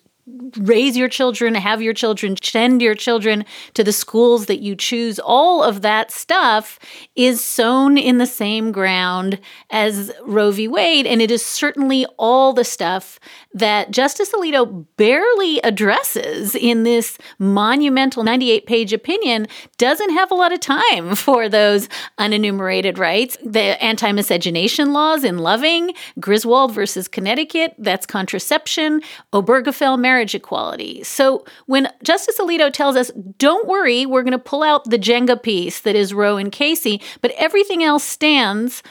raise 0.57 0.97
your 0.97 1.09
children, 1.09 1.55
have 1.55 1.81
your 1.81 1.93
children, 1.95 2.37
send 2.43 2.83
your 2.83 2.97
children 2.97 3.45
to 3.75 3.85
the 3.85 3.93
schools 3.93 4.47
that 4.47 4.59
you 4.59 4.75
choose, 4.75 5.21
all 5.21 5.63
of 5.63 5.83
that 5.83 6.11
stuff 6.11 6.81
is 7.15 7.45
sown 7.45 7.97
in 7.97 8.19
the 8.19 8.27
same 8.27 8.73
ground 8.73 9.39
as 9.71 10.13
Roe 10.25 10.51
v. 10.51 10.67
Wade. 10.67 11.07
And 11.07 11.23
it 11.23 11.31
is 11.31 11.45
certainly 11.45 12.07
all 12.19 12.53
the 12.53 12.65
stuff 12.65 13.21
that 13.55 13.93
Justice 13.93 14.33
Alito 14.33 14.85
barely 14.97 15.61
addresses 15.63 16.55
in 16.55 16.83
this 16.83 17.19
monumental 17.39 18.25
98 18.25 18.67
page 18.67 18.93
opinion, 18.93 19.47
doesn't 19.79 20.11
have 20.11 20.31
a 20.31 20.35
lot 20.35 20.53
of 20.53 20.61
time 20.61 21.15
for 21.15 21.49
those 21.49 21.89
unenumerated 22.19 22.99
rights. 22.99 23.37
The 23.45 23.83
anti 23.83 24.11
miscegenation 24.11 24.93
laws 24.93 25.23
in 25.23 25.39
Loving, 25.39 25.93
Griswold 26.19 26.75
versus 26.75 27.07
Connecticut, 27.07 27.75
that's 27.79 28.07
contraception, 28.07 29.03
Obergefell 29.33 29.99
marriage 29.99 30.16
equality. 30.35 31.03
So 31.03 31.45
when 31.67 31.89
Justice 32.03 32.39
Alito 32.39 32.73
tells 32.73 32.97
us, 32.97 33.11
don't 33.39 33.67
worry, 33.67 34.07
we're 34.07 34.23
going 34.23 34.33
to 34.33 34.39
pull 34.39 34.63
out 34.63 34.85
the 34.85 34.99
Jenga 34.99 35.43
piece 35.43 35.81
that 35.81 35.97
is 35.97 36.15
Roe 36.15 36.37
and 36.37 36.51
Casey, 36.51 37.01
but 37.21 37.33
everything 37.37 37.83
else 37.83 38.05
stands 38.05 38.83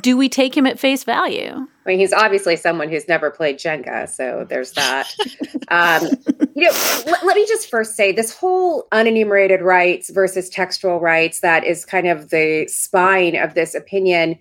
do 0.00 0.16
we 0.16 0.28
take 0.28 0.56
him 0.56 0.66
at 0.66 0.78
face 0.78 1.04
value? 1.04 1.52
I 1.52 1.88
mean, 1.88 1.98
he's 1.98 2.12
obviously 2.12 2.56
someone 2.56 2.88
who's 2.88 3.06
never 3.06 3.30
played 3.30 3.58
Jenga, 3.58 4.08
so 4.08 4.44
there's 4.48 4.72
that. 4.72 5.12
um, 5.68 6.08
you 6.54 6.64
know, 6.64 7.02
let, 7.06 7.24
let 7.24 7.36
me 7.36 7.46
just 7.46 7.70
first 7.70 7.94
say 7.94 8.10
this 8.10 8.34
whole 8.34 8.88
unenumerated 8.92 9.60
rights 9.60 10.10
versus 10.10 10.48
textual 10.48 10.98
rights 10.98 11.40
that 11.40 11.64
is 11.64 11.84
kind 11.84 12.08
of 12.08 12.30
the 12.30 12.66
spine 12.68 13.36
of 13.36 13.54
this 13.54 13.74
opinion. 13.74 14.38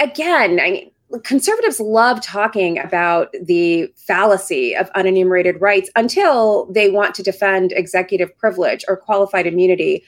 Again, 0.00 0.58
I, 0.60 0.90
conservatives 1.22 1.78
love 1.78 2.20
talking 2.20 2.78
about 2.78 3.32
the 3.40 3.92
fallacy 3.96 4.74
of 4.74 4.92
unenumerated 4.94 5.60
rights 5.60 5.88
until 5.96 6.66
they 6.66 6.90
want 6.90 7.14
to 7.14 7.22
defend 7.22 7.72
executive 7.72 8.36
privilege 8.38 8.84
or 8.88 8.96
qualified 8.96 9.46
immunity 9.46 10.04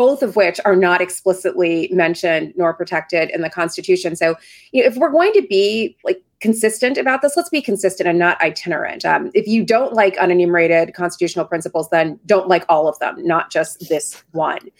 both 0.00 0.22
of 0.22 0.34
which 0.34 0.58
are 0.64 0.76
not 0.76 1.02
explicitly 1.02 1.86
mentioned 1.92 2.54
nor 2.56 2.72
protected 2.72 3.28
in 3.30 3.42
the 3.42 3.50
Constitution. 3.50 4.16
So, 4.16 4.34
you 4.72 4.82
know, 4.82 4.88
if 4.88 4.96
we're 4.96 5.10
going 5.10 5.34
to 5.34 5.42
be 5.42 5.94
like 6.04 6.22
consistent 6.40 6.96
about 6.96 7.20
this, 7.20 7.36
let's 7.36 7.50
be 7.50 7.60
consistent 7.60 8.08
and 8.08 8.18
not 8.18 8.40
itinerant. 8.40 9.04
Um, 9.04 9.30
if 9.34 9.46
you 9.46 9.62
don't 9.62 9.92
like 9.92 10.16
unenumerated 10.16 10.94
constitutional 10.94 11.44
principles, 11.44 11.90
then 11.90 12.18
don't 12.24 12.48
like 12.48 12.64
all 12.68 12.88
of 12.88 12.98
them, 12.98 13.16
not 13.26 13.50
just 13.50 13.90
this 13.90 14.24
one. 14.32 14.70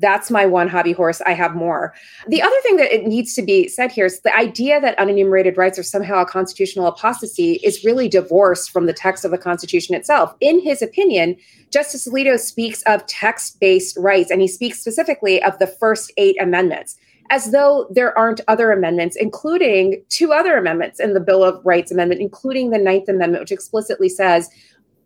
That's 0.00 0.30
my 0.30 0.46
one 0.46 0.68
hobby 0.68 0.92
horse. 0.92 1.20
I 1.26 1.34
have 1.34 1.54
more. 1.54 1.94
The 2.26 2.42
other 2.42 2.60
thing 2.62 2.76
that 2.78 2.92
it 2.92 3.06
needs 3.06 3.34
to 3.34 3.42
be 3.42 3.68
said 3.68 3.92
here 3.92 4.06
is 4.06 4.20
the 4.20 4.34
idea 4.34 4.80
that 4.80 4.98
unenumerated 4.98 5.56
rights 5.56 5.78
are 5.78 5.82
somehow 5.82 6.22
a 6.22 6.26
constitutional 6.26 6.86
apostasy 6.86 7.60
is 7.62 7.84
really 7.84 8.08
divorced 8.08 8.70
from 8.70 8.86
the 8.86 8.92
text 8.92 9.24
of 9.24 9.30
the 9.30 9.38
Constitution 9.38 9.94
itself. 9.94 10.34
In 10.40 10.60
his 10.60 10.82
opinion, 10.82 11.36
Justice 11.70 12.08
Alito 12.08 12.38
speaks 12.38 12.82
of 12.82 13.06
text 13.06 13.60
based 13.60 13.96
rights, 13.98 14.30
and 14.30 14.40
he 14.40 14.48
speaks 14.48 14.80
specifically 14.80 15.42
of 15.42 15.58
the 15.58 15.66
first 15.66 16.12
eight 16.16 16.40
amendments 16.40 16.96
as 17.30 17.52
though 17.52 17.86
there 17.90 18.16
aren't 18.18 18.40
other 18.48 18.72
amendments, 18.72 19.16
including 19.16 20.02
two 20.08 20.32
other 20.32 20.56
amendments 20.56 20.98
in 20.98 21.14
the 21.14 21.20
Bill 21.20 21.44
of 21.44 21.64
Rights 21.64 21.92
Amendment, 21.92 22.20
including 22.20 22.70
the 22.70 22.78
Ninth 22.78 23.08
Amendment, 23.08 23.42
which 23.42 23.52
explicitly 23.52 24.08
says 24.08 24.50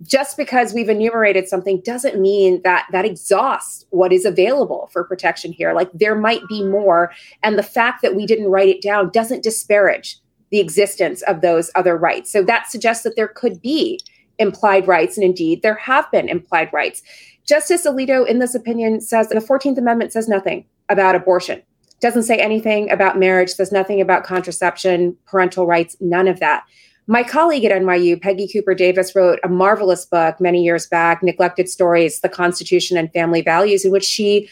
just 0.03 0.37
because 0.37 0.75
we've 0.75 0.89
enumerated 0.89 1.49
something 1.49 1.81
doesn't 1.85 2.21
mean 2.21 2.61
that 2.63 2.87
that 2.93 3.05
exhausts 3.05 3.87
what 3.91 4.13
is 4.13 4.25
available 4.25 4.89
for 4.93 5.05
protection 5.05 5.53
here. 5.53 5.73
Like 5.73 5.91
there 5.93 6.15
might 6.15 6.47
be 6.49 6.65
more. 6.65 7.13
And 7.43 7.59
the 7.59 7.63
fact 7.63 8.03
that 8.03 8.15
we 8.15 8.27
didn't 8.27 8.49
write 8.49 8.69
it 8.69 8.83
down 8.83 9.11
doesn't 9.11 9.43
disparage 9.43 10.19
the 10.51 10.61
existence 10.61 11.23
of 11.23 11.41
those 11.41 11.71
other 11.75 11.97
rights. 11.97 12.31
So 12.31 12.43
that 12.43 12.71
suggests 12.71 13.03
that 13.05 13.17
there 13.17 13.29
could 13.29 13.61
be 13.61 14.01
implied 14.39 14.87
rights. 14.87 15.17
And 15.17 15.25
indeed, 15.25 15.63
there 15.63 15.77
have 15.77 16.11
been 16.11 16.29
implied 16.29 16.73
rights. 16.73 17.03
Justice 17.47 17.87
Alito, 17.87 18.27
in 18.27 18.39
this 18.39 18.55
opinion, 18.55 19.01
says 19.01 19.29
the 19.29 19.37
14th 19.37 19.79
Amendment 19.79 20.13
says 20.13 20.29
nothing 20.29 20.65
about 20.89 21.15
abortion, 21.15 21.63
doesn't 22.01 22.23
say 22.25 22.39
anything 22.39 22.91
about 22.91 23.19
marriage, 23.19 23.51
says 23.51 23.73
nothing 23.73 24.01
about 24.01 24.25
contraception, 24.25 25.17
parental 25.27 25.67
rights, 25.67 25.97
none 26.01 26.29
of 26.29 26.41
that. 26.41 26.65
My 27.07 27.23
colleague 27.23 27.65
at 27.65 27.73
NYU, 27.73 28.21
Peggy 28.21 28.49
Cooper 28.49 28.75
Davis, 28.75 29.15
wrote 29.15 29.39
a 29.45 29.49
marvelous 29.49 30.07
book 30.07 30.41
many 30.41 30.63
years 30.65 30.87
back, 30.87 31.23
Neglected 31.23 31.69
Stories 31.69 32.21
The 32.21 32.31
Constitution 32.31 32.97
and 32.97 33.13
Family 33.13 33.43
Values, 33.43 33.85
in 33.85 33.93
which 33.93 34.05
she 34.05 34.49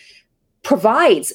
provides 0.62 1.32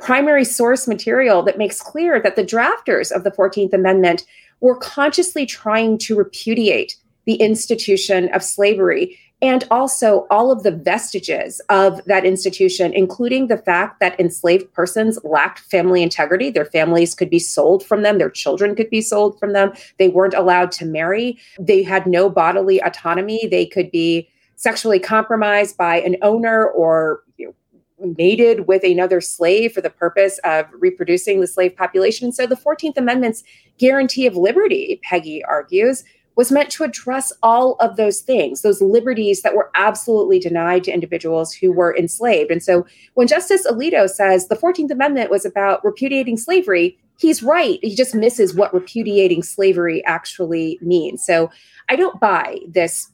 primary 0.00 0.44
source 0.44 0.88
material 0.88 1.42
that 1.42 1.58
makes 1.58 1.80
clear 1.80 2.20
that 2.20 2.34
the 2.34 2.44
drafters 2.44 3.12
of 3.12 3.22
the 3.22 3.30
14th 3.30 3.72
Amendment 3.72 4.24
were 4.60 4.76
consciously 4.76 5.46
trying 5.46 5.98
to 5.98 6.16
repudiate 6.16 6.96
the 7.26 7.34
institution 7.34 8.32
of 8.32 8.42
slavery 8.42 9.18
and 9.42 9.64
also 9.70 10.26
all 10.30 10.50
of 10.50 10.62
the 10.62 10.70
vestiges 10.70 11.60
of 11.68 12.02
that 12.06 12.24
institution, 12.24 12.94
including 12.94 13.48
the 13.48 13.58
fact 13.58 14.00
that 14.00 14.18
enslaved 14.18 14.72
persons 14.72 15.18
lacked 15.24 15.58
family 15.58 16.02
integrity. 16.02 16.50
Their 16.50 16.64
families 16.64 17.14
could 17.14 17.28
be 17.28 17.38
sold 17.38 17.84
from 17.84 18.02
them, 18.02 18.18
their 18.18 18.30
children 18.30 18.74
could 18.74 18.88
be 18.88 19.02
sold 19.02 19.38
from 19.38 19.52
them. 19.52 19.72
They 19.98 20.08
weren't 20.08 20.34
allowed 20.34 20.72
to 20.72 20.86
marry, 20.86 21.38
they 21.58 21.82
had 21.82 22.06
no 22.06 22.30
bodily 22.30 22.80
autonomy. 22.80 23.46
They 23.46 23.66
could 23.66 23.90
be 23.90 24.28
sexually 24.56 24.98
compromised 24.98 25.76
by 25.76 26.00
an 26.00 26.16
owner 26.22 26.66
or 26.66 27.20
you 27.36 27.46
know, 27.46 28.14
mated 28.16 28.66
with 28.66 28.82
another 28.84 29.20
slave 29.20 29.72
for 29.72 29.82
the 29.82 29.90
purpose 29.90 30.38
of 30.44 30.66
reproducing 30.72 31.40
the 31.40 31.46
slave 31.46 31.76
population. 31.76 32.32
So 32.32 32.46
the 32.46 32.56
14th 32.56 32.96
Amendment's 32.96 33.44
guarantee 33.78 34.26
of 34.26 34.36
liberty, 34.36 35.00
Peggy 35.02 35.44
argues, 35.44 36.04
was 36.36 36.52
meant 36.52 36.70
to 36.70 36.84
address 36.84 37.32
all 37.42 37.76
of 37.80 37.96
those 37.96 38.20
things, 38.20 38.62
those 38.62 38.82
liberties 38.82 39.42
that 39.42 39.56
were 39.56 39.70
absolutely 39.74 40.38
denied 40.38 40.84
to 40.84 40.92
individuals 40.92 41.52
who 41.52 41.72
were 41.72 41.96
enslaved. 41.96 42.50
And 42.50 42.62
so 42.62 42.86
when 43.14 43.26
Justice 43.26 43.66
Alito 43.66 44.08
says 44.08 44.48
the 44.48 44.56
14th 44.56 44.90
Amendment 44.90 45.30
was 45.30 45.46
about 45.46 45.84
repudiating 45.84 46.36
slavery, 46.36 46.98
he's 47.18 47.42
right. 47.42 47.78
He 47.82 47.94
just 47.94 48.14
misses 48.14 48.54
what 48.54 48.74
repudiating 48.74 49.42
slavery 49.42 50.04
actually 50.04 50.78
means. 50.82 51.24
So 51.24 51.50
I 51.88 51.96
don't 51.96 52.20
buy 52.20 52.58
this 52.68 53.10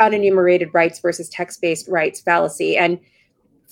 unenumerated 0.00 0.72
rights 0.72 1.00
versus 1.00 1.28
text 1.28 1.60
based 1.60 1.88
rights 1.88 2.20
fallacy. 2.20 2.76
And 2.76 2.98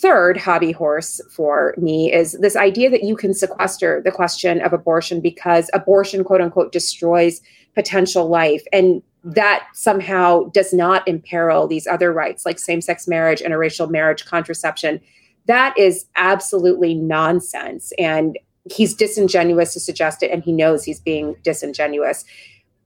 third 0.01 0.37
hobby 0.37 0.73
horse 0.73 1.21
for 1.31 1.75
me 1.77 2.13
is 2.13 2.33
this 2.41 2.57
idea 2.57 2.89
that 2.89 3.03
you 3.03 3.17
can 3.17 3.35
sequester 3.35 4.01
the 4.05 4.13
question 4.13 4.61
of 4.61 4.73
abortion 4.73 5.21
because 5.21 5.71
abortion, 5.75 6.23
quote 6.23 6.41
unquote, 6.41 6.73
destroys 6.73 7.41
potential 7.75 8.29
life. 8.29 8.63
And 8.73 9.03
that 9.25 9.67
somehow 9.75 10.45
does 10.51 10.73
not 10.73 11.07
imperil 11.09 11.67
these 11.67 11.87
other 11.87 12.13
rights 12.13 12.47
like 12.47 12.59
same 12.59 12.81
sex 12.81 13.09
marriage, 13.09 13.41
interracial 13.41 13.91
marriage, 13.91 14.25
contraception. 14.25 15.01
That 15.47 15.77
is 15.77 16.07
absolutely 16.17 16.95
nonsense. 16.95 17.93
And 17.99 18.39
he's 18.71 18.95
disingenuous 18.95 19.73
to 19.73 19.81
suggest 19.81 20.23
it, 20.23 20.31
and 20.31 20.43
he 20.43 20.53
knows 20.53 20.85
he's 20.85 21.01
being 21.01 21.35
disingenuous. 21.43 22.25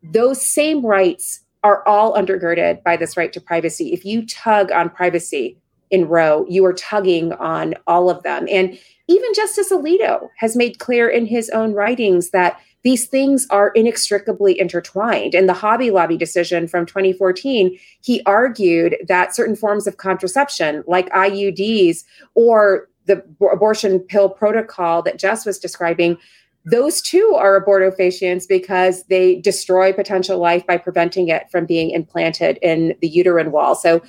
Those 0.03 0.45
same 0.45 0.85
rights 0.85 1.41
are 1.63 1.87
all 1.87 2.15
undergirded 2.15 2.83
by 2.83 2.97
this 2.97 3.17
right 3.17 3.33
to 3.33 3.41
privacy. 3.41 3.93
If 3.93 4.05
you 4.05 4.27
tug 4.27 4.73
on 4.73 4.91
privacy 4.91 5.59
in 5.93 6.09
Roe, 6.09 6.45
you 6.49 6.65
are 6.65 6.73
tugging 6.73 7.33
on 7.35 7.75
all 7.87 8.11
of 8.11 8.23
them. 8.25 8.49
And 8.51 8.77
even 9.07 9.35
Justice 9.35 9.71
Alito 9.71 10.29
has 10.39 10.57
made 10.57 10.79
clear 10.79 11.09
in 11.09 11.27
his 11.27 11.51
own 11.51 11.75
writings 11.75 12.31
that 12.31 12.59
these 12.83 13.07
things 13.07 13.47
are 13.51 13.69
inextricably 13.71 14.59
intertwined. 14.59 15.35
In 15.35 15.47
the 15.47 15.53
Hobby 15.53 15.91
Lobby 15.91 16.17
decision 16.17 16.67
from 16.67 16.87
2014, 16.87 17.79
he 18.01 18.23
argued 18.27 18.97
that 19.07 19.37
certain 19.37 19.55
forms 19.55 19.87
of 19.87 19.99
contraception, 19.99 20.83
like 20.89 21.09
IUDs 21.11 22.05
or 22.35 22.89
the 23.07 23.23
abortion 23.53 24.01
pill 24.01 24.29
protocol 24.29 25.03
that 25.03 25.19
Jess 25.19 25.45
was 25.45 25.59
describing, 25.59 26.17
those 26.65 27.03
too 27.03 27.35
are 27.37 27.63
abortifacients 27.65 28.49
because 28.49 29.05
they 29.05 29.37
destroy 29.41 29.93
potential 29.93 30.39
life 30.39 30.67
by 30.67 30.77
preventing 30.77 31.29
it 31.29 31.51
from 31.51 31.67
being 31.67 31.91
implanted 31.91 32.59
in 32.63 32.95
the 33.01 33.09
uterine 33.09 33.51
wall. 33.51 33.75
So 33.75 34.01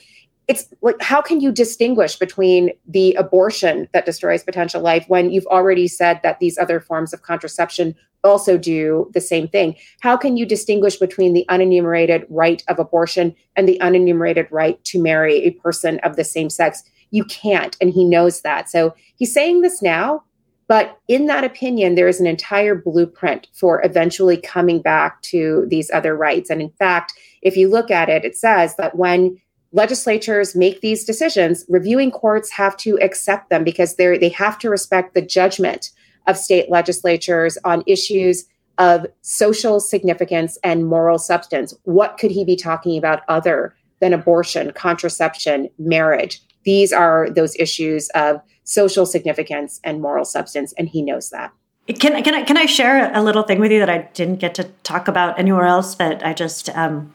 it's 0.48 0.68
like 0.82 1.02
how 1.02 1.22
can 1.22 1.40
you 1.40 1.52
distinguish 1.52 2.18
between 2.18 2.72
the 2.88 3.14
abortion 3.14 3.88
that 3.94 4.06
destroys 4.06 4.44
potential 4.44 4.82
life 4.82 5.06
when 5.08 5.32
you've 5.32 5.48
already 5.48 5.88
said 5.88 6.20
that 6.24 6.40
these 6.40 6.58
other 6.58 6.80
forms 6.80 7.14
of 7.14 7.22
contraception 7.22 7.96
also 8.24 8.58
do 8.58 9.10
the 9.14 9.22
same 9.22 9.48
thing? 9.48 9.76
How 10.02 10.18
can 10.18 10.38
you 10.38 10.46
distinguish 10.46 10.98
between 10.98 11.34
the 11.34 11.46
unenumerated 11.50 12.26
right 12.30 12.64
of 12.68 12.80
abortion 12.80 13.36
and 13.56 13.68
the 13.68 13.80
unenumerated 13.82 14.48
right 14.52 14.84
to 14.86 15.02
marry 15.02 15.36
a 15.44 15.52
person 15.52 16.00
of 16.00 16.16
the 16.16 16.24
same 16.24 16.50
sex? 16.50 16.84
You 17.12 17.26
can't 17.26 17.78
and 17.80 17.92
he 17.92 18.06
knows 18.06 18.42
that. 18.42 18.70
So 18.70 18.96
he's 19.16 19.34
saying 19.34 19.62
this 19.62 19.82
now 19.82 20.24
but 20.68 20.98
in 21.08 21.28
that 21.28 21.44
opinion 21.44 21.96
there 21.96 22.08
is 22.08 22.20
an 22.20 22.28
entire 22.28 22.76
blueprint 22.76 23.48
for 23.54 23.84
eventually 23.86 24.38
coming 24.38 24.82
back 24.82 25.22
to 25.22 25.66
these 25.68 25.92
other 25.92 26.16
rights. 26.16 26.50
And 26.50 26.62
in 26.62 26.72
fact 26.72 27.14
if 27.42 27.56
you 27.56 27.70
look 27.70 27.92
at 27.92 28.10
it 28.10 28.26
it 28.26 28.36
says 28.36 28.76
that 28.76 28.98
when 28.98 29.38
legislatures 29.74 30.56
make 30.56 30.82
these 30.82 31.04
decisions, 31.04 31.66
reviewing 31.68 32.12
courts 32.12 32.52
have 32.52 32.78
to 32.78 32.98
accept 33.02 33.50
them 33.50 33.64
because 33.64 33.96
they 33.96 34.18
they 34.18 34.30
have 34.30 34.58
to 34.60 34.70
respect 34.70 35.14
the 35.14 35.22
judgment 35.22 35.92
of 36.28 36.38
state 36.38 36.70
legislatures 36.70 37.58
on 37.66 37.84
issues 37.86 38.46
of 38.78 39.06
social 39.22 39.80
significance 39.80 40.58
and 40.64 40.88
moral 40.88 41.20
substance. 41.20 41.74
What 41.84 42.18
could 42.18 42.32
he 42.32 42.46
be 42.46 42.56
talking 42.56 42.98
about 42.98 43.22
other 43.28 43.76
than 44.04 44.14
abortion, 44.14 44.70
contraception, 44.74 45.70
marriage. 45.80 46.42
These 46.66 46.92
are 46.92 47.30
those 47.30 47.56
issues 47.56 48.10
of 48.10 48.42
social 48.66 49.06
significance 49.06 49.80
and 49.86 50.02
moral 50.02 50.26
substance, 50.26 50.74
and 50.78 50.90
he 50.90 51.02
knows 51.02 51.30
that. 51.30 51.54
Can, 51.88 52.22
can, 52.22 52.36
I, 52.36 52.44
can 52.44 52.58
I 52.58 52.66
share 52.66 53.14
a 53.14 53.24
little 53.24 53.44
thing 53.44 53.62
with 53.62 53.72
you 53.72 53.80
that 53.80 53.90
I 53.90 54.10
didn't 54.14 54.38
get 54.38 54.56
to 54.56 54.66
talk 54.84 55.08
about 55.08 55.40
anywhere 55.40 55.66
else? 55.66 55.96
That 55.96 56.26
I 56.26 56.34
just, 56.34 56.68
um, 56.70 57.14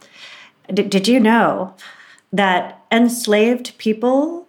did, 0.72 0.88
did 0.88 1.06
you 1.06 1.20
know 1.20 1.74
that 2.32 2.84
enslaved 2.90 3.76
people 3.78 4.46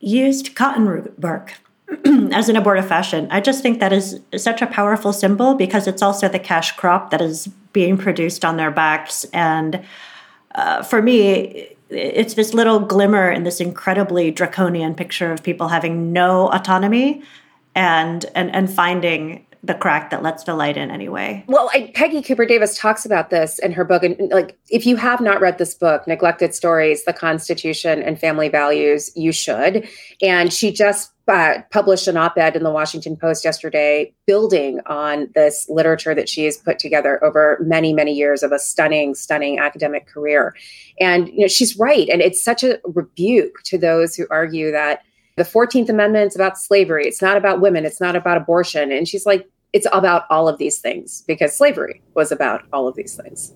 used 0.00 0.54
cotton 0.54 1.12
bark 1.18 1.54
as 2.32 2.48
an 2.48 2.56
abortifacient? 2.56 3.28
I 3.30 3.40
just 3.40 3.62
think 3.62 3.80
that 3.80 3.92
is 3.92 4.20
such 4.36 4.62
a 4.62 4.66
powerful 4.66 5.12
symbol 5.12 5.54
because 5.54 5.86
it's 5.86 6.02
also 6.02 6.28
the 6.28 6.38
cash 6.38 6.72
crop 6.76 7.10
that 7.10 7.20
is 7.20 7.48
being 7.72 7.96
produced 7.96 8.44
on 8.44 8.56
their 8.56 8.70
backs. 8.70 9.24
And 9.32 9.84
uh, 10.54 10.82
for 10.82 11.02
me, 11.02 11.68
it's 11.90 12.34
this 12.34 12.52
little 12.52 12.80
glimmer 12.80 13.30
in 13.30 13.44
this 13.44 13.60
incredibly 13.60 14.30
draconian 14.30 14.94
picture 14.94 15.32
of 15.32 15.42
people 15.42 15.68
having 15.68 16.12
no 16.12 16.50
autonomy 16.50 17.22
and 17.74 18.26
and 18.34 18.54
and 18.54 18.70
finding 18.70 19.46
the 19.62 19.74
crack 19.74 20.10
that 20.10 20.22
lets 20.22 20.44
the 20.44 20.54
light 20.54 20.76
in 20.76 20.90
anyway. 20.90 21.44
Well, 21.48 21.70
I, 21.74 21.90
Peggy 21.94 22.22
Cooper 22.22 22.46
Davis 22.46 22.78
talks 22.78 23.04
about 23.04 23.30
this 23.30 23.58
in 23.58 23.72
her 23.72 23.84
book. 23.84 24.02
And 24.02 24.16
like, 24.30 24.56
if 24.70 24.86
you 24.86 24.96
have 24.96 25.20
not 25.20 25.40
read 25.40 25.58
this 25.58 25.74
book, 25.74 26.06
Neglected 26.06 26.54
Stories, 26.54 27.04
The 27.04 27.12
Constitution 27.12 28.02
and 28.02 28.18
Family 28.18 28.48
Values, 28.48 29.10
you 29.16 29.32
should. 29.32 29.88
And 30.22 30.52
she 30.52 30.72
just 30.72 31.12
uh, 31.26 31.58
published 31.70 32.08
an 32.08 32.16
op 32.16 32.38
ed 32.38 32.56
in 32.56 32.62
the 32.62 32.70
Washington 32.70 33.16
Post 33.16 33.44
yesterday, 33.44 34.14
building 34.26 34.80
on 34.86 35.28
this 35.34 35.66
literature 35.68 36.14
that 36.14 36.28
she 36.28 36.44
has 36.44 36.56
put 36.56 36.78
together 36.78 37.22
over 37.22 37.58
many, 37.60 37.92
many 37.92 38.12
years 38.12 38.42
of 38.42 38.52
a 38.52 38.58
stunning, 38.58 39.14
stunning 39.14 39.58
academic 39.58 40.06
career. 40.06 40.54
And, 41.00 41.28
you 41.28 41.40
know, 41.40 41.48
she's 41.48 41.76
right. 41.78 42.08
And 42.08 42.22
it's 42.22 42.42
such 42.42 42.62
a 42.62 42.78
rebuke 42.84 43.62
to 43.64 43.76
those 43.76 44.14
who 44.14 44.26
argue 44.30 44.70
that 44.70 45.02
the 45.38 45.44
14th 45.44 45.88
Amendment 45.88 46.28
is 46.28 46.36
about 46.36 46.58
slavery. 46.58 47.06
It's 47.06 47.22
not 47.22 47.36
about 47.36 47.60
women. 47.60 47.84
It's 47.84 48.00
not 48.00 48.16
about 48.16 48.36
abortion. 48.36 48.92
And 48.92 49.08
she's 49.08 49.24
like, 49.24 49.48
it's 49.72 49.86
about 49.92 50.24
all 50.30 50.48
of 50.48 50.58
these 50.58 50.78
things 50.78 51.22
because 51.26 51.56
slavery 51.56 52.02
was 52.14 52.32
about 52.32 52.62
all 52.72 52.88
of 52.88 52.96
these 52.96 53.14
things. 53.16 53.52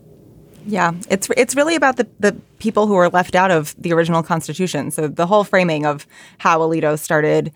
Yeah, 0.66 0.93
it's 1.11 1.28
it's 1.37 1.57
really 1.57 1.74
about 1.74 1.97
the, 1.97 2.07
the 2.20 2.37
people 2.59 2.87
who 2.87 2.95
were 2.95 3.09
left 3.09 3.35
out 3.35 3.51
of 3.51 3.74
the 3.78 3.93
original 3.93 4.22
Constitution. 4.22 4.91
So 4.91 5.09
the 5.09 5.26
whole 5.26 5.43
framing 5.43 5.87
of 5.87 6.07
how 6.39 6.61
Alito 6.61 6.97
started 6.99 7.53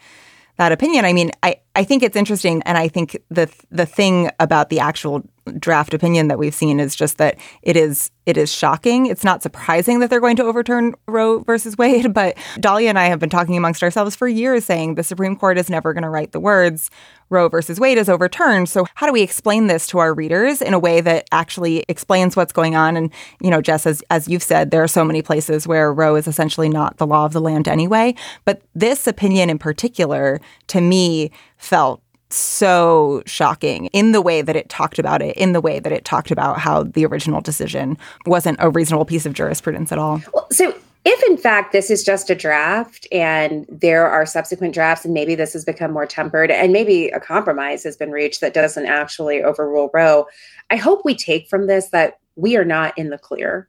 that 0.56 0.72
opinion. 0.72 1.04
I 1.04 1.12
mean, 1.12 1.30
I, 1.42 1.56
I 1.76 1.84
think 1.84 2.02
it's 2.02 2.16
interesting, 2.16 2.62
and 2.64 2.76
I 2.76 2.88
think 2.88 3.16
the 3.30 3.48
the 3.70 3.86
thing 3.86 4.30
about 4.40 4.70
the 4.70 4.80
actual 4.80 5.22
draft 5.58 5.94
opinion 5.94 6.28
that 6.28 6.38
we've 6.38 6.54
seen 6.54 6.80
is 6.80 6.94
just 6.94 7.18
that 7.18 7.36
it 7.62 7.76
is 7.76 8.10
it 8.26 8.36
is 8.36 8.52
shocking. 8.52 9.06
It's 9.06 9.22
not 9.22 9.40
surprising 9.40 10.00
that 10.00 10.10
they're 10.10 10.20
going 10.20 10.34
to 10.36 10.44
overturn 10.44 10.94
Roe 11.06 11.40
versus 11.40 11.78
Wade, 11.78 12.12
but 12.12 12.36
Dahlia 12.58 12.88
and 12.88 12.98
I 12.98 13.04
have 13.04 13.20
been 13.20 13.30
talking 13.30 13.56
amongst 13.56 13.82
ourselves 13.84 14.16
for 14.16 14.26
years 14.26 14.64
saying 14.64 14.96
the 14.96 15.04
Supreme 15.04 15.36
Court 15.36 15.58
is 15.58 15.70
never 15.70 15.92
going 15.92 16.02
to 16.02 16.10
write 16.10 16.32
the 16.32 16.40
words 16.40 16.90
Roe 17.28 17.48
versus 17.48 17.80
Wade 17.80 17.98
is 17.98 18.08
overturned. 18.08 18.68
So 18.68 18.86
how 18.94 19.06
do 19.06 19.12
we 19.12 19.22
explain 19.22 19.66
this 19.66 19.86
to 19.88 19.98
our 19.98 20.14
readers 20.14 20.62
in 20.62 20.74
a 20.74 20.78
way 20.78 21.00
that 21.00 21.26
actually 21.32 21.84
explains 21.88 22.36
what's 22.36 22.52
going 22.52 22.76
on? 22.76 22.96
And 22.96 23.12
you 23.40 23.50
know, 23.50 23.60
Jess, 23.60 23.86
as 23.86 24.02
as 24.10 24.28
you've 24.28 24.42
said, 24.42 24.70
there 24.70 24.82
are 24.82 24.88
so 24.88 25.04
many 25.04 25.22
places 25.22 25.66
where 25.66 25.92
Roe 25.92 26.16
is 26.16 26.26
essentially 26.26 26.68
not 26.68 26.98
the 26.98 27.06
law 27.06 27.24
of 27.24 27.32
the 27.32 27.40
land 27.40 27.68
anyway. 27.68 28.14
But 28.44 28.62
this 28.74 29.06
opinion 29.06 29.50
in 29.50 29.58
particular, 29.58 30.40
to 30.68 30.80
me, 30.80 31.30
felt 31.58 32.02
so 32.30 33.22
shocking 33.26 33.86
in 33.86 34.12
the 34.12 34.22
way 34.22 34.42
that 34.42 34.56
it 34.56 34.68
talked 34.68 34.98
about 34.98 35.22
it, 35.22 35.36
in 35.36 35.52
the 35.52 35.60
way 35.60 35.78
that 35.78 35.92
it 35.92 36.04
talked 36.04 36.30
about 36.30 36.58
how 36.58 36.82
the 36.82 37.06
original 37.06 37.40
decision 37.40 37.96
wasn't 38.26 38.58
a 38.60 38.70
reasonable 38.70 39.04
piece 39.04 39.26
of 39.26 39.32
jurisprudence 39.32 39.92
at 39.92 39.98
all. 39.98 40.20
Well, 40.34 40.46
so 40.50 40.74
if 41.04 41.22
in 41.30 41.36
fact 41.36 41.72
this 41.72 41.88
is 41.88 42.02
just 42.02 42.30
a 42.30 42.34
draft 42.34 43.06
and 43.12 43.64
there 43.68 44.08
are 44.08 44.26
subsequent 44.26 44.74
drafts 44.74 45.04
and 45.04 45.14
maybe 45.14 45.36
this 45.36 45.52
has 45.52 45.64
become 45.64 45.92
more 45.92 46.06
tempered 46.06 46.50
and 46.50 46.72
maybe 46.72 47.08
a 47.10 47.20
compromise 47.20 47.84
has 47.84 47.96
been 47.96 48.10
reached 48.10 48.40
that 48.40 48.52
doesn't 48.52 48.86
actually 48.86 49.42
overrule 49.42 49.88
Roe, 49.94 50.26
I 50.68 50.76
hope 50.76 51.04
we 51.04 51.14
take 51.14 51.48
from 51.48 51.68
this 51.68 51.90
that 51.90 52.18
we 52.34 52.56
are 52.56 52.64
not 52.64 52.96
in 52.98 53.10
the 53.10 53.18
clear 53.18 53.68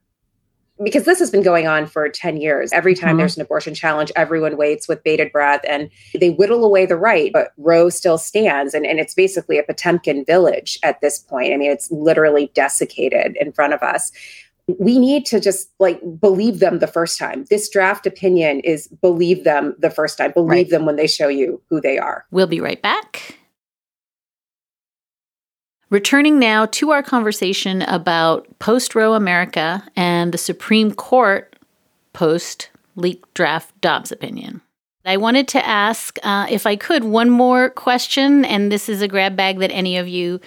because 0.82 1.04
this 1.04 1.18
has 1.18 1.30
been 1.30 1.42
going 1.42 1.66
on 1.66 1.86
for 1.86 2.08
10 2.08 2.36
years. 2.36 2.72
Every 2.72 2.94
time 2.94 3.10
mm-hmm. 3.10 3.18
there's 3.18 3.36
an 3.36 3.42
abortion 3.42 3.74
challenge, 3.74 4.12
everyone 4.16 4.56
waits 4.56 4.88
with 4.88 5.02
bated 5.02 5.32
breath 5.32 5.60
and 5.68 5.90
they 6.14 6.30
whittle 6.30 6.64
away 6.64 6.86
the 6.86 6.96
right, 6.96 7.32
but 7.32 7.52
Roe 7.56 7.90
still 7.90 8.18
stands. 8.18 8.74
And, 8.74 8.86
and 8.86 8.98
it's 8.98 9.14
basically 9.14 9.58
a 9.58 9.62
Potemkin 9.62 10.24
village 10.24 10.78
at 10.82 11.00
this 11.00 11.18
point. 11.18 11.52
I 11.52 11.56
mean, 11.56 11.70
it's 11.70 11.90
literally 11.90 12.50
desiccated 12.54 13.36
in 13.40 13.52
front 13.52 13.72
of 13.72 13.82
us. 13.82 14.12
We 14.78 14.98
need 14.98 15.24
to 15.26 15.40
just 15.40 15.70
like 15.78 16.00
believe 16.20 16.58
them 16.60 16.78
the 16.78 16.86
first 16.86 17.18
time. 17.18 17.46
This 17.48 17.68
draft 17.70 18.06
opinion 18.06 18.60
is 18.60 18.86
believe 18.88 19.44
them 19.44 19.74
the 19.78 19.90
first 19.90 20.18
time, 20.18 20.32
believe 20.32 20.50
right. 20.50 20.70
them 20.70 20.84
when 20.84 20.96
they 20.96 21.06
show 21.06 21.28
you 21.28 21.60
who 21.70 21.80
they 21.80 21.98
are. 21.98 22.26
We'll 22.30 22.46
be 22.46 22.60
right 22.60 22.80
back. 22.82 23.38
Returning 25.90 26.38
now 26.38 26.66
to 26.66 26.90
our 26.90 27.02
conversation 27.02 27.80
about 27.80 28.46
post 28.58 28.94
Roe 28.94 29.14
America 29.14 29.82
and 29.96 30.32
the 30.32 30.38
Supreme 30.38 30.92
Court 30.92 31.56
post 32.12 32.68
leaked 32.94 33.32
draft 33.32 33.80
Dobbs 33.80 34.12
opinion. 34.12 34.60
I 35.06 35.16
wanted 35.16 35.48
to 35.48 35.66
ask, 35.66 36.18
uh, 36.22 36.46
if 36.50 36.66
I 36.66 36.76
could, 36.76 37.04
one 37.04 37.30
more 37.30 37.70
question, 37.70 38.44
and 38.44 38.70
this 38.70 38.90
is 38.90 39.00
a 39.00 39.08
grab 39.08 39.34
bag 39.34 39.60
that 39.60 39.70
any 39.70 39.96
of 39.96 40.06
you 40.06 40.40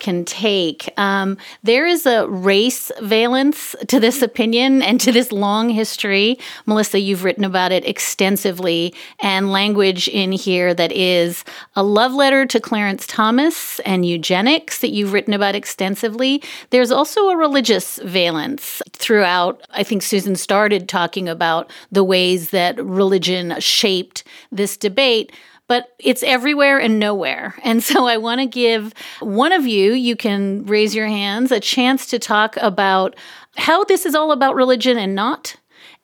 can 0.00 0.24
take. 0.24 0.88
Um, 0.96 1.36
there 1.62 1.86
is 1.86 2.06
a 2.06 2.28
race 2.28 2.90
valence 3.00 3.74
to 3.88 4.00
this 4.00 4.22
opinion 4.22 4.82
and 4.82 5.00
to 5.00 5.12
this 5.12 5.32
long 5.32 5.68
history. 5.68 6.38
Melissa, 6.66 7.00
you've 7.00 7.24
written 7.24 7.44
about 7.44 7.72
it 7.72 7.86
extensively, 7.86 8.94
and 9.20 9.50
language 9.50 10.08
in 10.08 10.32
here 10.32 10.74
that 10.74 10.92
is 10.92 11.44
a 11.76 11.82
love 11.82 12.12
letter 12.12 12.46
to 12.46 12.60
Clarence 12.60 13.06
Thomas 13.06 13.80
and 13.80 14.04
eugenics 14.04 14.78
that 14.80 14.90
you've 14.90 15.12
written 15.12 15.34
about 15.34 15.54
extensively. 15.54 16.42
There's 16.70 16.90
also 16.90 17.28
a 17.28 17.36
religious 17.36 17.98
valence 18.04 18.82
throughout. 18.92 19.62
I 19.70 19.82
think 19.82 20.02
Susan 20.02 20.36
started 20.36 20.88
talking 20.88 21.28
about 21.28 21.70
the 21.90 22.04
ways 22.04 22.50
that 22.50 22.82
religion 22.84 23.54
shaped 23.58 24.24
this 24.50 24.76
debate 24.76 25.32
but 25.68 25.94
it's 25.98 26.22
everywhere 26.22 26.78
and 26.80 26.98
nowhere. 26.98 27.54
And 27.62 27.82
so 27.84 28.06
I 28.06 28.16
want 28.16 28.40
to 28.40 28.46
give 28.46 28.92
one 29.20 29.52
of 29.52 29.66
you, 29.66 29.92
you 29.92 30.16
can 30.16 30.64
raise 30.66 30.94
your 30.94 31.06
hands, 31.06 31.52
a 31.52 31.60
chance 31.60 32.06
to 32.06 32.18
talk 32.18 32.56
about 32.56 33.14
how 33.56 33.84
this 33.84 34.04
is 34.06 34.14
all 34.14 34.32
about 34.32 34.54
religion 34.54 34.98
and 34.98 35.14
not. 35.14 35.56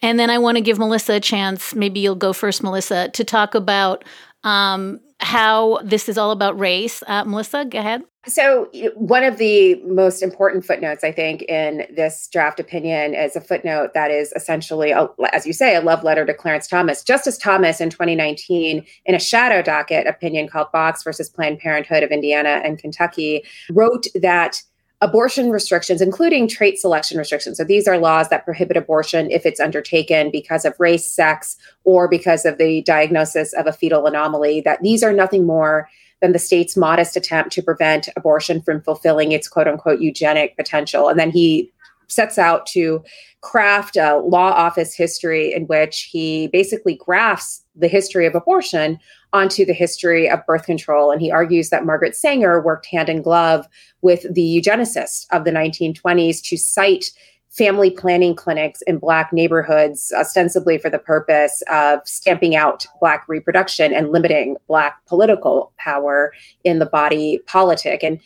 And 0.03 0.19
then 0.19 0.31
I 0.31 0.39
want 0.39 0.57
to 0.57 0.61
give 0.61 0.79
Melissa 0.79 1.15
a 1.15 1.21
chance, 1.21 1.75
maybe 1.75 2.01
you'll 2.01 2.15
go 2.15 2.33
first, 2.33 2.63
Melissa, 2.63 3.09
to 3.09 3.25
talk 3.25 3.55
about 3.55 4.05
um, 4.43 5.01
how 5.21 5.79
this 5.83 6.09
is 6.09 6.19
all 6.19 6.31
about 6.31 6.59
race. 6.59 7.03
Uh, 7.07 7.25
Melissa, 7.25 7.65
go 7.65 7.79
ahead. 7.79 8.03
So, 8.27 8.71
one 8.95 9.23
of 9.23 9.37
the 9.37 9.75
most 9.85 10.23
important 10.23 10.65
footnotes, 10.65 11.05
I 11.05 11.13
think, 11.13 11.43
in 11.43 11.87
this 11.95 12.27
draft 12.33 12.59
opinion 12.59 13.15
is 13.15 13.37
a 13.37 13.41
footnote 13.41 13.93
that 13.93 14.11
is 14.11 14.33
essentially, 14.35 14.93
a, 14.93 15.09
as 15.33 15.47
you 15.47 15.53
say, 15.53 15.77
a 15.77 15.83
love 15.83 16.05
letter 16.05 16.25
to 16.25 16.33
Clarence 16.33 16.67
Thomas. 16.67 17.05
Justice 17.05 17.37
Thomas 17.37 17.83
in 17.83 17.91
2019, 17.91 18.85
in 19.05 19.15
a 19.15 19.19
shadow 19.19 19.61
docket 19.61 20.07
opinion 20.07 20.49
called 20.49 20.73
Box 20.73 21.03
versus 21.03 21.29
Planned 21.29 21.59
Parenthood 21.59 22.03
of 22.03 22.11
Indiana 22.11 22.63
and 22.65 22.79
Kentucky, 22.79 23.45
wrote 23.71 24.07
that 24.15 24.63
abortion 25.05 25.51
restrictions, 25.51 26.01
including 26.01 26.49
trait 26.49 26.79
selection 26.79 27.19
restrictions. 27.19 27.59
So 27.59 27.65
these 27.65 27.87
are 27.87 27.99
laws 27.99 28.31
that 28.31 28.47
prohibit 28.47 28.79
abortion 28.79 29.31
if 29.31 29.45
it's 29.45 29.61
undertaken 29.61 30.31
because 30.31 30.65
of 30.65 30.75
race, 30.81 31.05
sex, 31.07 31.59
or 31.85 32.09
because 32.09 32.47
of 32.47 32.57
the 32.57 32.81
diagnosis 32.83 33.53
of 33.53 33.67
a 33.67 33.73
fetal 33.73 34.07
anomaly, 34.07 34.63
that 34.63 34.81
these 34.81 35.03
are 35.03 35.13
nothing 35.13 35.45
more 35.45 35.91
than 36.23 36.33
the 36.33 36.39
state's 36.39 36.75
modest 36.75 37.19
attempt 37.19 37.53
to 37.53 37.63
prevent 37.63 38.09
abortion 38.17 38.63
from 38.63 38.81
fulfilling 38.81 39.33
its 39.33 39.47
quote 39.47 39.69
unquote 39.69 40.01
eugenic 40.01 40.57
potential. 40.57 41.11
And 41.11 41.21
then 41.21 41.31
he 41.31 41.71
sets 42.09 42.39
out 42.39 42.65
to 42.69 43.05
craft 43.43 43.97
a 43.97 44.17
law 44.17 44.53
office 44.53 44.95
history 44.95 45.53
in 45.53 45.67
which 45.67 46.09
he 46.11 46.47
basically 46.49 46.97
grafts 46.97 47.63
the 47.77 47.89
history 47.89 48.25
of 48.25 48.35
abortion 48.35 48.99
onto 49.35 49.67
the 49.67 49.75
history 49.75 50.31
of 50.31 50.47
birth 50.47 50.65
control. 50.65 51.11
And 51.11 51.21
he 51.21 51.31
argues 51.31 51.69
that 51.69 51.85
Margaret 51.85 52.17
Sanger 52.17 52.63
worked 52.63 52.87
hand 52.87 53.09
in 53.09 53.21
glove 53.21 53.69
with 54.01 54.25
the 54.33 54.41
eugenicists 54.41 55.27
of 55.33 55.45
the 55.45 55.51
1920s 55.51 56.43
to 56.45 56.57
site 56.57 57.11
family 57.51 57.91
planning 57.91 58.35
clinics 58.35 58.81
in 58.83 58.99
Black 58.99 59.33
neighborhoods, 59.33 60.13
ostensibly 60.17 60.79
for 60.79 60.91
the 60.91 60.99
purpose 60.99 61.63
of 61.71 62.01
stamping 62.05 62.57
out 62.57 62.87
Black 63.01 63.25
reproduction 63.29 63.93
and 63.93 64.11
limiting 64.11 64.57
Black 64.67 65.05
political 65.07 65.73
power 65.79 66.33
in 66.65 66.79
the 66.79 66.87
body 66.87 67.41
politic. 67.47 68.03
And 68.03 68.21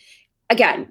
again, 0.51 0.91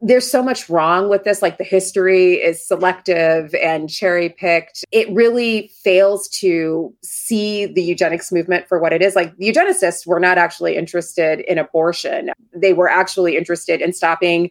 there's 0.00 0.30
so 0.30 0.42
much 0.42 0.68
wrong 0.68 1.08
with 1.08 1.24
this. 1.24 1.42
Like 1.42 1.58
the 1.58 1.64
history 1.64 2.34
is 2.34 2.64
selective 2.64 3.54
and 3.56 3.90
cherry 3.90 4.28
picked. 4.28 4.84
It 4.92 5.10
really 5.10 5.72
fails 5.82 6.28
to 6.40 6.94
see 7.02 7.66
the 7.66 7.82
eugenics 7.82 8.30
movement 8.30 8.68
for 8.68 8.78
what 8.78 8.92
it 8.92 9.02
is. 9.02 9.16
Like 9.16 9.36
the 9.36 9.52
eugenicists 9.52 10.06
were 10.06 10.20
not 10.20 10.38
actually 10.38 10.76
interested 10.76 11.40
in 11.40 11.58
abortion, 11.58 12.30
they 12.54 12.72
were 12.72 12.88
actually 12.88 13.36
interested 13.36 13.80
in 13.80 13.92
stopping 13.92 14.50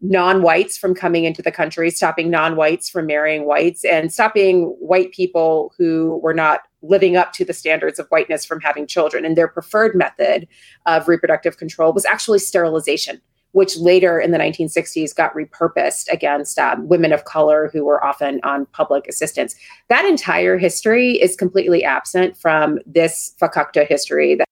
non 0.00 0.42
whites 0.42 0.78
from 0.78 0.94
coming 0.94 1.24
into 1.24 1.42
the 1.42 1.52
country, 1.52 1.90
stopping 1.90 2.30
non 2.30 2.56
whites 2.56 2.88
from 2.88 3.06
marrying 3.06 3.46
whites, 3.46 3.84
and 3.84 4.12
stopping 4.12 4.64
white 4.80 5.12
people 5.12 5.72
who 5.78 6.18
were 6.22 6.34
not 6.34 6.62
living 6.82 7.16
up 7.16 7.32
to 7.34 7.44
the 7.44 7.52
standards 7.52 7.98
of 7.98 8.08
whiteness 8.08 8.44
from 8.44 8.60
having 8.60 8.86
children. 8.86 9.24
And 9.24 9.36
their 9.36 9.48
preferred 9.48 9.94
method 9.94 10.48
of 10.86 11.06
reproductive 11.06 11.58
control 11.58 11.92
was 11.92 12.06
actually 12.06 12.38
sterilization. 12.38 13.20
Which 13.52 13.76
later 13.76 14.20
in 14.20 14.30
the 14.30 14.38
1960s 14.38 15.14
got 15.14 15.34
repurposed 15.34 16.08
against 16.12 16.58
um, 16.58 16.86
women 16.86 17.12
of 17.12 17.24
color 17.24 17.70
who 17.72 17.84
were 17.84 18.04
often 18.04 18.40
on 18.44 18.66
public 18.66 19.08
assistance. 19.08 19.54
That 19.88 20.04
entire 20.04 20.56
history 20.56 21.20
is 21.20 21.34
completely 21.36 21.82
absent 21.84 22.36
from 22.36 22.78
this 22.86 23.34
fakakta 23.40 23.86
history 23.86 24.36
that 24.36 24.46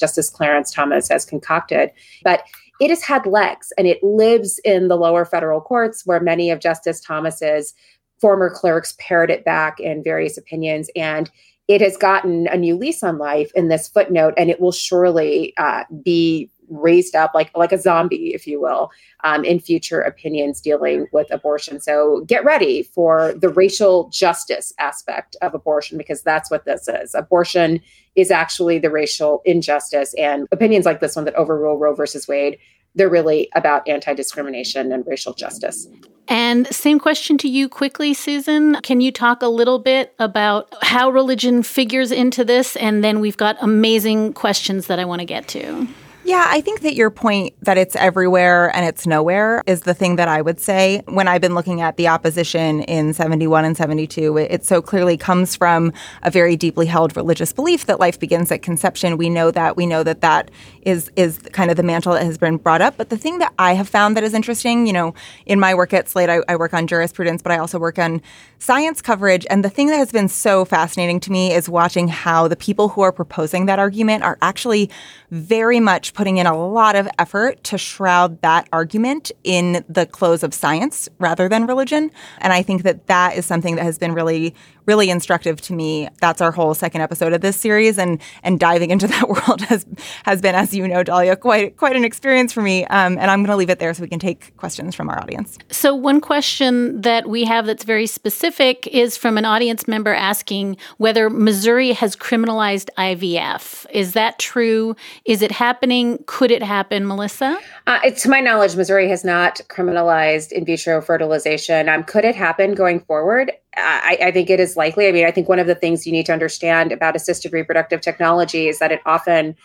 Justice 0.00 0.30
Clarence 0.30 0.72
Thomas 0.72 1.08
has 1.08 1.24
concocted. 1.24 1.90
But 2.22 2.44
it 2.80 2.90
has 2.90 3.02
had 3.02 3.26
legs 3.26 3.72
and 3.78 3.86
it 3.86 4.02
lives 4.02 4.60
in 4.64 4.88
the 4.88 4.96
lower 4.96 5.24
federal 5.24 5.60
courts 5.60 6.04
where 6.04 6.20
many 6.20 6.50
of 6.50 6.60
Justice 6.60 7.00
Thomas's 7.00 7.74
former 8.20 8.50
clerks 8.50 8.94
parrot 8.98 9.30
it 9.30 9.44
back 9.44 9.78
in 9.80 10.02
various 10.02 10.36
opinions. 10.36 10.90
And 10.96 11.30
it 11.68 11.80
has 11.80 11.96
gotten 11.96 12.46
a 12.48 12.56
new 12.56 12.76
lease 12.76 13.02
on 13.02 13.18
life 13.18 13.50
in 13.54 13.68
this 13.68 13.88
footnote, 13.88 14.34
and 14.36 14.50
it 14.50 14.60
will 14.60 14.72
surely 14.72 15.54
uh, 15.56 15.84
be 16.02 16.50
raised 16.74 17.14
up 17.14 17.32
like 17.34 17.50
like 17.56 17.72
a 17.72 17.78
zombie, 17.78 18.34
if 18.34 18.46
you 18.46 18.60
will, 18.60 18.90
um, 19.22 19.44
in 19.44 19.60
future 19.60 20.00
opinions 20.00 20.60
dealing 20.60 21.06
with 21.12 21.30
abortion. 21.30 21.80
So 21.80 22.24
get 22.26 22.44
ready 22.44 22.82
for 22.82 23.34
the 23.34 23.48
racial 23.48 24.08
justice 24.10 24.72
aspect 24.78 25.36
of 25.42 25.54
abortion 25.54 25.98
because 25.98 26.22
that's 26.22 26.50
what 26.50 26.64
this 26.64 26.88
is. 26.88 27.14
Abortion 27.14 27.80
is 28.16 28.30
actually 28.30 28.78
the 28.78 28.90
racial 28.90 29.42
injustice, 29.44 30.14
and 30.14 30.46
opinions 30.52 30.86
like 30.86 31.00
this 31.00 31.16
one 31.16 31.24
that 31.24 31.34
overrule 31.34 31.78
Roe 31.78 31.94
versus 31.94 32.28
Wade. 32.28 32.58
They're 32.94 33.08
really 33.08 33.48
about 33.54 33.88
anti 33.88 34.14
discrimination 34.14 34.92
and 34.92 35.04
racial 35.06 35.34
justice. 35.34 35.88
And 36.28 36.66
same 36.74 36.98
question 36.98 37.36
to 37.38 37.48
you 37.48 37.68
quickly, 37.68 38.14
Susan. 38.14 38.76
Can 38.82 39.00
you 39.00 39.12
talk 39.12 39.42
a 39.42 39.48
little 39.48 39.78
bit 39.78 40.14
about 40.18 40.72
how 40.82 41.10
religion 41.10 41.62
figures 41.62 42.10
into 42.10 42.44
this? 42.44 42.76
And 42.76 43.04
then 43.04 43.20
we've 43.20 43.36
got 43.36 43.56
amazing 43.60 44.32
questions 44.32 44.86
that 44.86 44.98
I 44.98 45.04
want 45.04 45.20
to 45.20 45.26
get 45.26 45.48
to. 45.48 45.86
Yeah, 46.26 46.46
I 46.48 46.62
think 46.62 46.80
that 46.80 46.94
your 46.94 47.10
point 47.10 47.54
that 47.60 47.76
it's 47.76 47.94
everywhere 47.96 48.74
and 48.74 48.86
it's 48.86 49.06
nowhere 49.06 49.62
is 49.66 49.82
the 49.82 49.92
thing 49.92 50.16
that 50.16 50.26
I 50.26 50.40
would 50.40 50.58
say. 50.58 51.02
When 51.04 51.28
I've 51.28 51.42
been 51.42 51.54
looking 51.54 51.82
at 51.82 51.98
the 51.98 52.08
opposition 52.08 52.80
in 52.84 53.12
71 53.12 53.66
and 53.66 53.76
72, 53.76 54.38
it, 54.38 54.64
so 54.64 54.80
clearly 54.80 55.18
comes 55.18 55.54
from 55.54 55.92
a 56.22 56.30
very 56.30 56.56
deeply 56.56 56.86
held 56.86 57.14
religious 57.14 57.52
belief 57.52 57.84
that 57.86 58.00
life 58.00 58.18
begins 58.18 58.50
at 58.50 58.62
conception. 58.62 59.18
We 59.18 59.28
know 59.28 59.50
that. 59.50 59.76
We 59.76 59.84
know 59.84 60.02
that 60.02 60.22
that 60.22 60.50
is 60.80 61.10
is 61.14 61.38
kind 61.52 61.70
of 61.70 61.76
the 61.76 61.82
mantle 61.82 62.14
that 62.14 62.24
has 62.24 62.38
been 62.38 62.56
brought 62.56 62.80
up. 62.80 62.96
But 62.96 63.10
the 63.10 63.18
thing 63.18 63.36
that 63.38 63.52
I 63.58 63.74
have 63.74 63.88
found 63.88 64.16
that 64.16 64.24
is 64.24 64.32
interesting, 64.32 64.86
you 64.86 64.94
know, 64.94 65.12
in 65.44 65.60
my 65.60 65.74
work 65.74 65.92
at 65.92 66.08
Slate, 66.08 66.30
I, 66.30 66.40
I 66.48 66.56
work 66.56 66.72
on 66.72 66.86
jurisprudence, 66.86 67.42
but 67.42 67.52
I 67.52 67.58
also 67.58 67.78
work 67.78 67.98
on 67.98 68.22
science 68.58 69.02
coverage. 69.02 69.46
And 69.50 69.62
the 69.62 69.68
thing 69.68 69.88
that 69.88 69.98
has 69.98 70.10
been 70.10 70.28
so 70.28 70.64
fascinating 70.64 71.20
to 71.20 71.32
me 71.32 71.52
is 71.52 71.68
watching 71.68 72.08
how 72.08 72.48
the 72.48 72.56
people 72.56 72.88
who 72.88 73.02
are 73.02 73.12
proposing 73.12 73.66
that 73.66 73.78
argument 73.78 74.24
are 74.24 74.38
actually 74.40 74.90
very 75.30 75.80
much 75.80 76.13
putting 76.14 76.38
in 76.38 76.46
a 76.46 76.56
lot 76.56 76.96
of 76.96 77.08
effort 77.18 77.62
to 77.64 77.76
shroud 77.76 78.40
that 78.40 78.68
argument 78.72 79.30
in 79.42 79.84
the 79.88 80.06
clothes 80.06 80.42
of 80.42 80.54
science 80.54 81.08
rather 81.18 81.48
than 81.48 81.66
religion. 81.66 82.10
And 82.38 82.52
I 82.52 82.62
think 82.62 82.84
that 82.84 83.06
that 83.08 83.36
is 83.36 83.44
something 83.44 83.74
that 83.76 83.82
has 83.82 83.98
been 83.98 84.14
really 84.14 84.54
really 84.86 85.10
instructive 85.10 85.60
to 85.62 85.72
me. 85.72 86.08
That's 86.20 86.40
our 86.40 86.52
whole 86.52 86.74
second 86.74 87.00
episode 87.00 87.32
of 87.32 87.40
this 87.40 87.56
series, 87.56 87.98
and 87.98 88.20
and 88.42 88.58
diving 88.58 88.90
into 88.90 89.06
that 89.14 89.28
world 89.28 89.60
has 89.62 89.86
has 90.24 90.40
been, 90.40 90.54
as 90.54 90.74
you 90.74 90.86
know, 90.86 91.02
Dahlia, 91.02 91.36
quite 91.36 91.76
quite 91.76 91.96
an 91.96 92.04
experience 92.04 92.52
for 92.52 92.62
me. 92.62 92.84
Um, 92.86 93.18
and 93.18 93.30
I'm 93.30 93.40
going 93.40 93.50
to 93.50 93.56
leave 93.56 93.70
it 93.70 93.78
there 93.78 93.92
so 93.94 94.02
we 94.02 94.08
can 94.08 94.18
take 94.18 94.56
questions 94.56 94.94
from 94.94 95.08
our 95.08 95.20
audience. 95.20 95.58
So 95.70 95.94
one 95.94 96.20
question 96.20 97.00
that 97.02 97.28
we 97.28 97.44
have 97.44 97.66
that's 97.66 97.84
very 97.84 98.06
specific 98.06 98.86
is 98.88 99.16
from 99.16 99.38
an 99.38 99.44
audience 99.44 99.86
member 99.88 100.12
asking 100.12 100.76
whether 100.98 101.30
Missouri 101.30 101.92
has 101.92 102.16
criminalized 102.16 102.88
IVF. 102.98 103.86
Is 103.90 104.12
that 104.12 104.38
true? 104.38 104.96
Is 105.24 105.42
it 105.42 105.50
happening? 105.50 106.22
Could 106.26 106.50
it 106.50 106.62
happen, 106.62 107.06
Melissa? 107.06 107.58
Uh, 107.86 108.00
to 108.10 108.28
my 108.28 108.40
knowledge, 108.40 108.76
Missouri 108.76 109.08
has 109.08 109.24
not 109.24 109.60
criminalized 109.68 110.52
in 110.52 110.64
vitro 110.64 111.00
fertilization. 111.00 111.88
Um, 111.88 112.04
could 112.04 112.24
it 112.24 112.34
happen 112.34 112.74
going 112.74 113.00
forward? 113.00 113.52
I, 113.76 114.18
I, 114.22 114.30
think 114.30 114.50
it 114.50 114.60
is 114.60 114.76
likely. 114.76 115.08
I 115.08 115.12
mean, 115.12 115.26
I 115.26 115.30
think 115.30 115.48
one 115.48 115.58
of 115.58 115.66
the 115.66 115.74
things 115.74 116.06
you 116.06 116.12
need 116.12 116.26
to 116.26 116.32
understand 116.32 116.92
about 116.92 117.16
assisted 117.16 117.52
reproductive 117.52 118.00
technology 118.00 118.68
is 118.68 118.78
that 118.78 118.92
it 118.92 119.00
often 119.04 119.56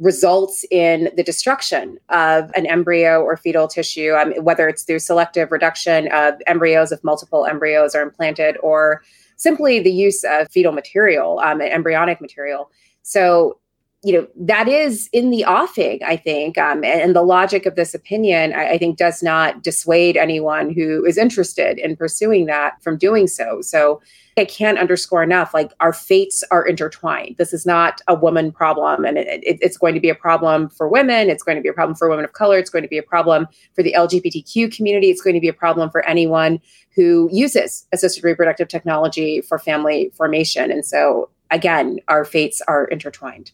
results 0.00 0.64
in 0.70 1.10
the 1.14 1.22
destruction 1.22 1.98
of 2.08 2.50
an 2.56 2.66
embryo 2.66 3.20
or 3.20 3.36
fetal 3.36 3.68
tissue, 3.68 4.14
um, 4.14 4.32
whether 4.42 4.66
it's 4.66 4.82
through 4.82 4.98
selective 4.98 5.52
reduction 5.52 6.10
of 6.10 6.34
embryos 6.46 6.90
if 6.90 7.04
multiple 7.04 7.44
embryos 7.44 7.94
are 7.94 8.02
implanted, 8.02 8.56
or 8.62 9.02
simply 9.36 9.78
the 9.78 9.92
use 9.92 10.24
of 10.24 10.50
fetal 10.50 10.72
material, 10.72 11.38
um, 11.40 11.60
embryonic 11.60 12.20
material. 12.20 12.70
So 13.02 13.59
you 14.02 14.14
know 14.14 14.26
that 14.34 14.66
is 14.66 15.08
in 15.12 15.30
the 15.30 15.44
offing 15.44 16.00
i 16.04 16.16
think 16.16 16.56
um, 16.56 16.82
and, 16.84 17.00
and, 17.00 17.16
the 17.16 17.22
logic 17.22 17.66
of 17.66 17.74
this 17.74 17.94
opinion 17.94 18.52
I, 18.54 18.70
I, 18.72 18.78
think 18.78 18.96
does 18.96 19.22
not 19.22 19.62
dissuade 19.62 20.16
anyone 20.16 20.70
who 20.70 21.04
is 21.04 21.18
interested 21.18 21.78
in 21.78 21.96
pursuing 21.96 22.46
that 22.46 22.82
from 22.82 22.96
doing 22.96 23.26
so. 23.26 23.60
So 23.60 24.00
i 24.38 24.44
can't 24.44 24.78
underscore 24.78 25.22
enough 25.22 25.52
like 25.52 25.72
our 25.80 25.92
fates 25.92 26.42
are 26.50 26.66
intertwined. 26.66 27.36
This 27.36 27.52
is 27.52 27.66
not 27.66 28.00
a 28.08 28.14
woman 28.14 28.52
problem 28.52 29.04
and 29.04 29.18
it, 29.18 29.42
it, 29.44 29.58
it's 29.60 29.76
going 29.76 29.94
to 29.94 30.00
be 30.00 30.08
a 30.08 30.14
problem 30.14 30.70
for 30.70 30.88
women 30.88 31.28
it's 31.28 31.42
going 31.42 31.56
to 31.56 31.62
be 31.62 31.68
a 31.68 31.74
problem 31.74 31.94
for 31.94 32.08
women 32.08 32.24
of 32.24 32.32
color 32.32 32.58
it's 32.58 32.70
going 32.70 32.84
to 32.84 32.88
be 32.88 32.98
a 32.98 33.02
problem 33.02 33.46
for 33.74 33.82
the 33.82 33.94
lgbtq 33.96 34.74
community 34.74 35.10
it's 35.10 35.22
going 35.22 35.34
to 35.34 35.40
be 35.40 35.48
a 35.48 35.52
problem 35.52 35.90
for 35.90 36.06
anyone 36.06 36.58
who 36.94 37.28
uses 37.32 37.86
assisted 37.92 38.24
reproductive 38.24 38.68
technology 38.68 39.40
for 39.40 39.58
family 39.58 40.10
formation. 40.16 40.70
And 40.70 40.86
so 40.86 41.28
again 41.50 41.98
our 42.08 42.24
fates 42.24 42.62
are 42.66 42.86
intertwined 42.86 43.52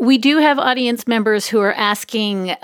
we 0.00 0.18
do 0.18 0.38
have 0.38 0.58
audience 0.58 1.06
members 1.06 1.46
who 1.46 1.60
are 1.60 1.72
asking, 1.72 2.54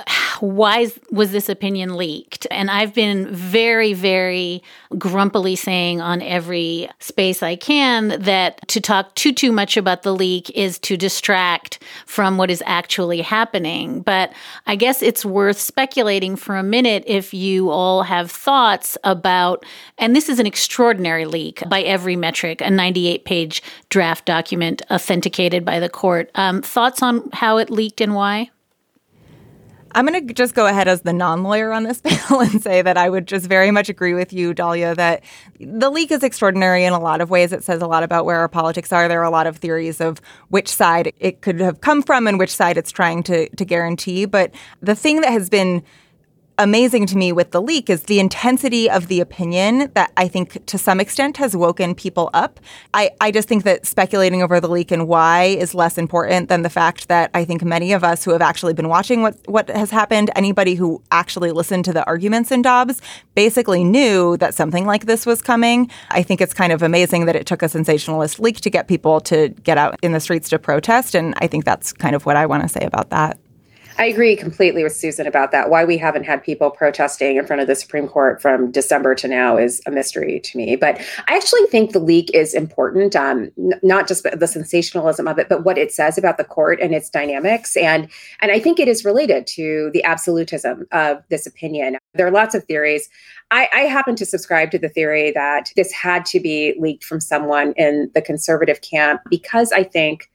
why 0.43 0.91
was 1.13 1.31
this 1.31 1.49
opinion 1.49 1.97
leaked? 1.97 2.49
And 2.51 2.69
I've 2.69 2.93
been 2.93 3.33
very, 3.33 3.93
very 3.93 4.61
grumpily 4.99 5.55
saying 5.55 6.01
on 6.01 6.21
every 6.21 6.91
space 6.99 7.45
I 7.45 7.55
can 7.55 8.09
that 8.23 8.67
to 8.67 8.81
talk 8.81 9.15
too, 9.15 9.33
too 9.33 9.53
much 9.53 9.77
about 9.77 10.03
the 10.03 10.13
leak 10.13 10.51
is 10.51 10.81
to 10.81 10.97
distract 10.97 11.81
from 12.07 12.39
what 12.39 12.51
is 12.51 12.61
actually 12.67 13.21
happening. 13.21 14.01
But 14.01 14.33
I 14.67 14.75
guess 14.75 15.01
it's 15.01 15.25
worth 15.25 15.61
speculating 15.61 16.35
for 16.35 16.57
a 16.57 16.65
minute 16.65 17.05
if 17.07 17.33
you 17.33 17.71
all 17.71 18.03
have 18.03 18.29
thoughts 18.29 18.99
about, 19.05 19.65
and 19.97 20.17
this 20.17 20.29
is 20.29 20.41
an 20.41 20.47
extraordinary 20.47 21.25
leak 21.25 21.63
by 21.69 21.83
every 21.83 22.17
metric, 22.17 22.61
a 22.61 22.69
98 22.69 23.25
page 23.25 23.63
draft 23.91 24.25
document 24.25 24.83
authenticated 24.91 25.65
by 25.65 25.79
the 25.79 25.89
court. 25.89 26.33
Um, 26.35 26.63
thoughts 26.63 27.01
on 27.01 27.31
how 27.33 27.59
it 27.59 27.71
leaked 27.71 28.01
and 28.01 28.17
why? 28.17 28.51
I'm 29.95 30.07
going 30.07 30.27
to 30.27 30.35
just 30.35 30.55
go 30.55 30.67
ahead 30.67 30.89
as 30.89 31.03
the 31.03 31.13
non 31.13 31.43
lawyer 31.43 31.73
on 31.73 31.85
this 31.85 32.01
panel 32.05 32.41
and 32.41 32.63
say 32.63 32.83
that 32.83 32.97
I 32.97 33.09
would 33.09 33.27
just 33.27 33.47
very 33.47 33.71
much 33.71 33.89
agree 33.89 34.15
with 34.15 34.33
you, 34.33 34.55
Dahlia, 34.55 34.95
that 34.95 35.23
the 35.61 35.91
leak 35.91 36.11
is 36.11 36.23
extraordinary 36.23 36.85
in 36.85 36.93
a 36.93 37.01
lot 37.01 37.21
of 37.21 37.31
ways. 37.31 37.53
It 37.53 37.65
says 37.65 37.83
a 37.83 37.87
lot 37.87 38.03
about 38.03 38.25
where 38.25 38.39
our 38.39 38.49
politics 38.49 38.93
are. 38.93 39.09
There 39.09 39.21
are 39.21 39.25
a 39.25 39.31
lot 39.31 39.47
of 39.47 39.59
theories 39.59 40.01
of 40.01 40.21
which 40.49 40.69
side 40.69 41.13
it 41.19 41.43
could 41.43 41.61
have 41.61 41.81
come 41.81 42.03
from 42.03 42.27
and 42.27 42.39
which 42.39 42.55
side 42.55 42.77
it's 42.77 42.91
trying 42.91 43.23
to, 43.25 43.49
to 43.49 43.65
guarantee. 43.65 44.25
But 44.25 44.53
the 44.81 44.95
thing 44.95 45.21
that 45.21 45.33
has 45.33 45.49
been 45.49 45.83
amazing 46.59 47.07
to 47.07 47.17
me 47.17 47.33
with 47.33 47.51
the 47.51 47.61
leak 47.61 47.89
is 47.89 48.05
the 48.05 48.21
intensity 48.21 48.89
of 48.89 49.09
the 49.09 49.21
opinion 49.21 49.91
that 49.95 50.13
I 50.17 50.29
think 50.29 50.65
to 50.67 50.79
some 50.79 51.01
extent 51.01 51.37
has 51.39 51.57
woken 51.57 51.95
people 51.95 52.31
up. 52.35 52.61
I, 52.95 53.11
I 53.21 53.31
just 53.31 53.49
think 53.49 53.65
that 53.65 53.87
speculating 53.87 54.43
over 54.43 54.61
the 54.61 54.69
leak 54.69 54.91
and 54.91 55.09
why 55.09 55.45
is 55.45 55.75
less 55.75 55.99
important 55.99 56.49
than 56.49 56.63
the 56.63 56.71
fact 56.71 57.09
that 57.09 57.31
I 57.35 57.45
think 57.45 57.63
many 57.63 57.93
of 57.93 58.05
us 58.05 58.25
who 58.25 58.33
have 58.33 58.43
actually 58.43 58.75
been 58.75 58.89
watching 58.89 59.23
what, 59.23 59.37
what 59.47 59.71
has 59.71 59.91
happened, 59.91 60.31
anybody 60.37 60.75
who 60.75 61.03
actually 61.11 61.53
listened 61.53 61.85
to 61.87 61.93
the 61.93 62.05
arguments 62.07 62.51
in 62.51 62.63
Dobbs, 62.63 63.01
basically 63.35 63.83
knew 63.83 64.37
that 64.37 64.55
something 64.55 64.87
like 64.87 65.07
this 65.07 65.27
was 65.27 65.43
coming. 65.43 65.91
I 66.11 66.23
think 66.23 66.41
it's 66.41 66.55
kind 66.55 66.73
of 66.73 66.83
amazing 66.83 67.27
that 67.27 67.37
it 67.37 67.47
took 67.47 67.63
a 67.63 67.69
sensationalist 67.69 68.39
leak 68.39 68.61
to 68.61 68.71
get 68.71 68.89
people 68.89 69.21
to 69.23 69.49
get 69.49 69.79
out 69.79 69.99
in 70.03 70.13
the 70.13 70.21
streets 70.21 70.49
to 70.51 70.59
protest. 70.59 71.15
And 71.15 71.35
I 71.39 71.47
think 71.47 71.65
that's 71.65 71.93
kind 71.93 72.15
of 72.15 72.27
what 72.27 72.37
I 72.37 72.47
want 72.47 72.63
to 72.63 72.69
say 72.69 72.85
about 72.85 73.11
that. 73.11 73.39
I 73.99 74.07
agree 74.07 74.37
completely 74.37 74.83
with 74.83 74.97
Susan 74.97 75.27
about 75.27 75.53
that. 75.53 75.71
Why 75.71 75.85
we 75.85 75.99
haven't 75.99 76.25
had 76.25 76.43
people 76.43 76.71
protesting 76.71 77.37
in 77.37 77.47
front 77.47 77.61
of 77.61 77.69
the 77.69 77.75
Supreme 77.75 78.09
Court 78.09 78.41
from 78.41 78.71
December 78.71 79.15
to 79.17 79.29
now 79.29 79.57
is 79.57 79.83
a 79.87 79.91
mystery 79.91 80.41
to 80.41 80.57
me. 80.57 80.77
But 80.77 81.01
I 81.29 81.37
actually 81.37 81.65
think 81.67 81.93
the 81.93 81.99
leak 81.99 82.31
is 82.33 82.55
important, 82.55 83.15
um, 83.15 83.51
n- 83.59 83.79
not 83.83 84.09
just 84.09 84.25
the 84.25 84.47
sensationalism 84.47 85.29
of 85.29 85.39
it, 85.39 85.49
but 85.49 85.65
what 85.65 85.79
it 85.79 85.93
says 85.93 86.17
about 86.17 86.39
the 86.39 86.45
court 86.45 86.81
and 86.81 86.95
its 86.95 87.11
dynamics. 87.11 87.77
And 87.77 88.09
and 88.41 88.51
I 88.51 88.59
think 88.59 88.81
it 88.81 88.89
is 88.89 89.05
related 89.05 89.47
to 89.49 89.91
the 89.93 90.03
absolutism 90.05 90.87
of 90.93 91.23
this 91.29 91.47
opinion. 91.47 91.99
There 92.15 92.27
are 92.27 92.33
lots 92.33 92.55
of 92.55 92.65
theories. 92.65 93.09
I, 93.51 93.69
I 93.73 93.81
happen 93.83 94.17
to 94.17 94.27
subscribe 94.27 94.71
to 94.71 94.79
the 94.79 94.89
theory 94.89 95.31
that 95.33 95.71
this 95.77 95.93
had 95.93 96.25
to 96.27 96.41
be 96.41 96.75
leaked 96.79 97.05
from 97.05 97.21
someone 97.21 97.75
in 97.77 98.11
the 98.15 98.23
conservative 98.23 98.81
camp 98.81 99.21
because 99.29 99.73
I 99.73 99.83
think 99.83 100.31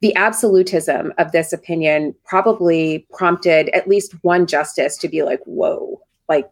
the 0.00 0.14
absolutism 0.16 1.12
of 1.18 1.32
this 1.32 1.52
opinion 1.52 2.14
probably 2.24 3.06
prompted 3.12 3.68
at 3.70 3.88
least 3.88 4.12
one 4.22 4.46
justice 4.46 4.96
to 4.98 5.08
be 5.08 5.22
like, 5.22 5.40
whoa, 5.44 6.00
like 6.28 6.48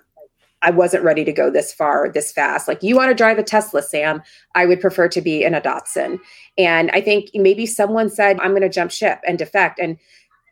I 0.63 0.71
wasn't 0.71 1.05
ready 1.05 1.25
to 1.25 1.33
go 1.33 1.51
this 1.51 1.73
far, 1.73 2.09
this 2.09 2.33
fast. 2.33 2.69
Like, 2.69 2.83
you 2.83 2.95
want 2.95 3.11
to 3.11 3.15
drive 3.15 3.39
a 3.39 3.43
Tesla, 3.43 3.83
Sam? 3.83 4.23
I 4.55 4.65
would 4.65 4.81
prefer 4.81 5.09
to 5.09 5.21
be 5.21 5.43
in 5.43 5.55
a 5.55 5.61
Datsun. 5.61 6.19
And 6.57 6.91
I 6.93 7.01
think 7.01 7.31
maybe 7.35 7.67
someone 7.67 8.09
said, 8.09 8.39
I'm 8.41 8.53
going 8.53 8.63
to 8.63 8.69
jump 8.69 8.93
ship 8.93 9.19
and 9.27 9.39
defect. 9.39 9.81
And 9.81 9.99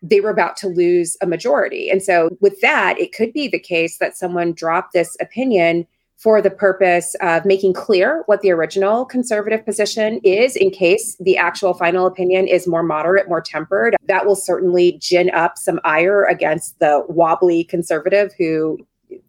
they 0.02 0.20
were 0.20 0.30
about 0.30 0.56
to 0.58 0.68
lose 0.68 1.16
a 1.22 1.26
majority. 1.26 1.90
And 1.90 2.02
so, 2.02 2.36
with 2.40 2.60
that, 2.60 2.98
it 2.98 3.12
could 3.12 3.32
be 3.32 3.48
the 3.48 3.60
case 3.60 3.98
that 3.98 4.16
someone 4.16 4.52
dropped 4.52 4.92
this 4.92 5.16
opinion 5.20 5.86
for 6.20 6.42
the 6.42 6.50
purpose 6.50 7.16
of 7.22 7.46
making 7.46 7.72
clear 7.72 8.22
what 8.26 8.42
the 8.42 8.50
original 8.50 9.06
conservative 9.06 9.64
position 9.64 10.20
is 10.22 10.54
in 10.54 10.70
case 10.70 11.16
the 11.18 11.38
actual 11.38 11.72
final 11.72 12.06
opinion 12.06 12.46
is 12.46 12.68
more 12.68 12.82
moderate, 12.82 13.26
more 13.26 13.40
tempered. 13.40 13.96
That 14.06 14.26
will 14.26 14.36
certainly 14.36 14.98
gin 15.00 15.30
up 15.30 15.56
some 15.56 15.80
ire 15.82 16.24
against 16.24 16.78
the 16.78 17.04
wobbly 17.08 17.64
conservative 17.64 18.34
who 18.36 18.78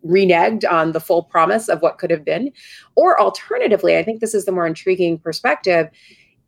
reneged 0.05 0.69
on 0.69 0.91
the 0.91 0.99
full 0.99 1.23
promise 1.23 1.69
of 1.69 1.81
what 1.81 1.97
could 1.97 2.11
have 2.11 2.25
been. 2.25 2.51
Or 2.95 3.19
alternatively, 3.19 3.97
I 3.97 4.03
think 4.03 4.19
this 4.19 4.33
is 4.33 4.43
the 4.43 4.51
more 4.51 4.67
intriguing 4.67 5.17
perspective 5.17 5.89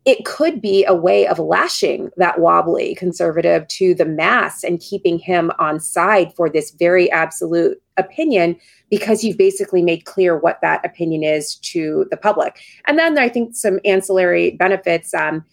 it 0.06 0.26
could 0.26 0.62
be 0.62 0.84
a 0.84 0.94
way 0.94 1.26
of 1.28 1.40
lashing 1.40 2.10
that 2.18 2.40
wobbly 2.40 2.94
conservative 2.96 3.66
to 3.70 3.96
the 3.96 4.06
mass 4.06 4.64
and 4.64 4.82
keeping 4.82 5.18
him 5.18 5.50
on 5.60 5.80
side 5.80 6.34
for 6.36 6.50
this 6.50 6.72
very 6.72 7.10
absolute 7.12 7.82
opinion 7.98 8.56
because 8.90 9.24
you've 9.24 9.38
basically 9.38 9.82
made 9.82 10.06
clear 10.06 10.38
what 10.38 10.60
that 10.62 10.86
opinion 10.86 11.24
is 11.24 11.56
to 11.58 12.06
the 12.12 12.18
public. 12.18 12.60
And 12.88 12.98
then 12.98 13.18
I 13.18 13.30
think 13.30 13.56
some 13.56 13.80
ancillary 13.86 14.52
benefits 14.52 15.14
um, 15.14 15.46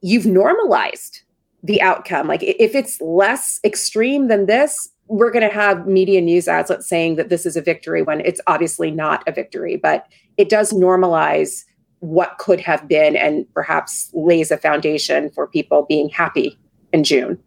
you've 0.00 0.26
normalized 0.26 1.22
the 1.62 1.80
outcome. 1.82 2.26
Like 2.26 2.42
if 2.42 2.74
it's 2.74 3.00
less 3.00 3.60
extreme 3.64 4.28
than 4.28 4.46
this, 4.46 4.88
we're 5.08 5.30
going 5.30 5.46
to 5.46 5.54
have 5.54 5.86
media 5.86 6.20
news 6.20 6.46
outlets 6.46 6.88
saying 6.88 7.16
that 7.16 7.28
this 7.28 7.44
is 7.44 7.56
a 7.56 7.60
victory 7.62 8.02
when 8.02 8.20
it's 8.20 8.40
obviously 8.46 8.90
not 8.90 9.26
a 9.26 9.32
victory, 9.32 9.76
but 9.76 10.06
it 10.36 10.48
does 10.48 10.72
normalize 10.72 11.64
what 11.98 12.38
could 12.38 12.60
have 12.60 12.88
been 12.88 13.16
and 13.16 13.44
perhaps 13.52 14.10
lays 14.14 14.50
a 14.50 14.56
foundation 14.56 15.30
for 15.30 15.46
people 15.46 15.84
being 15.88 16.08
happy 16.08 16.58
in 16.92 17.04
June. 17.04 17.38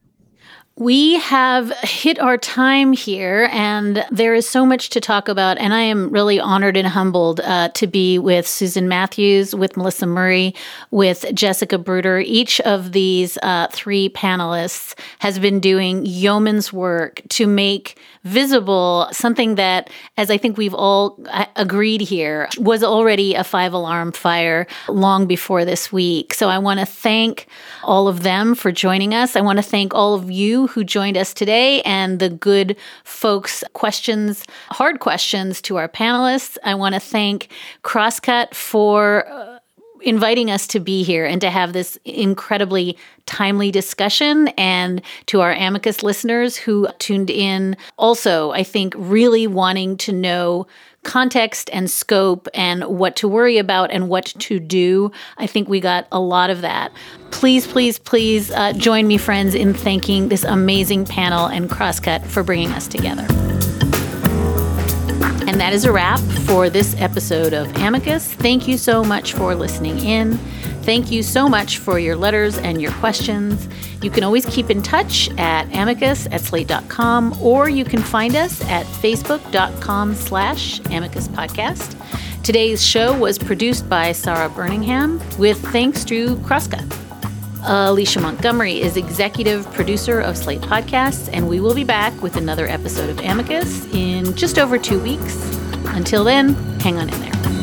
We 0.75 1.19
have 1.19 1.69
hit 1.81 2.17
our 2.17 2.35
time 2.35 2.93
here, 2.93 3.47
and 3.51 4.03
there 4.09 4.33
is 4.33 4.49
so 4.49 4.65
much 4.65 4.89
to 4.89 4.99
talk 4.99 5.27
about. 5.27 5.59
And 5.59 5.71
I 5.71 5.81
am 5.81 6.09
really 6.09 6.39
honored 6.39 6.75
and 6.75 6.87
humbled 6.87 7.41
uh, 7.41 7.69
to 7.69 7.85
be 7.85 8.17
with 8.17 8.47
Susan 8.47 8.87
Matthews, 8.87 9.53
with 9.53 9.77
Melissa 9.77 10.07
Murray, 10.07 10.55
with 10.89 11.25
Jessica 11.35 11.77
Bruder. 11.77 12.17
Each 12.17 12.59
of 12.61 12.91
these 12.91 13.37
uh, 13.43 13.67
three 13.71 14.09
panelists 14.09 14.97
has 15.19 15.37
been 15.37 15.59
doing 15.59 16.07
yeoman's 16.07 16.73
work 16.73 17.21
to 17.29 17.45
make 17.45 17.95
visible 18.23 19.07
something 19.11 19.55
that, 19.55 19.91
as 20.17 20.31
I 20.31 20.37
think 20.37 20.57
we've 20.57 20.73
all 20.73 21.19
uh, 21.29 21.45
agreed 21.55 22.01
here, 22.01 22.49
was 22.57 22.83
already 22.83 23.35
a 23.35 23.43
five 23.43 23.73
alarm 23.73 24.11
fire 24.11 24.65
long 24.87 25.27
before 25.27 25.65
this 25.65 25.91
week. 25.91 26.33
So 26.33 26.49
I 26.49 26.57
want 26.57 26.79
to 26.79 26.85
thank 26.87 27.45
all 27.83 28.07
of 28.07 28.23
them 28.23 28.55
for 28.55 28.71
joining 28.71 29.13
us. 29.13 29.35
I 29.35 29.41
want 29.41 29.59
to 29.59 29.63
thank 29.63 29.93
all 29.93 30.15
of 30.15 30.31
you 30.31 30.62
who 30.67 30.83
joined 30.83 31.17
us 31.17 31.33
today 31.33 31.81
and 31.83 32.19
the 32.19 32.29
good 32.29 32.75
folks' 33.03 33.63
questions, 33.73 34.43
hard 34.69 34.99
questions 34.99 35.61
to 35.63 35.77
our 35.77 35.87
panelists. 35.87 36.57
I 36.63 36.75
want 36.75 36.95
to 36.95 36.99
thank 36.99 37.49
Crosscut 37.83 38.53
for. 38.53 39.27
Uh, 39.27 39.49
inviting 40.03 40.51
us 40.51 40.67
to 40.67 40.81
be 40.81 41.01
here 41.01 41.25
and 41.25 41.39
to 41.39 41.49
have 41.49 41.71
this 41.71 41.97
incredibly 42.03 42.97
timely 43.25 43.71
discussion 43.71 44.49
and 44.57 45.01
to 45.27 45.39
our 45.39 45.53
amicus 45.53 46.03
listeners 46.03 46.57
who 46.57 46.87
tuned 46.99 47.29
in 47.29 47.77
also 47.97 48.51
i 48.51 48.63
think 48.63 48.93
really 48.97 49.47
wanting 49.47 49.95
to 49.95 50.11
know 50.11 50.67
context 51.03 51.69
and 51.73 51.89
scope 51.89 52.47
and 52.53 52.83
what 52.85 53.15
to 53.17 53.27
worry 53.27 53.57
about 53.57 53.91
and 53.91 54.09
what 54.09 54.25
to 54.25 54.59
do. 54.59 55.11
I 55.37 55.47
think 55.47 55.69
we 55.69 55.79
got 55.79 56.07
a 56.11 56.19
lot 56.19 56.49
of 56.49 56.61
that. 56.61 56.91
Please, 57.31 57.67
please, 57.67 57.99
please 57.99 58.51
uh, 58.51 58.73
join 58.73 59.07
me, 59.07 59.17
friends, 59.17 59.55
in 59.55 59.73
thanking 59.73 60.29
this 60.29 60.43
amazing 60.43 61.05
panel 61.05 61.45
and 61.47 61.69
Crosscut 61.69 62.25
for 62.25 62.43
bringing 62.43 62.71
us 62.71 62.87
together. 62.87 63.25
And 65.45 65.59
that 65.59 65.73
is 65.73 65.85
a 65.85 65.91
wrap 65.91 66.19
for 66.45 66.69
this 66.69 66.95
episode 66.99 67.53
of 67.53 67.75
Amicus. 67.77 68.33
Thank 68.33 68.67
you 68.67 68.77
so 68.77 69.03
much 69.03 69.33
for 69.33 69.55
listening 69.55 69.99
in. 69.99 70.39
Thank 70.83 71.11
you 71.11 71.23
so 71.23 71.47
much 71.47 71.77
for 71.77 71.97
your 71.97 72.17
letters 72.17 72.57
and 72.57 72.81
your 72.81 72.91
questions. 72.93 73.69
You 74.01 74.11
can 74.11 74.23
always 74.23 74.45
keep 74.45 74.69
in 74.69 74.81
touch 74.81 75.29
at 75.37 75.73
amicus 75.73 76.27
at 76.27 76.41
slate.com 76.41 77.41
or 77.41 77.69
you 77.69 77.85
can 77.85 78.01
find 78.01 78.35
us 78.35 78.61
at 78.69 78.85
facebook.com 78.85 80.13
slash 80.13 80.79
amicus 80.91 81.29
podcast. 81.29 81.97
Today's 82.43 82.85
show 82.85 83.17
was 83.17 83.39
produced 83.39 83.87
by 83.87 84.11
Sarah 84.11 84.49
Birmingham 84.49 85.21
with 85.39 85.57
thanks 85.71 86.03
to 86.05 86.35
Crosscut. 86.37 86.99
Alicia 87.65 88.19
Montgomery 88.19 88.81
is 88.81 88.97
executive 88.97 89.71
producer 89.71 90.19
of 90.19 90.37
Slate 90.37 90.59
Podcasts, 90.59 91.29
and 91.31 91.47
we 91.47 91.61
will 91.61 91.73
be 91.73 91.85
back 91.85 92.21
with 92.21 92.35
another 92.35 92.67
episode 92.67 93.09
of 93.09 93.19
Amicus 93.19 93.85
in 93.93 94.35
just 94.35 94.59
over 94.59 94.77
two 94.77 94.99
weeks. 94.99 95.37
Until 95.85 96.25
then, 96.25 96.55
hang 96.81 96.97
on 96.97 97.07
in 97.09 97.21
there. 97.21 97.62